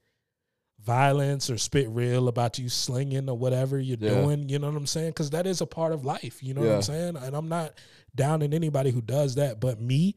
violence 0.85 1.51
or 1.51 1.59
spit 1.59 1.89
real 1.91 2.29
about 2.29 2.59
you 2.59 2.69
slinging 2.69 3.29
or 3.29 3.37
whatever 3.37 3.79
you're 3.79 3.99
Yeah. 4.01 4.23
doing. 4.23 4.49
You 4.49 4.59
know 4.59 4.69
what 4.69 4.77
I'm 4.77 4.87
saying? 4.87 5.11
Because 5.11 5.31
that 5.31 5.47
is 5.47 5.61
a 5.61 5.67
part 5.67 5.93
of 5.93 6.05
life. 6.05 6.43
You 6.43 6.55
know 6.55 6.63
what 6.63 6.71
I'm 6.73 6.83
saying? 6.83 7.17
And 7.17 7.37
I'm 7.37 7.49
not 7.49 7.75
down 8.15 8.43
in 8.43 8.53
anybody 8.55 8.91
who 8.91 9.01
does 9.01 9.35
that. 9.37 9.61
But 9.61 9.81
me, 9.81 10.17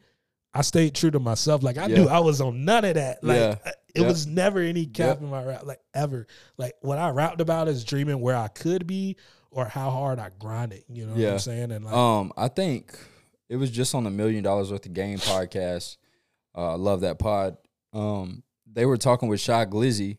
I 0.53 0.61
stayed 0.61 0.95
true 0.95 1.11
to 1.11 1.19
myself. 1.19 1.63
Like 1.63 1.77
I 1.77 1.87
Yeah. 1.87 1.97
knew 2.03 2.07
I 2.07 2.19
was 2.19 2.39
on 2.41 2.63
none 2.65 2.85
of 2.85 2.95
that. 2.95 3.23
Like 3.23 3.37
Yeah. 3.37 3.55
It 3.95 4.01
Yeah. 4.01 4.07
was 4.07 4.25
never 4.25 4.59
any 4.59 4.85
cap 4.87 5.19
in 5.21 5.29
my 5.29 5.43
rap, 5.43 5.65
like 5.65 5.79
ever. 5.93 6.25
Like 6.57 6.73
what 6.81 6.97
I 6.97 7.09
rapped 7.11 7.41
about 7.41 7.67
is 7.67 7.83
dreaming 7.83 8.21
where 8.21 8.35
I 8.35 8.47
could 8.47 8.87
be 8.87 9.17
or 9.51 9.65
how 9.65 9.91
hard 9.91 10.17
I 10.17 10.29
grind 10.39 10.73
it. 10.73 10.85
You 10.89 11.05
know 11.05 11.13
what 11.13 11.23
I'm 11.33 11.39
saying? 11.39 11.71
And 11.71 11.85
like 11.85 11.93
Um, 11.93 12.31
I 12.37 12.47
think 12.47 12.97
it 13.49 13.57
was 13.57 13.69
just 13.69 13.93
on 13.93 14.03
the 14.03 14.09
Million 14.09 14.43
Dollars 14.43 14.71
Worth 14.71 14.85
of 14.85 14.93
Game 14.93 15.19
podcast. 15.19 15.97
Uh, 16.55 16.77
love 16.77 17.01
that 17.01 17.19
pod. 17.19 17.57
Um, 17.93 18.43
they 18.71 18.85
were 18.87 18.97
talking 18.97 19.29
with 19.29 19.39
Shy 19.39 19.65
Glizzy, 19.65 20.17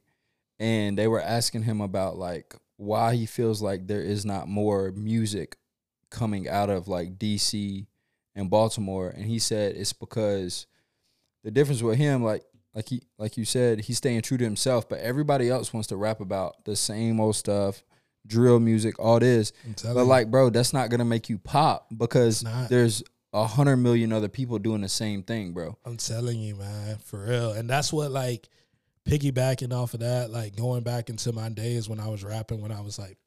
and 0.59 0.97
they 0.99 1.09
were 1.09 1.21
asking 1.21 1.63
him 1.63 1.81
about 1.81 2.17
like 2.17 2.55
why 2.77 3.15
he 3.15 3.27
feels 3.27 3.63
like 3.63 3.87
there 3.87 4.03
is 4.03 4.25
not 4.25 4.49
more 4.49 4.93
music 4.93 5.57
coming 6.11 6.49
out 6.49 6.71
of 6.71 6.89
like 6.89 7.19
DC 7.19 7.87
and 8.35 8.51
Baltimore, 8.51 9.09
and 9.09 9.27
he 9.27 9.39
said 9.39 9.77
it's 9.77 9.93
because 9.93 10.67
the 11.43 11.51
difference 11.51 11.83
with 11.83 11.99
him, 11.99 12.23
like 12.23 12.45
like 12.75 12.89
he 12.89 13.03
like 13.19 13.37
you 13.37 13.45
said, 13.45 13.81
he's 13.81 13.99
staying 13.99 14.23
true 14.23 14.39
to 14.39 14.45
himself, 14.45 14.89
but 14.89 14.99
everybody 15.01 15.49
else 15.49 15.73
wants 15.73 15.89
to 15.89 15.97
rap 15.97 16.21
about 16.21 16.65
the 16.65 16.77
same 16.77 17.21
old 17.21 17.37
stuff, 17.37 17.85
drill 18.27 18.59
music, 18.59 18.99
all 18.99 19.21
this. 19.21 19.53
But 19.83 19.95
you. 19.97 20.03
like, 20.03 20.31
bro, 20.31 20.51
that's 20.51 20.73
not 20.73 20.91
gonna 20.91 21.05
make 21.05 21.29
you 21.29 21.39
pop 21.39 21.87
because 21.97 22.45
there's 22.69 23.03
a 23.33 23.47
hundred 23.47 23.77
million 23.79 24.13
other 24.13 24.29
people 24.29 24.59
doing 24.59 24.81
the 24.81 24.89
same 24.89 25.23
thing, 25.23 25.53
bro. 25.53 25.77
I'm 25.85 25.97
telling 25.97 26.39
you, 26.41 26.55
man, 26.55 26.99
for 26.99 27.25
real. 27.25 27.53
And 27.53 27.69
that's 27.69 27.93
what 27.93 28.11
like 28.11 28.49
piggybacking 29.09 29.73
off 29.73 29.95
of 29.95 30.01
that, 30.01 30.31
like 30.31 30.57
going 30.57 30.83
back 30.83 31.11
into 31.11 31.33
my 31.33 31.49
days 31.49 31.89
when 31.89 32.01
I 32.01 32.09
was 32.09 32.25
rapping 32.25 32.61
when 32.63 32.73
I 32.73 32.81
was 32.81 32.99
like 32.99 33.19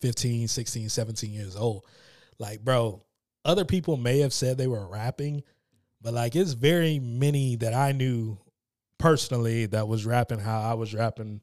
15, 0.00 0.48
16, 0.48 0.88
17 0.88 1.30
years 1.32 1.56
old. 1.56 1.84
Like, 2.38 2.64
bro, 2.64 3.02
other 3.44 3.64
people 3.64 3.96
may 3.96 4.18
have 4.20 4.32
said 4.32 4.58
they 4.58 4.66
were 4.66 4.86
rapping, 4.86 5.42
but 6.00 6.14
like 6.14 6.34
it's 6.34 6.52
very 6.52 6.98
many 6.98 7.56
that 7.56 7.74
I 7.74 7.92
knew 7.92 8.38
personally 8.98 9.66
that 9.66 9.86
was 9.88 10.04
rapping 10.06 10.38
how 10.40 10.60
I 10.60 10.74
was 10.74 10.94
rapping 10.94 11.40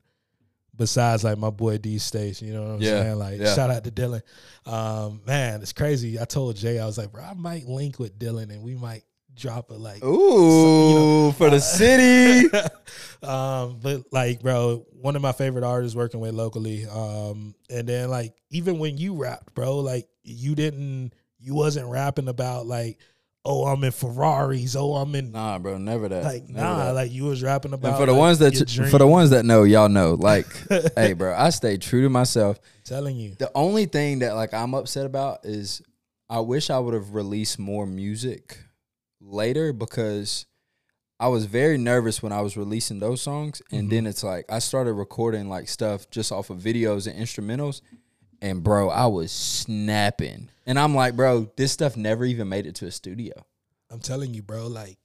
besides 0.76 1.24
like 1.26 1.38
my 1.38 1.49
boy 1.49 1.78
D 1.78 1.97
Stace, 1.97 2.41
you 2.41 2.53
know 2.53 2.64
what 2.64 2.72
I'm 2.76 2.82
Yeah, 2.82 3.01
saying? 3.03 3.16
Like 3.20 3.39
yeah. 3.39 3.53
shout 3.55 3.70
out 3.70 3.84
to 3.86 3.91
Dylan. 3.91 4.22
Um, 4.66 5.22
man, 5.26 5.62
it's 5.62 5.74
crazy. 5.74 6.20
I 6.20 6.26
told 6.26 6.55
Jay, 6.55 6.80
I 6.80 6.86
was 6.86 6.97
like, 6.97 7.12
bro, 7.12 7.24
I 7.24 7.34
might 7.34 7.66
link 7.66 7.99
with 7.99 8.18
Dylan 8.18 8.49
and 8.51 8.64
we 8.64 8.76
might 8.76 9.03
drop 9.40 9.72
it 9.72 9.80
like 9.80 10.04
Ooh, 10.04 11.32
for 11.32 11.48
uh, 11.48 11.52
the 11.52 11.60
city. 11.60 12.50
um, 13.24 13.80
but 13.82 14.04
like, 14.12 14.42
bro, 14.42 14.86
one 14.92 15.16
of 15.16 15.22
my 15.22 15.32
favorite 15.32 15.64
artists 15.64 15.96
working 15.96 16.20
with 16.20 16.34
locally. 16.34 16.86
Um, 16.86 17.56
and 17.70 17.88
then 17.88 18.10
like 18.10 18.34
even 18.50 18.80
when 18.80 18.98
you 18.98 19.16
rapped, 19.16 19.54
bro, 19.56 19.78
like 19.78 20.08
you 20.24 20.56
didn't 20.56 21.14
you 21.40 21.56
wasn't 21.56 21.88
rapping 21.88 22.28
about 22.28 22.66
like, 22.68 22.98
oh, 23.46 23.66
I'm 23.66 23.84
in 23.84 23.92
Ferraris, 23.92 24.76
oh, 24.76 24.96
I'm 24.96 25.16
in 25.16 25.32
nah, 25.32 25.58
bro, 25.58 25.78
never 25.78 26.10
that. 26.10 26.24
like 26.24 26.50
never 26.50 26.68
nah, 26.68 26.86
that. 26.86 26.96
like 26.96 27.12
you 27.12 27.26
was 27.26 27.42
rapping 27.42 27.74
about 27.74 27.90
and 27.90 27.98
for 27.98 28.06
the 28.06 28.12
like, 28.12 28.20
ones 28.20 28.40
that 28.40 28.88
for 28.92 28.98
the 28.98 29.08
ones 29.08 29.30
that 29.30 29.46
know, 29.46 29.64
y'all 29.64 29.90
know. 29.90 30.16
Like, 30.16 30.48
hey, 30.96 31.14
bro, 31.14 31.34
I 31.36 31.50
stay 31.50 31.78
true 31.78 32.04
to 32.04 32.10
myself. 32.10 32.60
telling 32.84 33.16
you. 33.16 33.36
The 33.40 33.52
only 33.56 33.86
thing 33.86 34.20
that 34.20 34.36
like 34.36 34.54
I'm 34.54 34.74
upset 34.74 35.06
about 35.06 35.46
is 35.46 35.82
I 36.30 36.42
wish 36.42 36.70
I 36.70 36.78
would 36.78 36.94
have 36.94 37.16
released 37.16 37.58
more 37.58 37.88
music 37.88 38.60
later 39.22 39.74
because 39.74 40.45
I 41.20 41.28
was 41.28 41.45
very 41.45 41.78
nervous 41.78 42.24
when 42.24 42.32
I 42.32 42.41
was 42.41 42.55
releasing 42.55 42.99
those 42.99 43.22
songs, 43.22 43.61
and 43.72 43.82
Mm-hmm. 43.84 43.89
then 43.89 44.07
it's 44.07 44.24
like 44.24 44.45
I 44.49 44.59
started 44.59 44.93
recording 44.93 45.49
like 45.49 45.67
stuff 45.67 46.09
just 46.09 46.32
off 46.32 46.49
of 46.49 46.59
videos 46.59 47.07
and 47.07 47.20
instrumentals, 47.20 47.82
and 48.41 48.63
bro, 48.63 48.89
I 48.89 49.07
was 49.07 49.32
snapping, 49.32 50.49
and 50.65 50.80
I'm 50.80 50.95
like, 50.95 51.15
bro, 51.15 51.49
this 51.57 51.72
stuff 51.72 51.97
never 51.97 52.26
even 52.26 52.47
made 52.49 52.65
it 52.65 52.76
to 52.76 52.86
a 52.88 52.91
studio. 52.91 53.34
I'm 53.91 53.99
telling 53.99 54.34
you, 54.34 54.41
bro, 54.41 54.67
like 54.67 54.97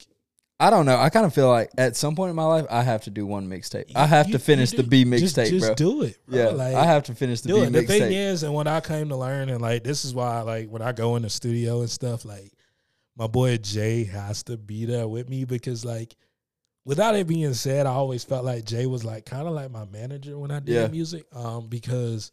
I 0.57 0.69
don't 0.69 0.85
know. 0.85 0.95
I 0.97 1.09
kind 1.09 1.25
of 1.25 1.33
feel 1.33 1.49
like 1.49 1.69
at 1.77 1.97
some 1.97 2.15
point 2.15 2.29
in 2.29 2.35
my 2.37 2.45
life, 2.45 2.65
I 2.69 2.81
have 2.83 3.03
to 3.03 3.09
do 3.09 3.25
one 3.25 3.49
mixtape. 3.49 3.91
I 3.93 4.05
have 4.05 4.27
you- 4.27 4.33
to 4.33 4.39
finish 4.39 4.71
the 4.71 4.83
B 4.83 5.03
just- 5.03 5.35
mixtape, 5.35 5.49
just 5.49 5.65
bro. 5.65 5.75
do 5.75 6.01
it. 6.03 6.17
Bro. 6.29 6.37
yeah, 6.39 6.47
like, 6.51 6.75
I 6.75 6.85
have 6.85 7.03
to 7.03 7.13
finish 7.15 7.41
the 7.41 7.49
B 7.53 7.59
it. 7.59 7.73
The 7.73 7.81
thing 7.83 8.01
mixtape. 8.03 8.11
is, 8.31 8.43
and 8.43 8.53
what 8.53 8.67
I 8.67 8.79
came 8.79 9.09
to 9.09 9.17
learn, 9.17 9.49
and 9.49 9.61
like 9.61 9.83
this 9.83 10.05
is 10.05 10.13
why, 10.15 10.39
like 10.43 10.69
when 10.69 10.81
I 10.81 10.93
go 10.93 11.17
in 11.17 11.23
the 11.23 11.29
studio 11.29 11.81
and 11.81 11.89
stuff, 11.89 12.23
like 12.23 12.53
my 13.17 13.27
boy 13.27 13.57
Jay 13.57 14.03
has 14.05 14.43
to 14.43 14.57
be 14.57 14.85
there 14.85 15.07
with 15.07 15.29
me 15.29 15.45
because, 15.45 15.85
like, 15.85 16.15
without 16.83 17.15
it 17.15 17.27
being 17.27 17.53
said, 17.53 17.85
I 17.85 17.91
always 17.91 18.23
felt 18.23 18.45
like 18.45 18.65
Jay 18.65 18.85
was 18.85 19.03
like 19.03 19.25
kind 19.25 19.47
of 19.47 19.53
like 19.53 19.71
my 19.71 19.85
manager 19.85 20.37
when 20.37 20.51
I 20.51 20.59
did 20.59 20.73
Yeah. 20.73 20.87
music, 20.87 21.25
um, 21.33 21.67
because 21.67 22.31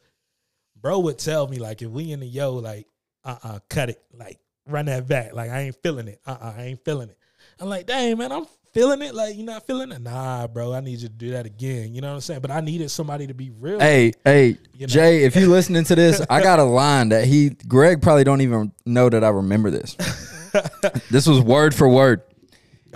bro 0.80 0.98
would 1.00 1.18
tell 1.18 1.46
me 1.48 1.58
like 1.58 1.82
if 1.82 1.88
we 1.88 2.12
in 2.12 2.20
the 2.20 2.26
yo, 2.26 2.54
like, 2.54 2.86
uh, 3.24 3.36
uh 3.42 3.58
cut 3.68 3.90
it, 3.90 4.02
like 4.12 4.38
run 4.68 4.86
that 4.86 5.06
back, 5.08 5.34
like 5.34 5.50
I 5.50 5.60
ain't 5.60 5.76
feeling 5.82 6.08
it, 6.08 6.20
uh, 6.26 6.36
uh 6.40 6.54
I 6.56 6.62
ain't 6.64 6.84
feeling 6.84 7.08
it. 7.08 7.18
I'm 7.60 7.68
like, 7.68 7.86
dang 7.86 8.18
man, 8.18 8.32
I'm 8.32 8.46
feeling 8.72 9.02
it, 9.02 9.14
like 9.14 9.36
you 9.36 9.44
not 9.44 9.66
feeling 9.66 9.92
it, 9.92 10.00
nah, 10.02 10.46
bro, 10.48 10.72
I 10.74 10.80
need 10.80 10.98
you 10.98 11.08
to 11.08 11.14
do 11.14 11.30
that 11.30 11.46
again. 11.46 11.94
You 11.94 12.00
know 12.00 12.08
what 12.08 12.14
I'm 12.14 12.20
saying? 12.20 12.40
But 12.40 12.50
I 12.50 12.60
needed 12.60 12.90
somebody 12.90 13.26
to 13.28 13.34
be 13.34 13.50
real. 13.50 13.78
Hey, 13.78 14.12
hey, 14.24 14.58
You 14.74 14.86
know. 14.86 14.92
Jay, 14.92 15.22
if 15.24 15.36
you 15.36 15.48
listening 15.50 15.84
to 15.84 15.94
this, 15.94 16.20
I 16.28 16.42
got 16.42 16.58
a 16.58 16.64
line 16.64 17.10
that 17.10 17.26
he 17.26 17.50
Greg 17.50 18.02
probably 18.02 18.24
don't 18.24 18.40
even 18.40 18.72
know 18.84 19.08
that 19.08 19.22
I 19.22 19.28
remember 19.28 19.70
this. 19.70 19.96
this 21.10 21.26
was 21.26 21.40
word 21.40 21.74
for 21.74 21.88
word. 21.88 22.22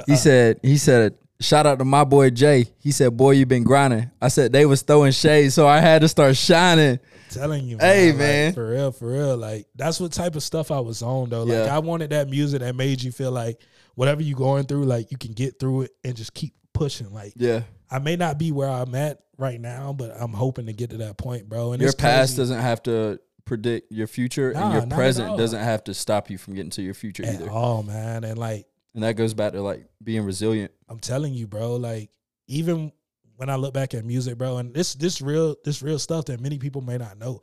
He 0.06 0.12
Uh-uh. 0.12 0.16
said, 0.16 0.60
he 0.62 0.76
said, 0.78 1.14
shout 1.40 1.66
out 1.66 1.78
to 1.78 1.84
my 1.84 2.04
boy 2.04 2.30
Jay. 2.30 2.66
He 2.78 2.92
said, 2.92 3.16
boy, 3.16 3.32
you 3.32 3.46
been 3.46 3.64
grinding. 3.64 4.10
I 4.20 4.28
said 4.28 4.52
they 4.52 4.66
was 4.66 4.82
throwing 4.82 5.12
shade, 5.12 5.52
so 5.52 5.66
I 5.66 5.80
had 5.80 6.02
to 6.02 6.08
start 6.08 6.36
shining. 6.36 6.98
telling 7.30 7.66
you, 7.66 7.78
Hey, 7.78 8.08
like, 8.10 8.18
man. 8.18 8.52
for 8.52 8.70
real, 8.70 8.92
for 8.92 9.08
real. 9.10 9.36
Like 9.36 9.66
that's 9.74 9.98
what 10.00 10.12
type 10.12 10.36
of 10.36 10.42
stuff 10.42 10.70
I 10.70 10.80
was 10.80 11.02
on 11.02 11.30
though. 11.30 11.44
Like 11.44 11.66
Yeah. 11.66 11.74
I 11.74 11.78
wanted 11.80 12.10
that 12.10 12.28
music 12.28 12.60
that 12.60 12.74
made 12.76 13.02
you 13.02 13.10
feel 13.12 13.32
like 13.32 13.60
whatever 13.94 14.22
you 14.22 14.34
going 14.34 14.64
through, 14.64 14.84
like 14.84 15.10
you 15.10 15.16
can 15.18 15.32
get 15.32 15.58
through 15.58 15.82
it 15.82 15.90
and 16.04 16.14
just 16.14 16.34
keep 16.34 16.54
pushing. 16.72 17.12
Like 17.12 17.32
Yeah. 17.36 17.62
I 17.90 17.98
may 18.00 18.16
not 18.16 18.38
be 18.38 18.52
where 18.52 18.68
I'm 18.68 18.94
at 18.94 19.20
right 19.38 19.60
now, 19.60 19.92
but 19.92 20.10
I'm 20.18 20.32
hoping 20.32 20.66
to 20.66 20.72
get 20.72 20.90
to 20.90 20.98
that 20.98 21.16
point, 21.16 21.48
bro. 21.48 21.72
And 21.72 21.80
Your 21.80 21.88
it's 21.90 21.94
past 22.00 22.36
doesn't 22.36 22.60
have 22.60 22.82
to 22.84 23.18
predict 23.46 23.90
your 23.90 24.06
future, 24.06 24.52
Nah, 24.52 24.64
and 24.64 24.72
your 24.74 24.96
present 24.96 25.38
doesn't 25.38 25.62
have 25.62 25.84
to 25.84 25.94
stop 25.94 26.28
you 26.28 26.36
from 26.36 26.54
getting 26.54 26.70
to 26.70 26.82
your 26.82 26.94
future 26.94 27.24
at 27.24 27.36
either. 27.36 27.48
Oh 27.50 27.82
man. 27.82 28.24
And 28.24 28.38
like 28.38 28.66
And 28.94 29.02
that 29.04 29.14
goes 29.14 29.32
back 29.32 29.52
to 29.52 29.62
like 29.62 29.86
being 30.02 30.24
resilient. 30.24 30.72
I'm 30.88 30.98
telling 30.98 31.32
you, 31.32 31.46
bro, 31.46 31.76
like 31.76 32.10
even 32.48 32.92
when 33.36 33.48
I 33.48 33.56
look 33.56 33.72
back 33.72 33.94
at 33.94 34.04
music, 34.04 34.36
bro, 34.36 34.58
and 34.58 34.74
this 34.74 34.94
this 34.94 35.22
real 35.22 35.56
this 35.64 35.80
real 35.82 35.98
stuff 35.98 36.26
that 36.26 36.40
many 36.40 36.58
people 36.58 36.82
may 36.82 36.98
not 36.98 37.16
know. 37.18 37.40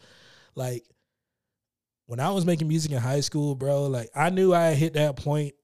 Like 0.55 0.83
when 2.05 2.19
I 2.19 2.29
was 2.31 2.45
making 2.45 2.67
music 2.67 2.91
in 2.91 2.97
high 2.97 3.21
school, 3.21 3.55
bro, 3.55 3.87
like 3.87 4.09
I 4.15 4.29
knew 4.29 4.53
I 4.53 4.65
had 4.65 4.77
hit 4.77 4.93
that 4.93 5.15
point 5.15 5.55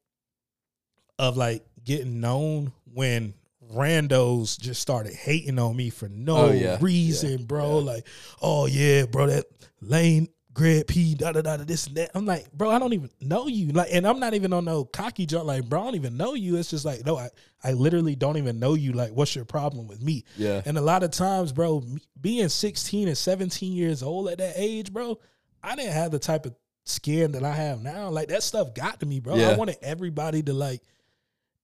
of 1.19 1.37
like 1.37 1.65
getting 1.83 2.21
known 2.21 2.71
when 2.93 3.33
randos 3.73 4.59
just 4.59 4.81
started 4.81 5.13
hating 5.13 5.59
on 5.59 5.75
me 5.75 5.89
for 5.89 6.09
no 6.09 6.37
Oh, 6.37 6.51
yeah. 6.51 6.77
reason, 6.81 7.31
Yeah. 7.39 7.45
bro. 7.45 7.79
Yeah. 7.79 7.85
Like, 7.85 8.07
oh 8.41 8.65
yeah, 8.65 9.05
bro, 9.05 9.27
that 9.27 9.45
lane 9.81 10.27
Greg 10.51 10.87
P, 10.87 11.15
da 11.15 11.31
da 11.31 11.41
da 11.41 11.57
da, 11.57 11.63
this 11.63 11.87
and 11.87 11.95
that. 11.97 12.11
I'm 12.15 12.25
like, 12.25 12.51
bro, 12.51 12.69
I 12.69 12.79
don't 12.79 12.91
even 12.93 13.09
know 13.21 13.47
you. 13.47 13.71
Like, 13.71 13.89
and 13.93 14.05
I'm 14.05 14.19
not 14.19 14.33
even 14.33 14.51
on 14.51 14.65
no 14.65 14.83
cocky 14.83 15.25
jump. 15.25 15.45
Like, 15.45 15.69
bro, 15.69 15.81
I 15.81 15.85
don't 15.85 15.95
even 15.95 16.17
know 16.17 16.33
you. 16.33 16.57
It's 16.57 16.69
just 16.71 16.83
like, 16.83 17.05
no, 17.05 17.17
I, 17.17 17.29
I 17.63 17.73
literally 17.73 18.15
don't 18.15 18.35
even 18.35 18.59
know 18.59 18.73
you. 18.73 18.91
Like, 18.91 19.11
what's 19.11 19.35
your 19.35 19.45
problem 19.45 19.87
with 19.87 20.01
me? 20.01 20.25
Yeah. 20.35 20.61
And 20.65 20.77
a 20.77 20.81
lot 20.81 21.03
of 21.03 21.11
times, 21.11 21.53
bro, 21.53 21.79
me- 21.81 22.01
being 22.19 22.49
16 22.49 23.07
and 23.07 23.17
17 23.17 23.71
years 23.71 24.03
old 24.03 24.27
at 24.29 24.39
that 24.39 24.53
age, 24.57 24.91
bro, 24.91 25.19
I 25.63 25.75
didn't 25.75 25.93
have 25.93 26.11
the 26.11 26.19
type 26.19 26.45
of 26.45 26.55
skin 26.83 27.31
that 27.33 27.43
I 27.43 27.53
have 27.53 27.81
now. 27.81 28.09
Like 28.09 28.27
that 28.29 28.43
stuff 28.43 28.73
got 28.73 28.99
to 28.99 29.05
me, 29.05 29.19
bro. 29.21 29.35
Yeah. 29.35 29.51
I 29.51 29.55
wanted 29.55 29.77
everybody 29.81 30.41
to 30.43 30.53
like 30.53 30.81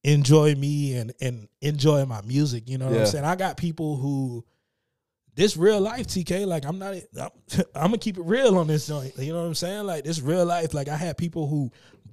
enjoy 0.06 0.54
me 0.56 0.94
and 0.96 1.14
and 1.20 1.48
enjoy 1.62 2.06
my 2.06 2.22
music. 2.22 2.70
You 2.70 2.78
know 2.78 2.86
what 2.86 2.94
Yeah. 2.96 3.02
I'm 3.02 3.08
saying? 3.08 3.26
I 3.26 3.36
got 3.36 3.58
people 3.58 3.98
who 3.98 4.46
this 5.34 5.58
real 5.58 5.82
life 5.82 6.08
TK. 6.08 6.46
Like 6.46 6.66
I'm 6.66 6.80
not. 6.80 6.94
I'm, 7.20 7.30
I'm 7.76 7.88
gonna 7.88 7.98
keep 7.98 8.18
it 8.18 8.24
real 8.24 8.58
on 8.58 8.68
this 8.68 8.88
joint. 8.88 9.18
You 9.18 9.34
know 9.34 9.42
what 9.42 9.48
I'm 9.48 9.56
saying? 9.56 9.86
Like 9.86 10.04
this 10.04 10.22
real 10.22 10.46
life. 10.46 10.74
Like 10.74 10.88
I 10.88 10.96
had 10.96 11.18
people 11.18 11.48
who 11.48 11.72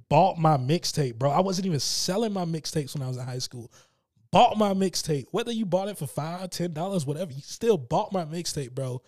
bought 0.09 0.37
my 0.37 0.57
mixtape, 0.57 1.15
bro. 1.15 1.29
I 1.31 1.39
wasn't 1.39 1.67
even 1.67 1.79
selling 1.79 2.33
my 2.33 2.45
mixtapes 2.45 2.93
when 2.95 3.03
I 3.03 3.07
was 3.07 3.17
in 3.17 3.23
high 3.25 3.39
school. 3.39 3.71
Bought 4.31 4.57
my 4.57 4.73
mixtape. 4.73 5.25
Whether 5.31 5.51
you 5.51 5.65
bought 5.65 5.89
it 5.89 5.97
for 5.97 6.07
five, 6.07 6.49
ten 6.49 6.73
dollars, 6.73 7.05
whatever, 7.05 7.31
you 7.31 7.41
still 7.41 7.77
bought 7.77 8.11
my 8.11 8.25
mixtape, 8.25 8.71
bro. 8.71 9.01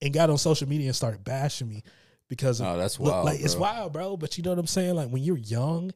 And 0.00 0.14
got 0.14 0.30
on 0.30 0.38
social 0.38 0.68
media 0.68 0.86
and 0.86 0.96
started 0.96 1.24
bashing 1.24 1.68
me 1.68 1.82
because 2.28 2.60
of, 2.60 2.68
Oh, 2.68 2.76
that's 2.78 2.98
wild, 3.00 3.26
Like 3.26 3.40
it's 3.40 3.56
wild, 3.56 3.92
bro. 3.92 4.16
But 4.16 4.38
you 4.38 4.44
know 4.44 4.50
what 4.50 4.58
I'm 4.60 4.66
saying? 4.66 4.94
Like 4.94 5.10
when 5.10 5.22
you're 5.22 5.36
young 5.36 5.90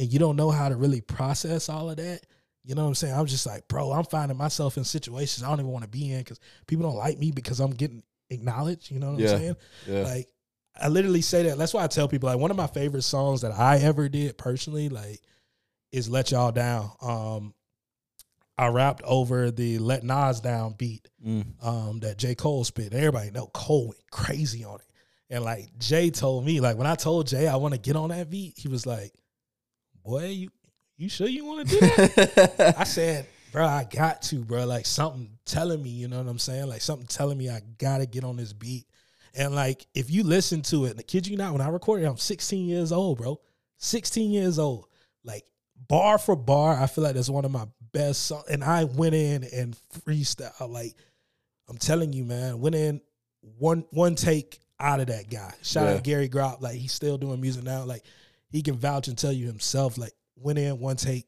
and 0.00 0.12
you 0.12 0.18
don't 0.18 0.34
know 0.34 0.50
how 0.50 0.68
to 0.68 0.74
really 0.76 1.00
process 1.00 1.68
all 1.68 1.88
of 1.90 1.98
that. 1.98 2.22
You 2.64 2.74
know 2.74 2.82
what 2.82 2.88
I'm 2.88 2.94
saying? 2.94 3.14
I'm 3.14 3.26
just 3.26 3.46
like, 3.46 3.68
bro, 3.68 3.92
I'm 3.92 4.04
finding 4.04 4.36
myself 4.36 4.76
in 4.76 4.84
situations 4.84 5.42
I 5.44 5.48
don't 5.50 5.60
even 5.60 5.70
want 5.70 5.84
to 5.84 5.88
be 5.90 6.10
in 6.12 6.18
because 6.18 6.40
people 6.66 6.84
don't 6.84 6.96
like 6.98 7.18
me 7.18 7.30
because 7.30 7.60
I'm 7.60 7.70
getting 7.70 8.02
acknowledged. 8.30 8.90
You 8.90 8.98
know 8.98 9.12
what 9.12 9.20
Yeah. 9.20 9.32
I'm 9.32 9.38
saying? 9.38 9.56
Yeah. 9.86 10.00
Like 10.02 10.28
I 10.80 10.88
literally 10.88 11.20
say 11.22 11.42
that. 11.44 11.58
That's 11.58 11.74
why 11.74 11.84
I 11.84 11.86
tell 11.86 12.08
people 12.08 12.28
like 12.28 12.38
one 12.38 12.50
of 12.50 12.56
my 12.56 12.66
favorite 12.66 13.02
songs 13.02 13.42
that 13.42 13.52
I 13.52 13.78
ever 13.78 14.08
did 14.08 14.36
personally, 14.38 14.88
like, 14.88 15.20
is 15.92 16.08
"Let 16.08 16.30
Y'all 16.30 16.52
Down." 16.52 16.90
Um, 17.02 17.54
I 18.56 18.68
rapped 18.68 19.02
over 19.04 19.50
the 19.50 19.78
"Let 19.78 20.04
Nas 20.04 20.40
Down" 20.40 20.74
beat 20.78 21.08
Mm. 21.26 21.44
um, 21.62 22.00
that 22.00 22.16
J. 22.18 22.34
Cole 22.34 22.64
spit. 22.64 22.92
Everybody 22.94 23.30
know 23.30 23.46
Cole 23.52 23.88
went 23.88 24.10
crazy 24.10 24.64
on 24.64 24.76
it. 24.76 24.86
And 25.28 25.44
like 25.44 25.76
Jay 25.78 26.10
told 26.10 26.44
me, 26.44 26.60
like 26.60 26.76
when 26.76 26.86
I 26.86 26.94
told 26.94 27.26
Jay 27.26 27.46
I 27.48 27.56
want 27.56 27.74
to 27.74 27.80
get 27.80 27.96
on 27.96 28.08
that 28.10 28.30
beat, 28.30 28.54
he 28.58 28.68
was 28.68 28.86
like, 28.86 29.12
"Boy, 30.10 30.26
you 30.26 30.48
you 30.96 31.08
sure 31.08 31.28
you 31.28 31.44
want 31.44 31.68
to 31.68 31.74
do 31.74 31.80
that?" 31.80 32.74
I 32.78 32.84
said, 32.98 33.26
"Bro, 33.52 33.66
I 33.66 33.84
got 33.84 34.22
to, 34.22 34.36
bro. 34.36 34.66
Like 34.66 34.86
something 34.86 35.30
telling 35.44 35.82
me, 35.82 35.90
you 35.90 36.08
know 36.08 36.18
what 36.18 36.28
I'm 36.28 36.38
saying? 36.38 36.68
Like 36.68 36.80
something 36.82 37.06
telling 37.06 37.38
me 37.38 37.48
I 37.48 37.60
gotta 37.78 38.06
get 38.06 38.24
on 38.24 38.36
this 38.36 38.52
beat." 38.52 38.86
And 39.34 39.54
like 39.54 39.86
if 39.94 40.10
you 40.10 40.24
listen 40.24 40.62
to 40.62 40.86
it, 40.86 40.96
and 40.96 41.06
kid 41.06 41.26
you 41.26 41.36
not, 41.36 41.52
when 41.52 41.60
I 41.62 41.68
recorded, 41.68 42.04
it, 42.04 42.08
I'm 42.08 42.16
16 42.16 42.66
years 42.68 42.90
old, 42.92 43.18
bro. 43.18 43.40
16 43.78 44.30
years 44.32 44.58
old. 44.58 44.86
Like 45.24 45.44
bar 45.88 46.18
for 46.18 46.34
bar, 46.36 46.74
I 46.80 46.86
feel 46.86 47.04
like 47.04 47.14
that's 47.14 47.28
one 47.30 47.44
of 47.44 47.50
my 47.52 47.66
best 47.92 48.26
songs. 48.26 48.44
And 48.50 48.64
I 48.64 48.84
went 48.84 49.14
in 49.14 49.44
and 49.44 49.76
freestyle. 50.04 50.68
Like 50.68 50.94
I'm 51.68 51.78
telling 51.78 52.12
you, 52.12 52.24
man, 52.24 52.60
went 52.60 52.74
in 52.74 53.00
one 53.58 53.84
one 53.90 54.16
take 54.16 54.58
out 54.80 54.98
of 55.00 55.06
that 55.06 55.30
guy. 55.30 55.52
Shout 55.62 55.86
Yeah. 55.86 55.94
out 55.94 56.02
Gary 56.04 56.28
Grop. 56.28 56.60
Like 56.60 56.74
he's 56.76 56.92
still 56.92 57.16
doing 57.16 57.40
music 57.40 57.62
now. 57.62 57.84
Like 57.84 58.02
he 58.50 58.62
can 58.62 58.76
vouch 58.76 59.08
and 59.08 59.16
tell 59.16 59.32
you 59.32 59.46
himself. 59.46 59.96
Like 59.98 60.12
went 60.36 60.58
in 60.58 60.78
one 60.80 60.96
take, 60.96 61.26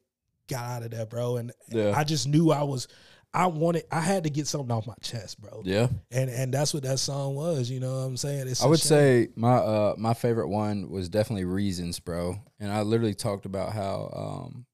got 0.48 0.64
out 0.64 0.82
of 0.82 0.90
there, 0.90 1.06
bro. 1.06 1.36
And 1.38 1.52
Yeah. 1.70 1.94
I 1.96 2.04
just 2.04 2.26
knew 2.28 2.50
I 2.50 2.62
was. 2.62 2.88
I 3.34 3.46
wanted. 3.46 3.84
I 3.90 4.00
had 4.00 4.24
to 4.24 4.30
get 4.30 4.46
something 4.46 4.70
off 4.70 4.86
my 4.86 4.94
chest, 5.00 5.40
bro. 5.40 5.62
yeah. 5.64 5.88
And 6.10 6.28
and 6.28 6.52
that's 6.52 6.74
what 6.74 6.82
that 6.82 6.98
song 6.98 7.34
was. 7.34 7.70
You 7.70 7.80
know 7.80 7.92
what 7.94 8.00
I'm 8.02 8.16
saying? 8.18 8.46
It's 8.46 8.62
I 8.62 8.66
would 8.66 8.78
shame. 8.80 8.88
say 8.88 9.28
my 9.36 9.54
uh 9.54 9.94
my 9.96 10.12
favorite 10.12 10.48
one 10.48 10.90
was 10.90 11.08
definitely 11.08 11.46
Reasons, 11.46 11.98
bro. 11.98 12.36
And 12.60 12.70
I 12.70 12.82
literally 12.82 13.14
talked 13.14 13.46
about 13.46 13.72
how 13.72 14.10
um 14.14 14.66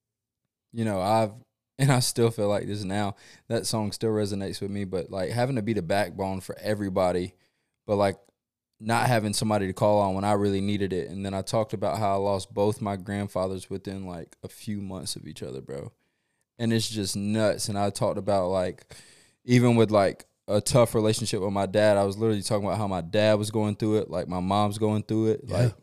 you 0.72 0.84
know, 0.84 1.00
I've 1.00 1.30
and 1.78 1.92
I 1.92 2.00
still 2.00 2.32
feel 2.32 2.48
like 2.48 2.66
this 2.66 2.82
now. 2.82 3.14
That 3.48 3.64
song 3.64 3.92
still 3.92 4.10
resonates 4.10 4.60
with 4.60 4.72
me, 4.72 4.82
but 4.84 5.08
like 5.08 5.30
having 5.30 5.54
to 5.54 5.62
be 5.62 5.74
the 5.74 5.82
backbone 5.82 6.40
for 6.40 6.56
everybody, 6.60 7.34
but 7.86 7.94
like 7.94 8.16
not 8.80 9.06
having 9.08 9.32
somebody 9.32 9.66
to 9.66 9.72
call 9.72 9.98
on 10.00 10.14
when 10.14 10.24
I 10.24 10.32
really 10.32 10.60
needed 10.60 10.92
it. 10.92 11.10
And 11.10 11.24
then 11.26 11.34
I 11.34 11.42
talked 11.42 11.72
about 11.72 11.98
how 11.98 12.12
I 12.12 12.16
lost 12.16 12.54
both 12.54 12.80
my 12.80 12.96
grandfathers 12.96 13.68
within 13.68 14.06
like 14.06 14.36
a 14.44 14.48
few 14.48 14.80
months 14.80 15.16
of 15.16 15.26
each 15.26 15.42
other, 15.42 15.60
bro. 15.60 15.92
And 16.58 16.72
it's 16.72 16.88
just 16.88 17.16
nuts. 17.16 17.68
And 17.68 17.78
I 17.78 17.90
talked 17.90 18.18
about 18.18 18.48
like 18.48 18.94
even 19.44 19.74
with 19.76 19.90
like 19.90 20.26
a 20.46 20.60
tough 20.60 20.94
relationship 20.94 21.40
with 21.40 21.52
my 21.52 21.66
dad, 21.66 21.96
I 21.96 22.04
was 22.04 22.16
literally 22.18 22.42
talking 22.42 22.66
about 22.66 22.78
how 22.78 22.86
my 22.88 23.00
dad 23.00 23.38
was 23.38 23.50
going 23.50 23.74
through 23.76 23.96
it, 23.98 24.10
like 24.10 24.28
my 24.28 24.40
mom's 24.40 24.78
going 24.78 25.02
through 25.02 25.28
it, 25.32 25.40
Yeah. 25.44 25.56
like 25.56 25.74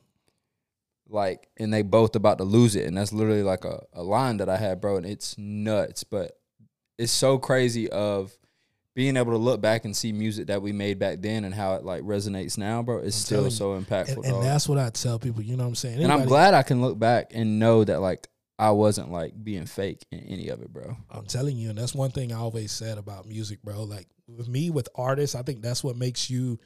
like 1.07 1.47
and 1.57 1.73
they 1.73 1.81
both 1.81 2.15
about 2.15 2.37
to 2.39 2.43
lose 2.43 2.75
it. 2.75 2.85
And 2.87 2.97
that's 2.97 3.13
literally 3.13 3.43
like 3.43 3.65
a, 3.65 3.83
a 3.93 4.03
line 4.03 4.37
that 4.37 4.49
I 4.49 4.57
had, 4.57 4.81
bro, 4.81 4.97
and 4.97 5.05
it's 5.05 5.37
nuts. 5.37 6.03
But 6.03 6.39
it's 6.97 7.11
so 7.11 7.37
crazy 7.37 7.89
of 7.89 8.35
being 8.95 9.17
able 9.17 9.33
to 9.33 9.37
look 9.37 9.59
back 9.61 9.83
and 9.85 9.95
see 9.95 10.13
music 10.13 10.47
that 10.47 10.61
we 10.61 10.71
made 10.71 10.97
back 10.97 11.21
then 11.21 11.43
and 11.43 11.53
how 11.53 11.75
it 11.75 11.83
like 11.83 12.01
resonates 12.03 12.57
now, 12.57 12.81
bro. 12.81 12.97
It's 12.99 13.17
I'm 13.17 13.25
still 13.25 13.51
so 13.51 13.79
impactful. 13.79 14.15
and, 14.17 14.25
and 14.25 14.43
that's 14.43 14.67
what 14.69 14.77
I 14.77 14.89
tell 14.89 15.19
people. 15.19 15.41
You 15.43 15.57
know 15.57 15.63
what 15.63 15.69
I'm 15.69 15.75
saying? 15.75 16.01
and 16.01 16.11
I'm 16.11 16.25
glad 16.25 16.53
I 16.53 16.63
can 16.63 16.81
look 16.81 16.97
back 16.97 17.31
and 17.35 17.59
know 17.59 17.83
that 17.83 17.99
like 18.01 18.29
I 18.57 18.71
wasn't 18.71 19.11
like 19.11 19.33
being 19.43 19.65
fake 19.65 20.05
in 20.11 20.19
any 20.21 20.47
of 20.47 20.61
it, 20.61 20.71
bro. 20.71 20.95
I'm 21.11 21.25
telling 21.25 21.57
you, 21.57 21.69
and 21.69 21.77
that's 21.77 21.93
one 21.93 22.11
thing 22.11 22.31
I 22.31 22.37
always 22.37 22.71
said 22.71 22.97
about 22.97 23.25
music, 23.27 23.61
bro. 23.61 23.83
Like 23.83 24.07
with 24.27 24.47
me, 24.47 24.69
with 24.69 24.87
artists, 24.95 25.35
I 25.35 25.41
think 25.41 25.61
that's 25.61 25.83
what 25.83 25.97
makes 25.97 26.29
you. 26.29 26.57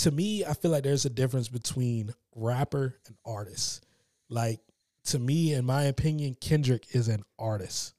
To 0.00 0.10
me, 0.12 0.44
I 0.44 0.52
feel 0.54 0.70
like 0.70 0.84
there's 0.84 1.06
a 1.06 1.10
difference 1.10 1.48
between 1.48 2.14
rapper 2.36 2.94
and 3.08 3.16
artist. 3.24 3.84
Like 4.28 4.60
to 5.06 5.18
me, 5.18 5.54
in 5.54 5.64
my 5.64 5.84
opinion, 5.84 6.36
Kendrick 6.40 6.86
is 6.92 7.08
an 7.08 7.24
artist. 7.36 7.94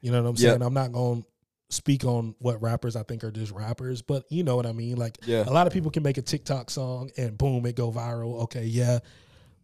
You 0.00 0.10
know 0.10 0.22
what 0.22 0.28
I'm 0.30 0.36
Yep. 0.36 0.50
saying? 0.52 0.62
I'm 0.62 0.72
not 0.72 0.92
going 0.92 1.22
to 1.22 1.28
speak 1.70 2.04
on 2.04 2.34
what 2.40 2.60
rappers 2.60 2.96
I 2.96 3.02
think 3.04 3.24
are 3.24 3.30
just 3.30 3.52
rappers, 3.52 4.02
but 4.02 4.24
you 4.28 4.42
know 4.42 4.56
what 4.56 4.66
I 4.66 4.72
mean. 4.72 4.96
Like 4.96 5.18
Yeah. 5.24 5.44
a 5.48 5.52
lot 5.52 5.66
of 5.66 5.72
people 5.72 5.90
can 5.90 6.02
make 6.02 6.18
a 6.18 6.22
TikTok 6.22 6.68
song 6.70 7.10
and 7.16 7.38
boom, 7.38 7.64
it 7.66 7.76
go 7.76 7.90
viral. 7.92 8.42
Okay, 8.42 8.64
yeah. 8.64 8.98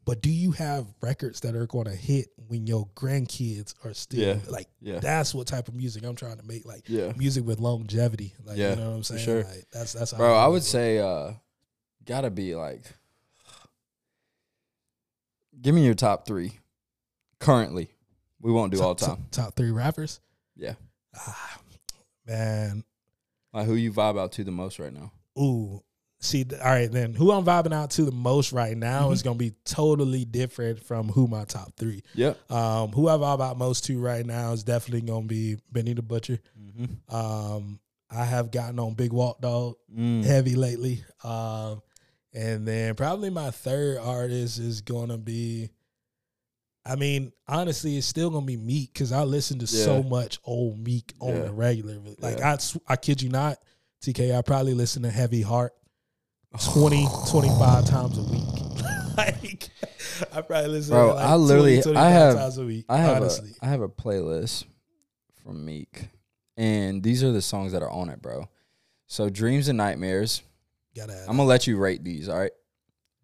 But 0.04 0.22
do 0.22 0.30
you 0.30 0.52
have 0.52 0.86
records 1.02 1.40
that 1.40 1.56
are 1.56 1.66
going 1.66 1.86
to 1.86 1.94
hit 1.96 2.28
when 2.46 2.68
your 2.68 2.86
grandkids 2.94 3.74
are 3.84 3.92
still 3.92 4.20
Yeah. 4.20 4.38
like 4.48 4.68
Yeah. 4.80 5.00
that's 5.00 5.34
what 5.34 5.48
type 5.48 5.66
of 5.66 5.74
music 5.74 6.04
I'm 6.04 6.14
trying 6.14 6.36
to 6.36 6.44
make. 6.44 6.64
Like 6.64 6.88
Yeah. 6.88 7.12
music 7.16 7.44
with 7.44 7.58
longevity. 7.58 8.32
Like 8.44 8.56
Yeah, 8.56 8.70
you 8.70 8.76
know 8.76 8.90
what 8.90 8.96
I'm 8.98 9.02
saying? 9.02 9.24
sure. 9.24 9.42
Like, 9.42 9.66
that's 9.72 9.92
that's 9.94 10.12
how 10.12 10.18
Bro, 10.18 10.28
I 10.34 10.42
about 10.42 10.52
would 10.52 10.62
say 10.62 10.98
uh 11.00 11.32
gotta 12.04 12.30
be 12.30 12.54
like 12.54 12.82
give 15.60 15.74
me 15.74 15.84
your 15.84 15.94
top 15.94 16.26
three 16.26 16.52
currently. 17.40 17.90
We 18.40 18.52
won't 18.52 18.72
do 18.72 18.80
all 18.80 18.94
top, 18.94 19.08
time. 19.08 19.16
top, 19.32 19.46
top 19.46 19.56
three 19.56 19.70
rappers. 19.72 20.20
Yeah. 20.56 20.74
Ah, 21.16 21.58
man, 22.26 22.84
Like 23.52 23.66
who 23.66 23.74
you 23.74 23.92
vibe 23.92 24.18
out 24.18 24.32
to 24.32 24.44
the 24.44 24.50
most 24.52 24.78
right 24.78 24.92
now. 24.92 25.12
ooh. 25.38 25.82
See, 26.18 26.46
all 26.50 26.58
right, 26.70 26.90
then 26.90 27.12
who 27.12 27.30
I'm 27.30 27.44
vibing 27.44 27.74
out 27.74 27.90
to 27.92 28.04
the 28.06 28.10
most 28.10 28.50
right 28.50 28.74
now 28.76 29.04
Mm-hmm. 29.04 29.12
is 29.12 29.22
gonna 29.22 29.36
be 29.36 29.52
totally 29.66 30.24
different 30.24 30.82
from 30.82 31.08
who 31.08 31.26
my 31.28 31.44
top 31.44 31.74
three. 31.76 32.02
Yeah. 32.14 32.32
Um, 32.48 32.88
who 32.92 33.06
I 33.08 33.12
vibe 33.16 33.42
out 33.42 33.58
most 33.58 33.84
to 33.84 34.00
right 34.00 34.24
now 34.24 34.52
is 34.52 34.64
definitely 34.64 35.02
gonna 35.02 35.26
be 35.26 35.58
Benny 35.70 35.92
the 35.92 36.00
Butcher. 36.02 36.38
Mm-hmm. 36.58 37.14
Um, 37.14 37.80
I 38.10 38.24
have 38.24 38.50
gotten 38.50 38.78
on 38.78 38.94
Big 38.94 39.12
Walk 39.12 39.40
Dog 39.42 39.74
Mm. 39.94 40.24
heavy 40.24 40.54
lately. 40.54 41.04
Um, 41.22 41.82
and 42.32 42.66
then 42.66 42.94
probably 42.94 43.28
my 43.30 43.50
third 43.50 43.98
artist 43.98 44.58
is 44.58 44.80
gonna 44.80 45.18
be. 45.18 45.68
I 46.88 46.94
mean, 46.96 47.32
honestly, 47.48 47.96
it's 47.98 48.06
still 48.06 48.30
gonna 48.30 48.46
be 48.46 48.56
Meek 48.56 48.92
because 48.92 49.10
I 49.12 49.24
listen 49.24 49.58
to 49.58 49.66
so 49.66 50.02
much 50.02 50.38
old 50.44 50.78
Meek 50.78 51.12
on 51.20 51.34
Yeah. 51.34 51.42
the 51.42 51.52
regular. 51.52 51.98
Like 52.20 52.38
Yeah. 52.38 52.56
I, 52.88 52.92
I 52.92 52.96
kid 52.96 53.20
you 53.22 53.28
not, 53.28 53.58
TK. 54.02 54.36
I 54.36 54.42
probably 54.42 54.74
listen 54.74 55.02
to 55.02 55.10
Heavy 55.10 55.42
Heart 55.42 55.72
20, 56.72 57.06
25 57.30 57.86
times 57.86 58.18
a 58.18 58.22
week. 58.22 59.16
like 59.16 59.68
I 60.32 60.40
probably 60.42 60.70
listen. 60.70 60.92
Bro, 60.94 61.08
to 61.08 61.14
like 61.14 61.24
I 61.24 61.34
literally- 61.34 61.82
20, 61.82 61.98
I 61.98 62.02
25 62.02 62.12
have- 62.12 62.34
times 62.36 62.58
a 62.58 62.64
week. 62.64 62.84
I 62.88 62.98
have 62.98 63.16
honestly, 63.16 63.50
a 63.60 63.64
I 63.64 63.68
have 63.68 63.80
a 63.82 63.88
playlist 63.88 64.64
from 65.42 65.64
Meek. 65.64 66.08
And 66.56 67.02
these 67.02 67.22
are 67.22 67.32
the 67.32 67.42
songs 67.42 67.72
that 67.72 67.82
are 67.82 67.90
on 67.90 68.08
it, 68.08 68.22
bro. 68.22 68.48
So 69.08 69.28
Dreams 69.28 69.68
and 69.68 69.76
Nightmares. 69.76 70.42
gotta. 70.94 71.20
I'm 71.28 71.36
gonna 71.36 71.44
let 71.44 71.66
you 71.66 71.76
rate 71.76 72.02
these, 72.04 72.28
all 72.28 72.38
right? 72.38 72.52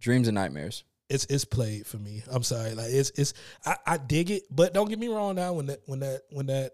Dreams 0.01 0.29
and 0.29 0.35
Nightmares. 0.35 0.85
It's 1.13 1.27
it's 1.27 1.45
played 1.45 1.87
for 1.87 1.99
me. 1.99 2.23
I'm 2.31 2.43
sorry, 2.43 2.75
like 2.75 2.91
it's 2.91 3.11
it's 3.11 3.35
I, 3.67 3.77
I 3.87 3.97
dig 3.99 4.31
it, 4.31 4.45
but 4.51 4.73
don't 4.73 4.89
get 4.89 4.99
me 4.99 5.09
wrong. 5.09 5.35
Now 5.37 5.53
when 5.53 5.67
that 5.67 5.81
when 5.87 6.01
that 6.01 6.23
when 6.31 6.47
that 6.47 6.73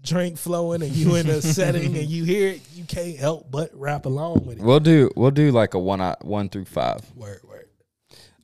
drink 0.00 0.38
flowing 0.38 0.82
and 0.82 0.94
you 0.94 1.16
in 1.16 1.28
a 1.28 1.42
setting 1.56 1.96
and 1.96 2.08
you 2.08 2.24
hear 2.24 2.50
it, 2.50 2.60
you 2.74 2.84
can't 2.84 3.16
help 3.16 3.50
but 3.50 3.70
rap 3.74 4.06
along 4.06 4.44
with 4.46 4.58
it. 4.58 4.64
We'll 4.64 4.80
do 4.80 5.10
we'll 5.16 5.30
do 5.30 5.50
like 5.50 5.74
a 5.74 5.78
one 5.78 6.00
out- 6.00 6.24
one 6.24 6.48
through 6.48 6.66
five. 6.66 7.00
Word 7.14 7.40
word. 7.44 7.68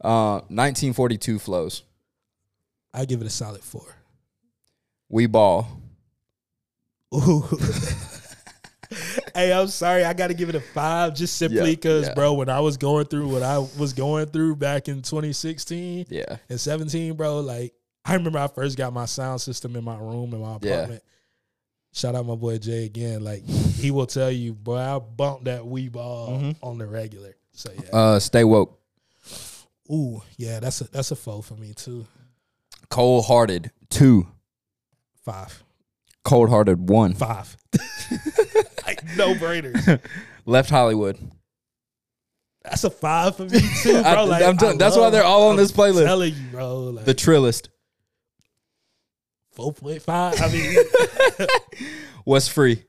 Uh 0.00 0.40
1942 0.48 1.38
flows. 1.38 1.82
I 2.92 3.04
give 3.04 3.20
it 3.20 3.26
a 3.26 3.30
solid 3.30 3.62
four. 3.62 3.96
We 5.08 5.26
ball. 5.26 5.80
Ooh. 7.14 7.46
hey, 9.34 9.52
I'm 9.52 9.68
sorry. 9.68 10.04
I 10.04 10.12
got 10.12 10.28
to 10.28 10.34
give 10.34 10.48
it 10.48 10.54
a 10.54 10.60
five 10.60 11.14
just 11.14 11.36
simply 11.36 11.74
because, 11.74 12.06
yeah. 12.08 12.14
bro, 12.14 12.34
when 12.34 12.48
I 12.48 12.60
was 12.60 12.76
going 12.76 13.06
through 13.06 13.28
what 13.28 13.42
I 13.42 13.58
was 13.58 13.92
going 13.92 14.26
through 14.26 14.56
back 14.56 14.88
in 14.88 15.02
2016 15.02 16.06
Yeah. 16.08 16.36
and 16.48 16.60
17, 16.60 17.14
bro, 17.14 17.40
like 17.40 17.74
I 18.04 18.14
remember 18.14 18.38
I 18.38 18.48
first 18.48 18.76
got 18.76 18.92
my 18.92 19.06
sound 19.06 19.40
system 19.40 19.76
in 19.76 19.84
my 19.84 19.96
room 19.96 20.32
in 20.34 20.40
my 20.40 20.58
Yeah. 20.62 20.74
apartment. 20.74 21.02
Shout 21.92 22.14
out 22.16 22.26
my 22.26 22.34
boy 22.34 22.58
Jay 22.58 22.84
again. 22.86 23.22
Like 23.22 23.44
he 23.46 23.90
will 23.90 24.06
tell 24.06 24.30
you, 24.30 24.52
boy, 24.52 24.76
I 24.78 24.98
bumped 24.98 25.44
that 25.44 25.64
We 25.66 25.88
Ball 25.88 26.30
Mhm. 26.30 26.56
on 26.62 26.78
the 26.78 26.86
regular. 26.86 27.36
So 27.52 27.70
yeah. 27.72 27.90
Uh 27.92 28.18
stay 28.18 28.42
woke. 28.44 28.80
Ooh, 29.92 30.22
yeah, 30.36 30.58
that's 30.60 30.80
a 30.80 30.84
that's 30.90 31.10
a 31.12 31.16
foe 31.16 31.40
for 31.40 31.54
me 31.54 31.72
too. 31.74 32.06
Cold 32.90 33.26
hearted 33.26 33.70
two. 33.90 34.26
Five. 35.24 35.62
Cold 36.24 36.48
hearted 36.50 36.88
one. 36.90 37.14
Five. 37.14 37.56
no 39.16 39.34
brainers. 39.34 40.00
Left 40.46 40.70
Hollywood. 40.70 41.18
That's 42.62 42.84
a 42.84 42.90
five 42.90 43.36
for 43.36 43.44
me 43.44 43.60
too, 43.82 43.92
bro. 44.02 44.02
I- 44.02 44.22
Like, 44.24 44.42
I'm 44.62 44.78
that's 44.78 44.96
why 44.96 45.10
they're 45.10 45.24
all 45.24 45.44
on 45.48 45.50
I'm 45.52 45.56
this 45.58 45.72
playlist. 45.72 46.04
Telling 46.04 46.34
you, 46.34 46.42
bro. 46.50 46.78
Like 46.84 47.04
The 47.04 47.14
Trillist. 47.14 47.68
four 49.52 49.72
point 49.72 50.02
five. 50.02 50.40
I 50.40 50.48
mean, 50.50 50.76
What's 52.24 52.48
free? 52.48 52.82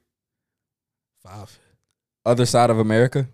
five. 1.24 1.58
Other 2.26 2.46
side 2.46 2.70
of 2.70 2.80
America. 2.80 3.28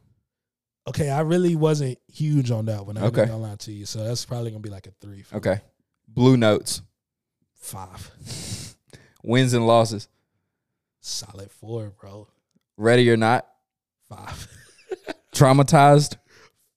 Okay, 0.87 1.09
I 1.09 1.21
really 1.21 1.55
wasn't 1.55 1.99
huge 2.07 2.49
on 2.51 2.65
that 2.65 2.85
one. 2.85 2.97
I'm 2.97 3.03
Okay. 3.05 3.25
gonna 3.25 3.37
lie 3.37 3.55
to 3.55 3.71
you. 3.71 3.85
So 3.85 4.03
that's 4.03 4.25
probably 4.25 4.49
gonna 4.51 4.61
be 4.61 4.69
like 4.69 4.87
a 4.87 4.91
three. 4.99 5.21
For 5.21 5.35
me. 5.35 5.37
Okay. 5.39 5.61
Blue 6.07 6.37
Notes. 6.37 6.81
Five. 7.55 8.75
Wins 9.23 9.53
and 9.53 9.67
losses. 9.67 10.07
Solid 11.01 11.51
four, 11.51 11.91
bro. 12.01 12.27
Ready 12.81 13.09
or 13.11 13.17
not. 13.17 13.47
Five. 14.09 14.47
Traumatized. 15.35 16.17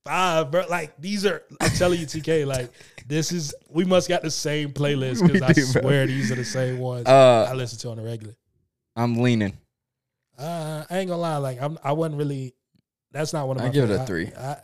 Five, 0.04 0.50
bro. 0.50 0.66
Like 0.68 0.96
these 1.00 1.24
are 1.24 1.42
I'm 1.60 1.70
telling 1.70 1.98
you, 1.98 2.06
TK, 2.06 2.46
like 2.46 2.70
this 3.06 3.32
is 3.32 3.54
we 3.70 3.84
must 3.84 4.08
got 4.08 4.22
the 4.22 4.30
same 4.30 4.70
playlist 4.70 5.22
because 5.26 5.40
I 5.42 5.52
do, 5.52 5.62
bro. 5.72 5.82
swear 5.82 6.06
these 6.06 6.30
are 6.30 6.34
the 6.34 6.44
same 6.44 6.78
ones 6.78 7.06
I 7.06 7.46
Uh, 7.50 7.54
listen 7.54 7.78
to 7.80 7.88
on 7.90 7.96
the 7.96 8.02
regular. 8.02 8.34
I'm 8.94 9.16
leaning. 9.16 9.56
Uh, 10.38 10.84
I 10.90 10.98
ain't 10.98 11.08
gonna 11.08 11.22
lie, 11.22 11.38
like 11.38 11.60
I'm 11.62 11.78
I 11.82 11.92
wasn't 11.92 12.18
really 12.18 12.54
that's 13.12 13.32
not 13.32 13.48
one 13.48 13.56
of 13.56 13.62
my 13.62 13.68
I 13.68 13.72
give 13.72 13.88
it 13.90 13.94
a 13.98 14.04
three. 14.04 14.30
I, 14.36 14.50
I, 14.52 14.56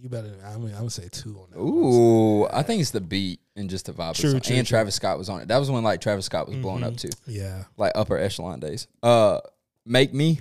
you 0.00 0.08
better 0.08 0.34
I 0.44 0.56
mean 0.56 0.70
I'm 0.72 0.78
gonna 0.78 0.90
say 0.90 1.08
two 1.10 1.38
on 1.38 1.50
that. 1.52 1.58
Ooh, 1.60 2.46
I 2.48 2.64
think 2.64 2.80
it's 2.80 2.90
the 2.90 3.00
beat 3.00 3.38
and 3.54 3.70
just 3.70 3.86
the 3.86 3.92
vibe. 3.92 4.14
True, 4.16 4.30
true, 4.40 4.56
and 4.56 4.66
true. 4.66 4.76
Travis 4.76 4.96
Scott 4.96 5.18
was 5.18 5.28
on 5.28 5.40
it. 5.40 5.48
That 5.48 5.58
was 5.58 5.70
when 5.70 5.84
like 5.84 6.00
Travis 6.00 6.24
Scott 6.26 6.48
was 6.48 6.56
blowing 6.56 6.82
up 6.82 6.94
Mhm. 6.94 7.00
too, 7.02 7.10
Yeah. 7.26 7.64
like 7.76 7.92
upper 7.94 8.18
echelon 8.18 8.58
days. 8.58 8.88
Uh, 9.04 9.38
make 9.86 10.12
me. 10.12 10.40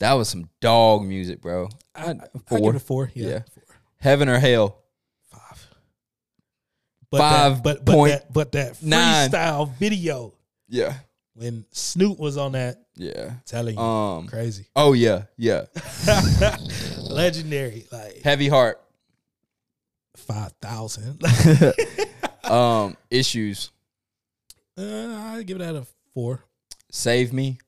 That 0.00 0.14
was 0.14 0.28
some 0.28 0.48
dog 0.60 1.04
music, 1.04 1.40
bro. 1.40 1.68
I, 1.94 2.10
I 2.10 2.16
four. 2.48 2.72
give 2.72 2.74
it 2.76 2.84
four. 2.84 3.10
Yeah. 3.14 3.28
Yeah. 3.28 3.38
Four. 3.54 3.64
Heaven 4.00 4.28
or 4.28 4.38
hell. 4.38 4.82
Five. 5.30 5.66
But 7.10 7.18
Five 7.18 7.54
that, 7.56 7.62
but 7.62 7.84
but 7.84 7.92
point 7.94 8.12
that 8.12 8.32
but 8.32 8.52
that 8.52 8.82
nine. 8.82 9.30
freestyle 9.30 9.72
video 9.76 10.34
Yeah, 10.68 10.94
when 11.34 11.64
Snupe 11.72 12.18
was 12.18 12.36
on 12.36 12.52
that, 12.52 12.82
yeah. 12.96 13.34
telling 13.46 13.76
you, 13.76 13.80
Um. 13.80 14.26
crazy, 14.26 14.66
Oh 14.74 14.92
yeah, 14.94 15.24
yeah. 15.36 15.66
legendary, 17.02 17.86
like 17.92 18.20
Heavy 18.22 18.48
heart. 18.48 18.80
five 20.16 20.52
thousand. 20.60 21.22
Um. 22.44 22.96
Issues. 23.10 23.70
uh, 24.76 24.82
I 24.82 25.42
give 25.46 25.58
that 25.60 25.74
a 25.76 25.86
four. 26.12 26.44
Save 26.90 27.32
me. 27.32 27.58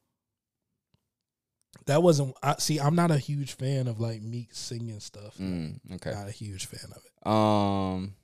That 1.86 2.02
wasn't. 2.02 2.36
I 2.42 2.56
see. 2.58 2.78
I'm 2.78 2.94
not 2.96 3.10
a 3.10 3.18
huge 3.18 3.52
fan 3.54 3.86
of 3.86 4.00
like 4.00 4.22
Meek 4.22 4.48
singing 4.52 5.00
stuff. 5.00 5.36
Mm, 5.38 5.78
okay. 5.94 6.10
Not 6.12 6.28
a 6.28 6.32
huge 6.32 6.66
fan 6.66 6.90
of 6.90 7.02
it. 7.04 7.30
Um. 7.30 8.14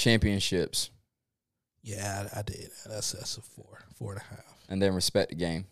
Championships, 0.00 0.88
Yeah, 1.82 2.26
I, 2.34 2.38
I 2.38 2.42
did. 2.42 2.70
That's 2.86 3.12
that's 3.12 3.36
a 3.36 3.42
four, 3.42 3.80
four 3.98 4.12
and 4.12 4.22
a 4.22 4.24
half, 4.24 4.64
and 4.70 4.80
then 4.80 4.94
respect 4.94 5.28
the 5.28 5.34
game. 5.34 5.66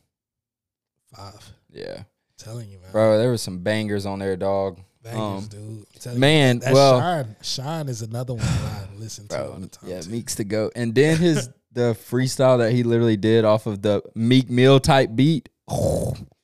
five. 1.16 1.50
Yeah, 1.70 2.02
telling 2.36 2.68
you, 2.68 2.78
man. 2.78 2.92
bro. 2.92 3.16
There 3.16 3.30
was 3.30 3.40
some 3.40 3.60
bangers 3.60 4.04
on 4.04 4.18
there, 4.18 4.36
dog. 4.36 4.80
Bangers, 5.02 5.44
um, 5.44 5.46
dude. 5.46 5.86
You. 6.04 6.18
Man, 6.18 6.58
That 6.58 6.74
well, 6.74 7.00
Shine, 7.00 7.36
Shine 7.40 7.88
is 7.88 8.02
another 8.02 8.34
one 8.34 8.44
that 8.44 8.88
I 8.92 8.98
listen 8.98 9.28
to 9.28 9.46
all 9.50 9.58
the 9.58 9.68
time. 9.68 9.88
Yeah, 9.88 10.00
too. 10.02 10.10
Meek's 10.10 10.34
to 10.34 10.44
go, 10.44 10.70
and 10.76 10.94
then 10.94 11.16
his 11.16 11.48
the 11.72 11.96
freestyle 12.10 12.58
that 12.58 12.72
he 12.72 12.82
literally 12.82 13.16
did 13.16 13.46
off 13.46 13.66
of 13.66 13.80
the 13.80 14.02
Meek 14.14 14.50
Mill 14.50 14.78
type 14.78 15.08
beat. 15.14 15.48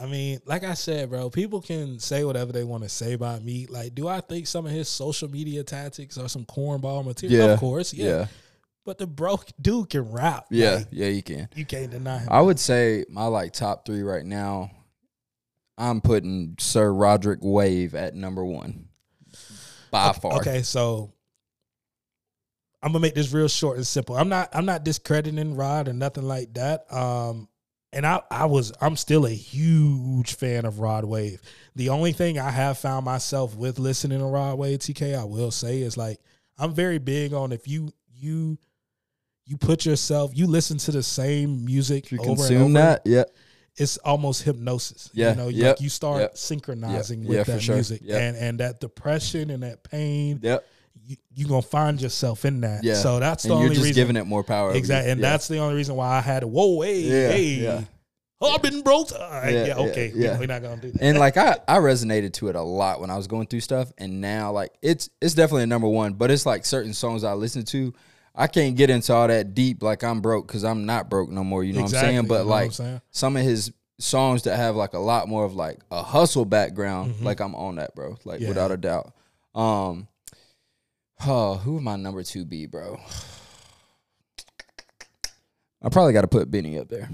I 0.00 0.06
mean, 0.06 0.40
like 0.44 0.64
I 0.64 0.74
said, 0.74 1.10
bro, 1.10 1.30
people 1.30 1.60
can 1.60 1.98
say 1.98 2.24
whatever 2.24 2.52
they 2.52 2.64
want 2.64 2.82
to 2.82 2.88
say 2.88 3.12
about 3.12 3.42
me. 3.42 3.66
Like, 3.68 3.94
do 3.94 4.08
I 4.08 4.20
think 4.20 4.46
some 4.46 4.66
of 4.66 4.72
his 4.72 4.88
social 4.88 5.30
media 5.30 5.62
tactics 5.62 6.18
are 6.18 6.28
some 6.28 6.44
cornball 6.44 7.04
material? 7.04 7.46
Yeah. 7.46 7.52
Of 7.54 7.60
course, 7.60 7.92
yeah. 7.94 8.06
yeah, 8.06 8.26
But 8.84 8.98
the 8.98 9.06
bro 9.06 9.38
dude 9.60 9.90
can 9.90 10.10
rap. 10.10 10.46
yeah, 10.50 10.76
Like, 10.76 10.86
yeah. 10.90 11.08
You 11.08 11.22
can. 11.22 11.48
you 11.54 11.64
can't 11.64 11.90
deny 11.90 12.18
him. 12.18 12.28
I 12.30 12.40
would 12.40 12.58
say 12.58 13.04
my 13.08 13.26
like 13.26 13.52
top 13.52 13.86
three 13.86 14.02
right 14.02 14.24
now. 14.24 14.70
I'm 15.76 16.00
putting 16.00 16.54
Sir 16.58 16.92
Roderick 16.92 17.40
Wave 17.42 17.94
at 17.96 18.14
number 18.14 18.44
one 18.44 18.88
by 19.90 20.10
okay, 20.10 20.20
far. 20.20 20.32
Okay, 20.38 20.62
so 20.62 21.12
I'm 22.82 22.92
gonna 22.92 23.00
make 23.00 23.14
this 23.14 23.32
real 23.32 23.48
short 23.48 23.76
and 23.76 23.86
simple. 23.86 24.16
I'm 24.16 24.28
not 24.28 24.50
I'm 24.52 24.66
not 24.66 24.84
discrediting 24.84 25.56
Rod 25.56 25.88
or 25.88 25.92
nothing 25.92 26.24
like 26.24 26.54
that. 26.54 26.84
Um 26.92 27.48
and 27.94 28.06
I, 28.06 28.20
I 28.30 28.46
was 28.46 28.72
I'm 28.80 28.96
still 28.96 29.24
a 29.24 29.30
huge 29.30 30.34
fan 30.34 30.64
of 30.64 30.80
Rod 30.80 31.04
Wave. 31.04 31.40
The 31.76 31.88
only 31.88 32.12
thing 32.12 32.38
I 32.38 32.50
have 32.50 32.78
found 32.78 33.04
myself 33.04 33.54
with 33.56 33.78
listening 33.78 34.18
to 34.18 34.24
Rod 34.24 34.58
Wave 34.58 34.80
TK, 34.80 35.18
I 35.18 35.24
will 35.24 35.50
say, 35.50 35.80
is 35.80 35.96
like 35.96 36.18
I'm 36.58 36.74
very 36.74 36.98
big 36.98 37.32
on 37.32 37.52
if 37.52 37.68
you 37.68 37.92
you 38.12 38.58
you 39.46 39.56
put 39.56 39.86
yourself 39.86 40.32
you 40.34 40.46
listen 40.46 40.78
to 40.78 40.90
the 40.90 41.02
same 41.02 41.64
music 41.64 42.10
you 42.10 42.18
over 42.18 42.30
and 42.30 42.36
consume 42.38 42.62
over, 42.62 42.72
that, 42.72 43.02
yeah, 43.04 43.24
it's 43.76 43.96
almost 43.98 44.42
hypnosis. 44.42 45.10
Yeah, 45.12 45.30
You 45.30 45.36
know, 45.36 45.48
yep, 45.48 45.76
like 45.76 45.80
you 45.80 45.88
start 45.88 46.20
yep, 46.20 46.36
synchronizing 46.36 47.20
yep, 47.20 47.28
with 47.28 47.36
yeah, 47.36 47.54
that 47.54 47.62
sure, 47.62 47.74
music. 47.74 48.02
And 48.08 48.36
and 48.36 48.60
that 48.60 48.80
depression 48.80 49.50
and 49.50 49.62
that 49.62 49.84
pain, 49.84 50.40
yep. 50.42 50.66
You 51.06 51.16
you 51.34 51.46
gonna 51.46 51.62
find 51.62 52.00
yourself 52.00 52.44
in 52.44 52.60
that. 52.62 52.82
Yeah. 52.84 52.94
So 52.94 53.20
that's 53.20 53.42
the 53.44 53.50
And 53.50 53.58
you're 53.58 53.64
only 53.64 53.74
just 53.76 53.84
reason 53.86 54.00
giving 54.00 54.16
it 54.16 54.26
more 54.26 54.42
power. 54.44 54.72
exactly, 54.74 55.10
and 55.12 55.20
Yeah. 55.20 55.30
that's 55.30 55.48
the 55.48 55.58
only 55.58 55.74
reason 55.74 55.96
why 55.96 56.16
I 56.16 56.20
had 56.20 56.40
to. 56.40 56.46
Whoa, 56.46 56.80
hey, 56.82 57.00
Yeah, 57.00 57.28
hey, 57.28 57.42
yeah. 57.44 57.80
oh, 58.40 58.52
I've 58.54 58.62
been 58.62 58.80
broke. 58.82 59.10
Right, 59.12 59.50
Yeah, 59.52 59.64
yeah, 59.64 59.66
yeah, 59.66 59.74
okay, 59.90 60.12
yeah. 60.14 60.38
we're 60.38 60.46
not 60.46 60.62
gonna 60.62 60.80
do 60.80 60.90
that. 60.92 61.02
and 61.02 61.18
like 61.18 61.36
I, 61.36 61.58
I 61.68 61.76
resonated 61.78 62.32
to 62.34 62.48
it 62.48 62.56
a 62.56 62.62
lot 62.62 63.00
when 63.00 63.10
I 63.10 63.16
was 63.16 63.26
going 63.26 63.46
through 63.48 63.60
stuff, 63.60 63.92
and 63.98 64.20
now 64.20 64.52
like 64.52 64.72
it's 64.82 65.10
it's 65.20 65.34
definitely 65.34 65.64
a 65.64 65.66
number 65.66 65.88
one. 65.88 66.14
But 66.14 66.30
it's 66.30 66.46
like 66.46 66.64
certain 66.64 66.94
songs 66.94 67.22
I 67.24 67.34
listen 67.34 67.64
to, 67.66 67.92
I 68.34 68.46
can't 68.46 68.76
get 68.76 68.88
into 68.90 69.12
all 69.12 69.28
that 69.28 69.54
deep. 69.54 69.82
Like 69.82 70.02
I'm 70.02 70.20
broke 70.20 70.46
because 70.46 70.64
I'm 70.64 70.86
not 70.86 71.10
broke 71.10 71.30
no 71.30 71.44
more. 71.44 71.62
You 71.64 71.74
know 71.74 71.80
Exactly, 71.80 71.96
what 71.96 72.08
I'm 72.08 72.12
saying? 72.14 72.22
you 72.24 72.28
But 72.28 72.44
know 72.44 72.50
like 72.50 72.72
saying? 72.72 73.00
some 73.10 73.36
of 73.36 73.42
his 73.42 73.72
songs 73.98 74.42
that 74.44 74.56
have 74.56 74.74
like 74.74 74.94
a 74.94 74.98
lot 74.98 75.28
more 75.28 75.44
of 75.44 75.54
like 75.54 75.78
a 75.90 76.02
hustle 76.02 76.44
background, 76.44 77.14
Mhm. 77.14 77.24
like 77.24 77.40
I'm 77.40 77.54
on 77.54 77.76
that, 77.76 77.94
bro. 77.94 78.16
Like 78.24 78.40
Yeah. 78.40 78.48
without 78.48 78.72
a 78.72 78.76
doubt. 78.76 79.12
Um, 79.54 80.08
oh, 81.26 81.60
who 81.62 81.74
would 81.74 81.82
my 81.82 81.96
number 81.96 82.22
two 82.22 82.44
be, 82.44 82.66
bro? 82.66 82.98
I 85.82 85.88
probably 85.90 86.12
got 86.12 86.22
to 86.22 86.28
put 86.28 86.50
Benny 86.50 86.78
up 86.78 86.88
there, 86.88 87.10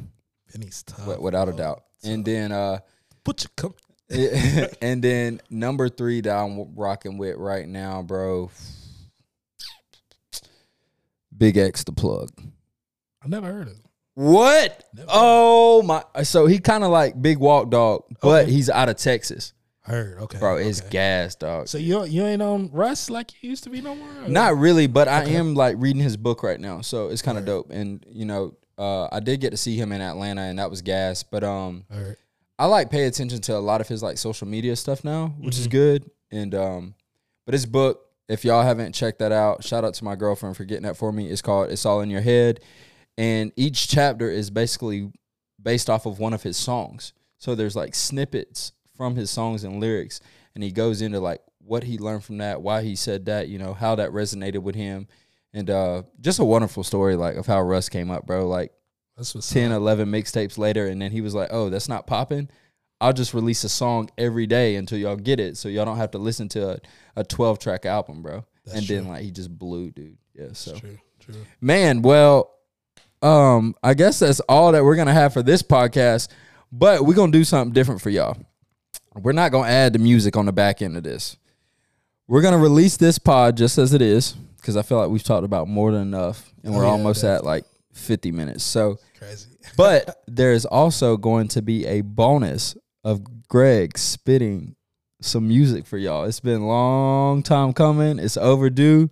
Benny's 0.53 0.83
tough. 0.85 1.01
wi- 1.01 1.19
without 1.21 1.49
a 1.49 1.53
bro. 1.53 1.59
doubt. 1.59 1.85
And 2.05 2.25
then 2.25 2.53
uh. 2.53 2.79
Put 3.25 3.45
your 3.45 3.51
com- 3.57 3.75
and 4.83 5.03
then 5.05 5.41
number 5.51 5.89
three 5.89 6.21
that 6.23 6.35
I'm 6.35 6.75
rocking 6.75 7.19
with 7.19 7.37
right 7.37 7.69
now, 7.69 8.03
bro. 8.03 8.51
BigXthaPlug. 11.37 12.29
I 13.23 13.29
never 13.29 13.47
heard 13.53 13.69
of. 13.69 13.75
It. 13.75 13.85
What? 14.15 14.85
Never. 14.95 15.09
Oh 15.13 15.83
my! 15.83 16.03
So 16.25 16.47
he 16.47 16.59
kind 16.59 16.83
of 16.85 16.91
like 16.91 17.21
Big 17.21 17.39
Walk 17.39 17.71
Dog, 17.71 18.03
but 18.21 18.43
Okay. 18.45 18.51
he's 18.53 18.69
out 18.69 18.89
of 18.89 18.97
Texas, 18.97 19.53
Heard. 19.83 20.19
Okay, 20.19 20.39
bro. 20.39 20.57
It's 20.57 20.81
gas, 20.83 21.35
dog. 21.35 21.69
So 21.69 21.79
you 21.79 22.05
you 22.05 22.25
ain't 22.25 22.43
on 22.43 22.71
Russ 22.71 23.09
like 23.11 23.43
you 23.43 23.51
used 23.51 23.65
to 23.65 23.71
be 23.71 23.81
no 23.81 23.95
more. 23.95 24.09
or- 24.25 24.29
Not 24.29 24.57
really, 24.59 24.87
but 24.87 25.09
I 25.09 25.25
am 25.25 25.55
like 25.55 25.77
reading 25.79 26.03
his 26.03 26.17
book 26.17 26.43
right 26.43 26.61
now, 26.61 26.81
so 26.83 27.09
it's 27.09 27.23
kind 27.23 27.39
of 27.39 27.45
dope. 27.47 27.71
And 27.71 28.05
you 28.09 28.27
know, 28.27 28.57
uh, 28.79 29.09
I 29.11 29.21
did 29.21 29.41
get 29.41 29.51
to 29.51 29.57
see 29.57 29.77
him 29.77 29.93
in 29.93 30.01
Atlanta, 30.03 30.43
and 30.43 30.59
that 30.59 30.69
was 30.71 30.83
gas. 30.83 31.23
But 31.23 31.45
um, 31.45 31.85
Heard. 31.91 32.17
I 32.59 32.67
like 32.67 32.91
pay 32.91 33.05
attention 33.07 33.41
to 33.43 33.57
a 33.57 33.59
lot 33.59 33.81
of 33.81 33.89
his 33.89 34.03
like 34.03 34.19
social 34.19 34.47
media 34.47 34.77
stuff 34.77 35.03
now, 35.03 35.29
which 35.41 35.59
is 35.59 35.67
Mhm. 35.67 35.71
good. 35.71 36.11
And 36.31 36.55
um, 36.55 36.95
but 37.47 37.55
his 37.55 37.65
book, 37.65 38.03
if 38.29 38.45
y'all 38.45 38.63
haven't 38.63 38.93
checked 38.95 39.19
that 39.21 39.33
out, 39.33 39.65
shout 39.65 39.83
out 39.85 39.95
to 39.95 40.05
my 40.05 40.15
girlfriend 40.15 40.59
for 40.59 40.65
getting 40.67 40.83
that 40.85 40.99
for 40.99 41.11
me. 41.11 41.29
It's 41.31 41.41
called 41.43 41.71
"It's 41.71 41.87
All 41.87 42.03
in 42.03 42.11
Your 42.11 42.21
Head," 42.21 42.61
and 43.17 43.51
each 43.57 43.89
chapter 43.89 44.31
is 44.31 44.51
basically 44.51 45.11
based 45.61 45.89
off 45.89 46.05
of 46.05 46.19
one 46.19 46.35
of 46.35 46.43
his 46.43 46.59
songs. 46.59 47.15
So 47.39 47.55
there's 47.55 47.75
like 47.75 47.95
snippets 47.95 48.73
from 49.01 49.17
his 49.17 49.31
songs 49.31 49.65
and 49.65 49.81
lyrics, 49.81 50.21
and 50.55 50.63
he 50.63 50.71
goes 50.71 51.01
into 51.01 51.19
like 51.21 51.41
what 51.65 51.85
he 51.85 51.97
learned 51.97 52.23
from 52.23 52.37
that, 52.37 52.61
why 52.61 52.83
he 52.83 52.95
said 52.95 53.25
that, 53.25 53.49
you 53.49 53.59
know, 53.59 53.73
how 53.73 53.95
that 53.95 54.11
resonated 54.11 54.59
with 54.59 54.75
him. 54.75 55.09
And 55.55 55.71
uh, 55.71 56.03
just 56.21 56.39
a 56.39 56.45
wonderful 56.45 56.85
story, 56.85 57.17
like 57.17 57.37
of 57.37 57.47
how 57.47 57.63
Russ 57.63 57.89
came 57.89 58.11
up, 58.11 58.27
bro. 58.27 58.47
Like 58.47 58.73
That's 59.17 59.35
what's 59.35 59.51
10, 59.51 59.73
up. 59.73 59.79
11 59.79 60.11
mixtapes 60.11 60.59
later, 60.59 60.87
and 60.87 61.01
then 61.01 61.13
he 61.13 61.23
was 61.23 61.35
like, 61.35 61.49
"Oh, 61.51 61.71
that's 61.71 61.89
not 61.89 62.07
popping. 62.07 62.51
I'll 63.01 63.15
just 63.15 63.33
release 63.33 63.65
a 63.65 63.71
song 63.71 64.11
every 64.19 64.47
day 64.47 64.77
until 64.77 64.99
y'all 64.99 65.17
get 65.17 65.41
it, 65.41 65.57
so 65.57 65.71
y'all 65.71 65.87
don't 65.87 65.97
have 65.97 66.11
to 66.11 66.19
listen 66.19 66.51
to 66.51 66.73
a, 66.73 66.79
a 67.17 67.25
12 67.25 67.59
track 67.59 67.87
album, 67.87 68.21
bro." 68.21 68.45
That's 68.67 68.81
and 68.81 68.87
then 68.87 69.09
like 69.09 69.23
he 69.23 69.31
just 69.31 69.57
blew, 69.59 69.91
dude. 69.91 70.19
Yeah, 70.35 70.49
so 70.53 70.77
True. 70.77 70.99
True. 71.21 71.47
man, 71.59 72.03
well, 72.03 72.53
um, 73.23 73.75
I 73.83 73.95
guess 73.95 74.19
that's 74.19 74.41
all 74.41 74.73
that 74.73 74.85
we're 74.85 74.97
gonna 74.97 75.15
have 75.15 75.33
for 75.33 75.43
this 75.43 75.63
podcast, 75.63 76.29
but 76.71 77.07
we're 77.07 77.15
gonna 77.15 77.33
do 77.33 77.45
something 77.45 77.73
different 77.73 78.03
for 78.03 78.11
y'all. 78.11 78.37
We're 79.17 79.33
not 79.33 79.51
gonna 79.53 79.69
add 79.69 79.93
the 79.93 79.99
music 79.99 80.37
on 80.37 80.47
the 80.47 80.53
back 80.53 80.83
end 80.83 80.97
of 80.97 81.03
this. 81.03 81.37
we're 82.29 82.43
gonna 82.43 82.59
release 82.59 82.97
this 82.97 83.19
pod 83.19 83.57
just 83.57 83.77
as 83.79 83.93
it 83.93 84.01
is 84.03 84.33
because 84.57 84.77
I 84.77 84.83
feel 84.83 84.99
like 84.99 85.09
we've 85.11 85.23
talked 85.23 85.45
about 85.45 85.67
more 85.69 85.91
than 85.91 86.03
enough, 86.03 86.53
and 86.63 86.75
Oh, 86.75 86.79
we're 86.79 86.85
yeah, 86.85 86.91
almost 86.91 87.25
at 87.25 87.45
like 87.45 87.65
50 87.95 88.31
minutes. 88.31 88.63
So, 88.63 88.99
Crazy. 89.19 89.49
but 89.77 90.23
there's 90.29 90.65
also 90.65 91.17
going 91.17 91.49
to 91.49 91.63
be 91.63 91.87
a 91.87 92.03
bonus 92.03 92.77
of 93.03 93.49
Greg 93.49 93.99
spitting 93.99 94.77
some 95.23 95.49
music 95.49 95.87
for 95.87 95.99
y'all. 95.99 96.25
It's 96.25 96.41
been 96.41 96.61
a 96.61 96.67
long 96.69 97.43
time 97.43 97.73
coming. 97.73 98.19
It's 98.19 98.37
overdue, 98.37 99.11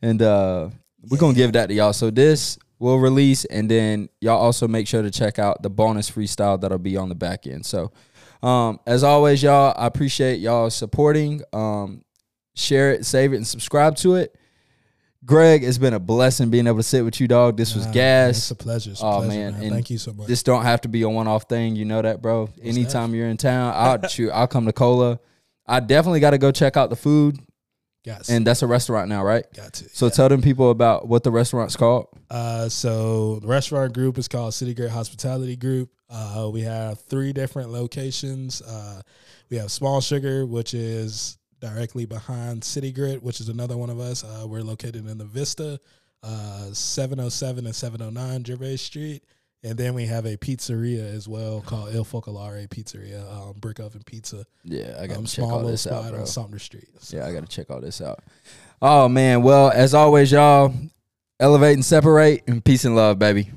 and 0.00 0.22
uh, 0.22 0.70
we're 1.10 1.18
gonna 1.18 1.34
give 1.34 1.52
that 1.54 1.66
to 1.68 1.74
y'all. 1.74 1.92
So 1.92 2.10
this 2.10 2.56
will 2.78 2.98
release, 2.98 3.44
and 3.46 3.70
then 3.70 4.08
y'all 4.20 4.38
also 4.40 4.68
make 4.68 4.86
sure 4.86 5.02
to 5.02 5.10
check 5.10 5.38
out 5.38 5.62
the 5.62 5.70
bonus 5.70 6.10
freestyle 6.10 6.58
that'll 6.60 6.78
be 6.78 6.96
on 6.96 7.08
the 7.08 7.14
back 7.14 7.46
end. 7.46 7.66
So, 7.66 7.90
um, 8.42 8.80
as 8.86 9.02
always, 9.04 9.42
y'all, 9.42 9.74
I 9.76 9.86
appreciate 9.86 10.40
y'all 10.40 10.70
supporting. 10.70 11.42
Um, 11.52 12.04
share 12.54 12.92
it, 12.92 13.06
save 13.06 13.32
it, 13.32 13.36
and 13.36 13.46
subscribe 13.46 13.96
to 13.96 14.14
it. 14.16 14.34
Greg, 15.24 15.62
it's 15.62 15.76
been 15.78 15.92
a 15.92 15.98
blessing 16.00 16.48
being 16.48 16.66
able 16.66 16.78
to 16.78 16.82
sit 16.82 17.04
with 17.04 17.20
you, 17.20 17.28
dog. 17.28 17.56
This 17.58 17.74
was 17.74 17.84
Nah, 17.86 17.92
gas. 17.92 18.38
It's 18.38 18.50
a 18.50 18.54
pleasure. 18.54 18.90
It's 18.92 19.02
a 19.02 19.04
Oh, 19.06 19.18
pleasure, 19.18 19.28
man, 19.28 19.60
man. 19.60 19.70
Thank 19.70 19.90
you 19.90 19.98
so 19.98 20.12
much. 20.14 20.26
This 20.26 20.42
don't 20.42 20.62
have 20.62 20.80
to 20.82 20.88
be 20.88 21.02
a 21.02 21.08
one 21.10 21.28
off 21.28 21.42
thing. 21.44 21.76
You 21.76 21.84
know 21.84 22.00
that, 22.00 22.22
bro. 22.22 22.48
Anytime 22.62 23.10
that? 23.10 23.16
you're 23.18 23.28
in 23.28 23.36
town, 23.36 23.74
I'll 23.76 24.08
shoot. 24.08 24.30
I'll 24.30 24.46
come 24.48 24.64
to 24.66 24.72
Cola. 24.72 25.20
I 25.66 25.80
definitely 25.80 26.20
got 26.20 26.30
to 26.30 26.38
go 26.38 26.50
check 26.50 26.76
out 26.78 26.88
the 26.90 26.96
food, 26.96 27.38
got 28.04 28.28
and 28.28 28.46
that's 28.46 28.62
a 28.62 28.66
restaurant 28.66 29.08
now, 29.08 29.24
right? 29.24 29.44
got 29.54 29.72
to. 29.74 29.88
So 29.90 30.06
yeah. 30.06 30.12
tell 30.12 30.28
them 30.28 30.42
people 30.42 30.70
about 30.70 31.08
what 31.08 31.24
the 31.24 31.30
restaurant's 31.30 31.76
called. 31.76 32.08
Uh, 32.30 32.68
so 32.68 33.40
the 33.40 33.48
restaurant 33.48 33.92
group 33.92 34.18
is 34.18 34.28
called 34.28 34.54
City 34.54 34.74
Grit 34.74 34.90
Hospitality 34.90 35.56
Group. 35.56 35.90
Uh, 36.08 36.50
we 36.52 36.62
have 36.62 37.00
three 37.02 37.32
different 37.32 37.70
locations. 37.70 38.62
Uh, 38.62 39.00
we 39.48 39.56
have 39.56 39.70
Small 39.70 40.00
Sugar, 40.00 40.44
which 40.46 40.74
is 40.74 41.38
directly 41.60 42.06
behind 42.06 42.64
City 42.64 42.90
Grit, 42.90 43.22
which 43.22 43.40
is 43.40 43.48
another 43.48 43.76
one 43.76 43.90
of 43.90 44.00
us. 44.00 44.24
Uh, 44.24 44.46
we're 44.46 44.62
located 44.62 45.06
in 45.06 45.18
the 45.18 45.24
Vista, 45.24 45.78
uh, 46.22 46.72
707 46.72 47.66
and 47.66 47.74
709 47.74 48.44
Gervais 48.44 48.76
Street. 48.76 49.24
And 49.62 49.76
then 49.76 49.92
we 49.92 50.06
have 50.06 50.24
a 50.24 50.38
pizzeria 50.38 51.02
as 51.14 51.28
well 51.28 51.60
called 51.60 51.94
Il 51.94 52.04
Focolare 52.04 52.66
Pizzeria, 52.68 53.20
um, 53.30 53.52
brick 53.60 53.78
oven 53.78 54.00
pizza. 54.06 54.46
Yeah, 54.64 54.96
I 54.98 55.06
got 55.06 55.14
to 55.14 55.18
Um, 55.20 55.24
check 55.26 55.34
small 55.44 55.50
all 55.50 55.56
little 55.56 55.70
this 55.72 55.86
out, 55.86 56.08
bro. 56.10 56.20
on 56.20 56.26
Sumner 56.26 56.58
Street. 56.58 56.88
So, 57.00 57.16
Yeah, 57.18 57.26
I 57.26 57.32
got 57.34 57.40
to 57.40 57.46
check 57.54 57.70
all 57.70 57.80
this 57.80 58.00
out. 58.00 58.20
Oh 58.80 59.08
man, 59.08 59.42
well 59.42 59.70
as 59.70 59.92
always, 59.92 60.32
y'all 60.32 60.72
elevate 61.38 61.74
and 61.74 61.84
separate, 61.84 62.42
and 62.46 62.64
peace 62.64 62.86
and 62.86 62.96
love, 62.96 63.18
baby. 63.18 63.50